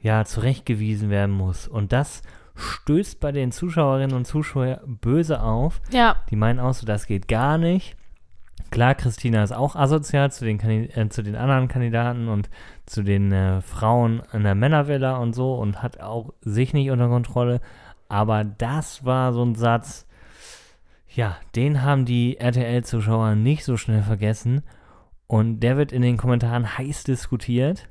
ja 0.00 0.24
zurechtgewiesen 0.24 1.10
werden 1.10 1.34
muss. 1.34 1.66
Und 1.68 1.92
das 1.92 2.22
stößt 2.54 3.20
bei 3.20 3.32
den 3.32 3.52
Zuschauerinnen 3.52 4.16
und 4.16 4.26
Zuschauern 4.26 4.98
böse 5.00 5.42
auf. 5.42 5.80
Ja, 5.90 6.16
Die 6.30 6.36
meinen 6.36 6.58
auch 6.60 6.74
so, 6.74 6.86
das 6.86 7.06
geht 7.06 7.28
gar 7.28 7.58
nicht. 7.58 7.96
Klar, 8.70 8.94
Christina 8.94 9.42
ist 9.42 9.52
auch 9.52 9.76
asozial 9.76 10.30
zu 10.30 10.44
den, 10.44 10.58
Kandi- 10.58 10.90
äh, 10.96 11.08
zu 11.08 11.22
den 11.22 11.36
anderen 11.36 11.68
Kandidaten 11.68 12.28
und 12.28 12.50
zu 12.84 13.02
den 13.02 13.32
äh, 13.32 13.62
Frauen 13.62 14.22
in 14.32 14.42
der 14.42 14.54
Männervilla 14.54 15.16
und 15.16 15.34
so 15.34 15.54
und 15.54 15.82
hat 15.82 16.00
auch 16.00 16.34
sich 16.40 16.74
nicht 16.74 16.90
unter 16.90 17.08
Kontrolle. 17.08 17.60
Aber 18.08 18.44
das 18.44 19.04
war 19.04 19.32
so 19.32 19.44
ein 19.44 19.54
Satz, 19.54 20.06
ja, 21.08 21.36
den 21.54 21.82
haben 21.82 22.04
die 22.04 22.36
RTL-Zuschauer 22.38 23.34
nicht 23.34 23.64
so 23.64 23.76
schnell 23.76 24.02
vergessen. 24.02 24.62
Und 25.26 25.60
der 25.60 25.76
wird 25.76 25.90
in 25.90 26.02
den 26.02 26.18
Kommentaren 26.18 26.76
heiß 26.78 27.04
diskutiert. 27.04 27.88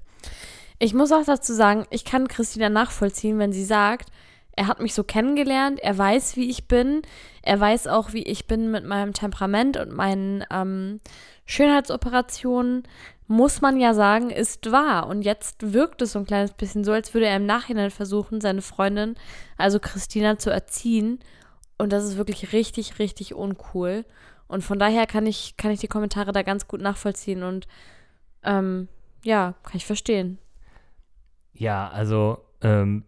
ich 0.79 0.93
muss 0.93 1.11
auch 1.11 1.25
dazu 1.25 1.53
sagen, 1.53 1.85
ich 1.89 2.05
kann 2.05 2.27
Christina 2.27 2.69
nachvollziehen, 2.69 3.39
wenn 3.39 3.51
sie 3.51 3.65
sagt, 3.65 4.11
er 4.55 4.67
hat 4.67 4.79
mich 4.79 4.93
so 4.93 5.03
kennengelernt, 5.03 5.79
er 5.81 5.97
weiß, 5.97 6.35
wie 6.35 6.49
ich 6.49 6.67
bin, 6.67 7.01
er 7.41 7.59
weiß 7.59 7.87
auch, 7.87 8.13
wie 8.13 8.23
ich 8.23 8.47
bin 8.47 8.71
mit 8.71 8.85
meinem 8.85 9.13
Temperament 9.13 9.77
und 9.77 9.91
meinen 9.91 10.43
ähm, 10.51 10.99
Schönheitsoperationen, 11.45 12.83
muss 13.27 13.61
man 13.61 13.79
ja 13.79 13.93
sagen, 13.93 14.29
ist 14.29 14.71
wahr. 14.71 15.07
Und 15.07 15.23
jetzt 15.23 15.73
wirkt 15.73 16.01
es 16.01 16.11
so 16.13 16.19
ein 16.19 16.25
kleines 16.25 16.53
bisschen 16.53 16.83
so, 16.83 16.91
als 16.91 17.13
würde 17.13 17.25
er 17.25 17.37
im 17.37 17.45
Nachhinein 17.45 17.91
versuchen, 17.91 18.39
seine 18.39 18.61
Freundin, 18.61 19.15
also 19.57 19.79
Christina, 19.79 20.37
zu 20.37 20.51
erziehen. 20.51 21.19
Und 21.77 21.91
das 21.91 22.05
ist 22.05 22.17
wirklich 22.17 22.53
richtig, 22.53 22.99
richtig 22.99 23.33
uncool. 23.33 24.05
Und 24.47 24.63
von 24.63 24.79
daher 24.79 25.07
kann 25.07 25.25
ich, 25.25 25.57
kann 25.57 25.71
ich 25.71 25.79
die 25.79 25.87
Kommentare 25.87 26.31
da 26.31 26.43
ganz 26.43 26.67
gut 26.67 26.81
nachvollziehen 26.81 27.41
und 27.43 27.67
ähm, 28.43 28.87
ja, 29.23 29.55
kann 29.63 29.77
ich 29.77 29.85
verstehen. 29.87 30.37
Ja, 31.53 31.89
also 31.89 32.37
ähm, 32.61 33.05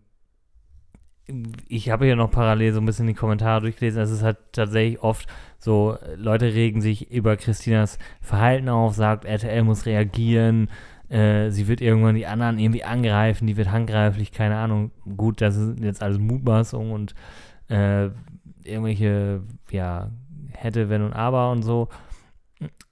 ich 1.67 1.89
habe 1.89 2.05
hier 2.05 2.15
noch 2.15 2.31
parallel 2.31 2.73
so 2.73 2.79
ein 2.79 2.85
bisschen 2.85 3.07
die 3.07 3.13
Kommentare 3.13 3.61
durchgelesen. 3.61 4.01
Es 4.01 4.11
ist 4.11 4.23
halt 4.23 4.37
tatsächlich 4.53 5.01
oft 5.01 5.27
so, 5.59 5.97
Leute 6.15 6.53
regen 6.53 6.81
sich 6.81 7.11
über 7.11 7.35
Christinas 7.35 7.99
Verhalten 8.21 8.69
auf, 8.69 8.95
sagt, 8.95 9.25
RTL 9.25 9.63
muss 9.63 9.85
reagieren, 9.85 10.69
äh, 11.09 11.49
sie 11.51 11.67
wird 11.67 11.81
irgendwann 11.81 12.15
die 12.15 12.27
anderen 12.27 12.59
irgendwie 12.59 12.83
angreifen, 12.83 13.47
die 13.47 13.57
wird 13.57 13.71
handgreiflich, 13.71 14.31
keine 14.31 14.57
Ahnung. 14.57 14.91
Gut, 15.15 15.41
das 15.41 15.55
ist 15.55 15.79
jetzt 15.79 16.01
alles 16.01 16.19
Mutmaßung 16.19 16.91
und 16.91 17.15
äh, 17.69 18.09
irgendwelche, 18.63 19.41
ja, 19.71 20.11
hätte, 20.51 20.89
wenn 20.89 21.01
und 21.01 21.13
aber 21.13 21.51
und 21.51 21.63
so. 21.63 21.89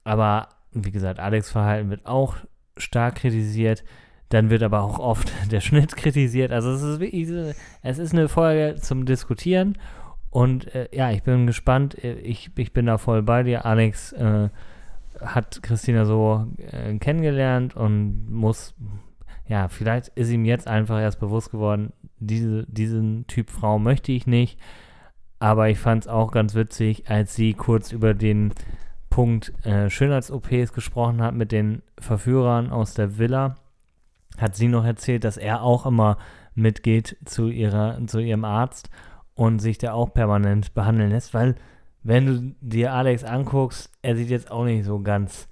Aber 0.04 0.48
wie 0.72 0.90
gesagt, 0.90 1.20
Alex 1.20 1.50
Verhalten 1.50 1.90
wird 1.90 2.06
auch 2.06 2.36
stark 2.76 3.16
kritisiert. 3.16 3.84
Dann 4.30 4.50
wird 4.50 4.62
aber 4.62 4.82
auch 4.82 4.98
oft 4.98 5.32
der 5.50 5.60
Schnitt 5.60 5.96
kritisiert. 5.96 6.52
Also 6.52 6.70
es 6.70 6.82
ist 6.82 7.00
wirklich, 7.00 7.28
es 7.82 7.98
ist 7.98 8.12
eine 8.12 8.28
Folge 8.28 8.76
zum 8.80 9.06
Diskutieren. 9.06 9.78
Und 10.30 10.74
äh, 10.74 10.88
ja, 10.92 11.10
ich 11.10 11.22
bin 11.22 11.46
gespannt. 11.46 12.02
Äh, 12.02 12.14
Ich, 12.20 12.50
ich 12.56 12.72
bin 12.72 12.86
da 12.86 12.98
voll 12.98 13.22
bei 13.22 13.42
dir. 13.42 13.64
Alex 13.64 14.12
äh, 14.12 14.48
hat 15.20 15.62
Christina 15.62 16.04
so 16.04 16.46
äh, 16.58 16.96
kennengelernt 16.98 17.76
und 17.76 18.30
muss, 18.30 18.74
ja, 19.48 19.68
vielleicht 19.68 20.08
ist 20.08 20.30
ihm 20.30 20.44
jetzt 20.44 20.68
einfach 20.68 21.00
erst 21.00 21.20
bewusst 21.20 21.50
geworden, 21.50 21.92
diese, 22.18 22.66
diesen 22.66 23.26
Typ 23.26 23.50
Frau 23.50 23.78
möchte 23.78 24.12
ich 24.12 24.26
nicht. 24.26 24.58
Aber 25.38 25.68
ich 25.68 25.78
fand 25.78 26.04
es 26.04 26.08
auch 26.08 26.32
ganz 26.32 26.54
witzig, 26.54 27.10
als 27.10 27.34
sie 27.34 27.52
kurz 27.52 27.92
über 27.92 28.14
den 28.14 28.52
Punkt 29.10 29.52
äh, 29.64 29.88
Schönheits-OPs 29.88 30.72
gesprochen 30.72 31.22
hat 31.22 31.34
mit 31.34 31.52
den 31.52 31.82
Verführern 31.98 32.70
aus 32.70 32.94
der 32.94 33.18
Villa, 33.18 33.56
hat 34.40 34.56
sie 34.56 34.68
noch 34.68 34.84
erzählt, 34.84 35.24
dass 35.24 35.36
er 35.36 35.62
auch 35.62 35.86
immer 35.86 36.18
mitgeht 36.54 37.16
zu, 37.24 37.48
ihrer, 37.48 37.98
zu 38.06 38.18
ihrem 38.18 38.44
Arzt 38.44 38.90
und 39.34 39.58
sich 39.60 39.78
da 39.78 39.92
auch 39.92 40.12
permanent 40.14 40.74
behandeln 40.74 41.10
lässt, 41.10 41.34
weil 41.34 41.54
wenn 42.02 42.26
du 42.26 42.54
dir 42.60 42.92
Alex 42.92 43.24
anguckst, 43.24 43.90
er 44.02 44.16
sieht 44.16 44.30
jetzt 44.30 44.50
auch 44.50 44.64
nicht 44.64 44.84
so 44.84 45.00
ganz 45.00 45.48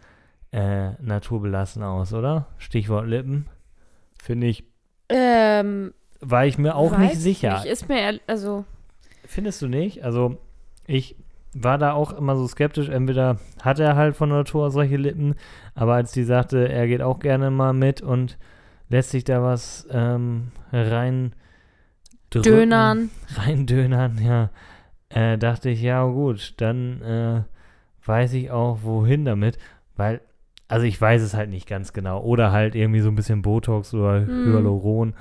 äh, 0.53 0.90
naturbelassen 1.03 1.83
aus, 1.83 2.12
oder? 2.14 2.47
Stichwort 2.59 3.07
Lippen. 3.09 3.47
Finde 4.23 4.47
ich, 4.47 4.64
Ähm, 5.09 5.92
war 6.20 6.47
ich 6.47 6.57
mir 6.57 6.77
auch 6.77 6.97
nicht 6.97 7.14
ich 7.14 7.18
sicher. 7.18 7.55
nicht. 7.55 7.66
Ist 7.66 7.88
mir, 7.88 8.20
also, 8.27 8.64
Findest 9.27 9.61
du 9.62 9.68
nicht? 9.68 10.05
Also, 10.05 10.38
ich 10.87 11.16
war 11.55 11.77
da 11.77 11.92
auch 11.92 12.12
immer 12.12 12.37
so 12.37 12.47
skeptisch. 12.47 12.88
Entweder 12.88 13.38
hat 13.62 13.79
er 13.81 13.97
halt 13.97 14.16
von 14.16 14.29
Natur 14.29 14.66
aus 14.66 14.73
solche 14.75 14.97
Lippen, 14.97 15.35
aber 15.75 15.94
als 15.94 16.12
die 16.12 16.25
sagte, 16.25 16.68
er 16.68 16.87
geht 16.87 17.03
auch 17.03 17.18
gerne 17.18 17.51
mal 17.51 17.73
mit 17.73 18.01
und 18.01 18.38
lässt 18.88 19.11
sich 19.11 19.25
da 19.25 19.42
was 19.42 19.87
ähm, 19.90 20.49
rein 20.73 21.35
drücken, 22.31 22.42
Dönern. 22.51 23.11
reindönern, 23.37 24.18
ja, 24.23 24.51
äh, 25.09 25.38
dachte 25.38 25.70
ich, 25.70 25.81
ja 25.83 26.05
gut, 26.05 26.55
dann 26.59 27.03
äh, 27.03 27.42
weiß 28.07 28.35
ich 28.35 28.51
auch, 28.51 28.80
wohin 28.82 29.24
damit, 29.24 29.59
weil, 29.97 30.20
also 30.68 30.85
ich 30.87 31.01
weiß 31.01 31.22
es 31.22 31.35
halt 31.35 31.51
nicht 31.51 31.68
ganz 31.68 31.93
genau. 31.93 32.20
Oder 32.22 32.53
halt 32.53 32.74
irgendwie 32.74 33.01
so 33.01 33.09
ein 33.09 33.14
bisschen 33.14 33.43
Botox 33.43 33.95
oder 33.95 34.26
Hm. 34.26 34.45
Hyaluron. 34.45 35.14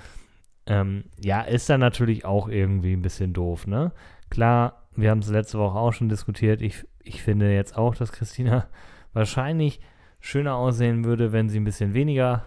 Ähm, 0.65 1.03
ja, 1.21 1.41
ist 1.41 1.69
dann 1.69 1.81
natürlich 1.81 2.25
auch 2.25 2.47
irgendwie 2.47 2.93
ein 2.93 3.01
bisschen 3.01 3.33
doof, 3.33 3.67
ne? 3.67 3.91
Klar, 4.29 4.87
wir 4.95 5.11
haben 5.11 5.19
es 5.19 5.29
letzte 5.29 5.59
Woche 5.59 5.77
auch 5.77 5.91
schon 5.91 6.09
diskutiert. 6.09 6.61
Ich, 6.61 6.85
ich 7.03 7.21
finde 7.21 7.53
jetzt 7.53 7.77
auch, 7.77 7.95
dass 7.95 8.11
Christina 8.11 8.67
wahrscheinlich 9.13 9.79
schöner 10.21 10.55
aussehen 10.55 11.03
würde, 11.03 11.33
wenn 11.33 11.49
sie 11.49 11.59
ein 11.59 11.65
bisschen 11.65 11.93
weniger 11.93 12.45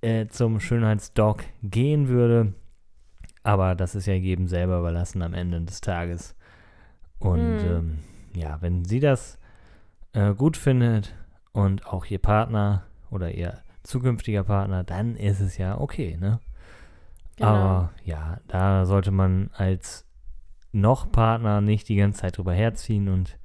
äh, 0.00 0.26
zum 0.28 0.60
Schönheitsdoc 0.60 1.44
gehen 1.62 2.08
würde. 2.08 2.54
Aber 3.42 3.74
das 3.74 3.94
ist 3.94 4.06
ja 4.06 4.14
jedem 4.14 4.46
selber 4.46 4.78
überlassen 4.78 5.22
am 5.22 5.34
Ende 5.34 5.60
des 5.60 5.80
Tages. 5.80 6.36
Und 7.18 7.58
Hm. 7.58 7.66
ähm, 7.66 7.98
ja, 8.34 8.60
wenn 8.60 8.84
sie 8.84 9.00
das 9.00 9.38
äh, 10.12 10.34
gut 10.34 10.56
findet 10.56 11.14
und 11.52 11.86
auch 11.86 12.04
ihr 12.06 12.18
Partner 12.18 12.84
oder 13.10 13.32
ihr 13.34 13.62
zukünftiger 13.82 14.44
Partner, 14.44 14.84
dann 14.84 15.16
ist 15.16 15.40
es 15.40 15.56
ja 15.56 15.78
okay, 15.80 16.16
ne? 16.20 16.40
Genau. 17.36 17.48
Aber 17.48 17.92
ja, 18.04 18.40
da 18.48 18.84
sollte 18.84 19.10
man 19.10 19.50
als 19.54 20.04
noch 20.72 21.10
Partner 21.10 21.60
nicht 21.60 21.88
die 21.88 21.96
ganze 21.96 22.20
Zeit 22.20 22.36
drüber 22.36 22.52
herziehen 22.52 23.08
und 23.08 23.38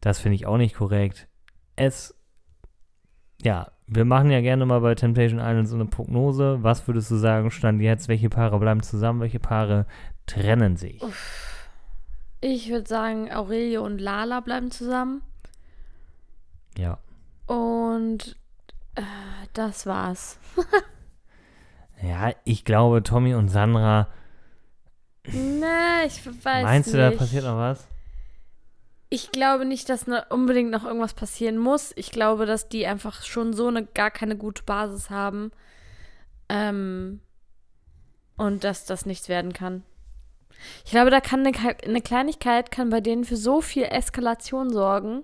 das 0.00 0.18
finde 0.20 0.36
ich 0.36 0.46
auch 0.46 0.56
nicht 0.56 0.76
korrekt. 0.76 1.28
Es, 1.76 2.14
ja, 3.42 3.70
wir 3.86 4.04
machen 4.04 4.30
ja 4.30 4.40
gerne 4.40 4.64
mal 4.66 4.80
bei 4.80 4.94
Temptation 4.94 5.38
Island 5.40 5.68
so 5.68 5.74
eine 5.74 5.86
Prognose. 5.86 6.58
Was 6.62 6.86
würdest 6.86 7.10
du 7.10 7.16
sagen, 7.16 7.50
stand 7.50 7.80
jetzt? 7.82 8.08
Welche 8.08 8.30
Paare 8.30 8.58
bleiben 8.58 8.82
zusammen? 8.82 9.20
Welche 9.20 9.40
Paare 9.40 9.86
trennen 10.26 10.76
sich? 10.76 11.02
Ich 12.40 12.70
würde 12.70 12.88
sagen, 12.88 13.30
Aurelio 13.32 13.84
und 13.84 14.00
Lala 14.00 14.40
bleiben 14.40 14.70
zusammen. 14.70 15.22
Ja. 16.76 16.98
Und 17.46 18.36
äh, 18.94 19.02
das 19.52 19.86
war's. 19.86 20.38
Ja, 22.02 22.32
ich 22.44 22.66
glaube, 22.66 23.02
Tommy 23.02 23.34
und 23.34 23.48
Sandra, 23.48 24.08
Nee, 25.26 26.06
ich 26.06 26.26
weiß 26.26 26.62
meinst 26.64 26.88
nicht. 26.88 26.94
du, 26.94 27.10
da 27.10 27.16
passiert 27.16 27.44
noch 27.44 27.56
was? 27.56 27.88
Ich 29.14 29.30
glaube 29.30 29.64
nicht, 29.64 29.88
dass 29.90 30.08
ne, 30.08 30.24
unbedingt 30.30 30.72
noch 30.72 30.84
irgendwas 30.84 31.14
passieren 31.14 31.56
muss. 31.56 31.92
Ich 31.94 32.10
glaube, 32.10 32.46
dass 32.46 32.68
die 32.68 32.84
einfach 32.84 33.22
schon 33.22 33.52
so 33.52 33.68
eine 33.68 33.86
gar 33.86 34.10
keine 34.10 34.36
gute 34.36 34.64
Basis 34.64 35.08
haben. 35.08 35.52
Ähm, 36.48 37.20
und 38.36 38.64
dass 38.64 38.86
das 38.86 39.06
nichts 39.06 39.28
werden 39.28 39.52
kann. 39.52 39.84
Ich 40.84 40.90
glaube, 40.90 41.10
da 41.10 41.20
kann 41.20 41.46
eine, 41.46 41.54
eine 41.84 42.00
Kleinigkeit 42.00 42.72
kann 42.72 42.90
bei 42.90 43.00
denen 43.00 43.22
für 43.22 43.36
so 43.36 43.60
viel 43.60 43.84
Eskalation 43.84 44.70
sorgen. 44.70 45.22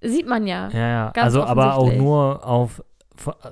Sieht 0.00 0.26
man 0.26 0.48
ja. 0.48 0.68
Ja, 0.70 0.88
ja. 0.88 1.10
Ganz 1.12 1.26
also, 1.26 1.44
aber 1.44 1.76
auch 1.76 1.92
nur 1.92 2.44
auf 2.44 2.82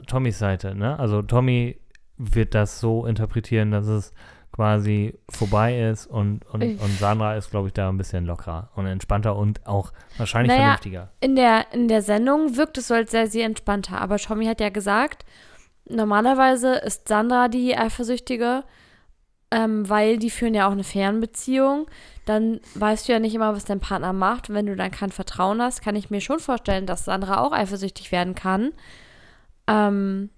Tommys 0.09 0.41
Seite, 0.41 0.75
ne? 0.75 0.99
Also, 0.99 1.23
Tommy 1.23 1.79
wird 2.17 2.57
das 2.57 2.81
so 2.81 3.07
interpretieren, 3.07 3.71
dass 3.71 3.87
es 3.87 4.13
quasi 4.53 5.15
vorbei 5.31 5.89
ist 5.89 6.07
und, 6.07 6.45
und, 6.47 6.63
und 6.63 6.99
Sandra 6.99 7.37
ist, 7.37 7.51
glaube 7.51 7.69
ich, 7.69 7.75
da 7.75 7.89
ein 7.89 7.97
bisschen 7.97 8.27
lockerer 8.27 8.71
und 8.75 8.87
entspannter 8.87 9.37
und 9.37 9.67
auch 9.67 9.93
wahrscheinlich 10.17 10.51
Naja, 10.51 10.63
vernünftiger. 10.63 11.11
In 11.21 11.37
der, 11.37 11.73
in 11.73 11.89
der 11.89 12.03
Sendung 12.03 12.57
wirkt 12.57 12.79
es 12.79 12.89
so, 12.89 12.95
als 12.95 13.11
sei 13.11 13.27
sie 13.27 13.43
entspannter. 13.43 14.01
Aber 14.01 14.17
Tommy 14.17 14.47
hat 14.47 14.61
ja 14.61 14.71
gesagt, 14.71 15.25
normalerweise 15.89 16.75
ist 16.75 17.09
Sandra 17.09 17.49
die 17.49 17.77
Eifersüchtige, 17.77 18.65
ähm, 19.51 19.89
weil 19.89 20.19
die 20.19 20.31
führen 20.31 20.55
ja 20.55 20.67
auch 20.67 20.73
eine 20.73 20.85
Fernbeziehung. 20.85 21.87
Dann 22.27 22.61
weißt 22.75 23.09
du 23.09 23.13
ja 23.13 23.19
nicht 23.19 23.35
immer, 23.35 23.55
was 23.55 23.65
dein 23.65 23.81
Partner 23.81 24.13
macht. 24.13 24.49
Und 24.49 24.55
wenn 24.55 24.67
du 24.67 24.77
dann 24.77 24.91
kein 24.91 25.13
Vertrauen 25.13 25.63
hast, 25.63 25.83
kann 25.83 25.97
ich 25.97 26.11
mir 26.11 26.21
schon 26.21 26.41
vorstellen, 26.41 26.85
dass 26.87 27.05
Sandra 27.05 27.41
auch 27.41 27.53
eifersüchtig 27.53 28.13
werden 28.13 28.35
kann. 28.35 28.73
Ähm, 29.67 30.31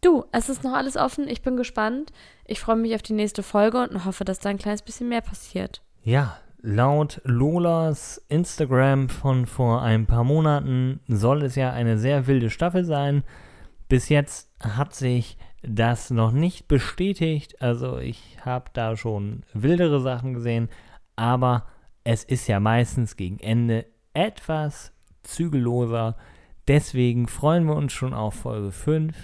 du, 0.00 0.24
es 0.32 0.48
ist 0.48 0.64
noch 0.64 0.74
alles 0.74 0.96
offen. 0.96 1.28
Ich 1.28 1.42
bin 1.42 1.56
gespannt. 1.56 2.12
Ich 2.44 2.60
freue 2.60 2.76
mich 2.76 2.94
auf 2.94 3.02
die 3.02 3.12
nächste 3.12 3.42
Folge 3.42 3.82
und 3.88 4.04
hoffe, 4.04 4.24
dass 4.24 4.38
da 4.38 4.48
ein 4.48 4.58
kleines 4.58 4.82
bisschen 4.82 5.08
mehr 5.08 5.20
passiert. 5.20 5.82
Ja, 6.02 6.36
laut 6.60 7.20
Lolas 7.24 8.24
Instagram 8.28 9.08
von 9.08 9.46
vor 9.46 9.82
ein 9.82 10.06
paar 10.06 10.24
Monaten 10.24 11.00
soll 11.08 11.42
es 11.42 11.54
ja 11.54 11.72
eine 11.72 11.98
sehr 11.98 12.26
wilde 12.26 12.50
Staffel 12.50 12.84
sein. 12.84 13.24
Bis 13.88 14.08
jetzt 14.08 14.50
hat 14.60 14.94
sich 14.94 15.38
das 15.62 16.10
noch 16.10 16.32
nicht 16.32 16.68
bestätigt. 16.68 17.60
Also 17.60 17.98
ich 17.98 18.38
habe 18.44 18.70
da 18.72 18.96
schon 18.96 19.42
wildere 19.52 20.00
Sachen 20.00 20.34
gesehen, 20.34 20.68
aber 21.16 21.66
es 22.04 22.24
ist 22.24 22.46
ja 22.46 22.60
meistens 22.60 23.16
gegen 23.16 23.38
Ende 23.38 23.86
etwas 24.14 24.92
zügelloser. 25.22 26.16
Deswegen 26.68 27.28
freuen 27.28 27.66
wir 27.66 27.74
uns 27.74 27.92
schon 27.92 28.14
auf 28.14 28.34
Folge 28.34 28.72
5. 28.72 29.14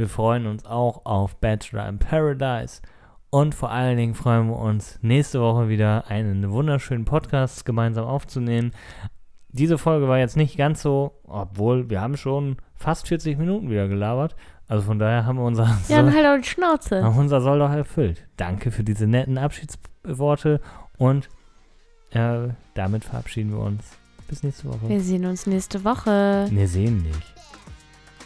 Wir 0.00 0.08
freuen 0.08 0.46
uns 0.46 0.64
auch 0.64 1.04
auf 1.04 1.36
Bachelor 1.36 1.86
in 1.86 1.98
Paradise. 1.98 2.80
Und 3.28 3.54
vor 3.54 3.70
allen 3.70 3.98
Dingen 3.98 4.14
freuen 4.14 4.48
wir 4.48 4.56
uns, 4.56 4.98
nächste 5.02 5.42
Woche 5.42 5.68
wieder 5.68 6.06
einen 6.08 6.50
wunderschönen 6.50 7.04
Podcast 7.04 7.66
gemeinsam 7.66 8.06
aufzunehmen. 8.06 8.72
Diese 9.50 9.76
Folge 9.76 10.08
war 10.08 10.16
jetzt 10.16 10.38
nicht 10.38 10.56
ganz 10.56 10.80
so, 10.80 11.20
obwohl 11.24 11.90
wir 11.90 12.00
haben 12.00 12.16
schon 12.16 12.56
fast 12.76 13.08
40 13.08 13.36
Minuten 13.36 13.68
wieder 13.68 13.88
gelabert. 13.88 14.36
Also 14.66 14.86
von 14.86 14.98
daher 14.98 15.26
haben 15.26 15.36
wir 15.36 15.44
unser, 15.44 15.64
Ja, 15.88 16.02
Soll, 16.02 16.14
halt 16.14 16.26
auch 16.26 16.42
die 16.42 16.48
Schnauze. 16.48 17.04
haben 17.04 17.18
unser 17.18 17.42
Soll 17.42 17.58
doch 17.58 17.70
erfüllt. 17.70 18.26
Danke 18.38 18.70
für 18.70 18.84
diese 18.84 19.06
netten 19.06 19.36
Abschiedsworte 19.36 20.62
und 20.96 21.28
äh, 22.12 22.48
damit 22.72 23.04
verabschieden 23.04 23.50
wir 23.50 23.60
uns. 23.60 23.98
Bis 24.28 24.42
nächste 24.42 24.66
Woche. 24.66 24.88
Wir 24.88 25.00
sehen 25.02 25.26
uns 25.26 25.46
nächste 25.46 25.84
Woche. 25.84 26.46
Wir 26.48 26.68
sehen 26.68 27.02
nicht. 27.02 27.39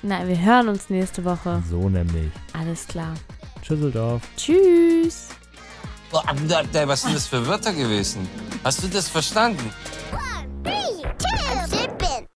Nein, 0.06 0.28
wir 0.28 0.38
hören 0.38 0.68
uns 0.68 0.90
nächste 0.90 1.24
Woche. 1.24 1.62
So 1.70 1.88
nämlich. 1.88 2.30
Alles 2.52 2.86
klar. 2.86 3.14
Tschüsseldorf. 3.62 4.20
Tschüss. 4.36 5.28
Oh, 6.12 6.20
was 6.22 7.02
sind 7.02 7.14
das 7.14 7.26
für 7.26 7.46
Wörter 7.46 7.72
gewesen? 7.72 8.28
Hast 8.62 8.82
du 8.82 8.88
das 8.88 9.08
verstanden? 9.08 9.70
One, 10.12 10.62
three, 10.62 11.02
two, 11.18 11.76
three. 11.76 11.83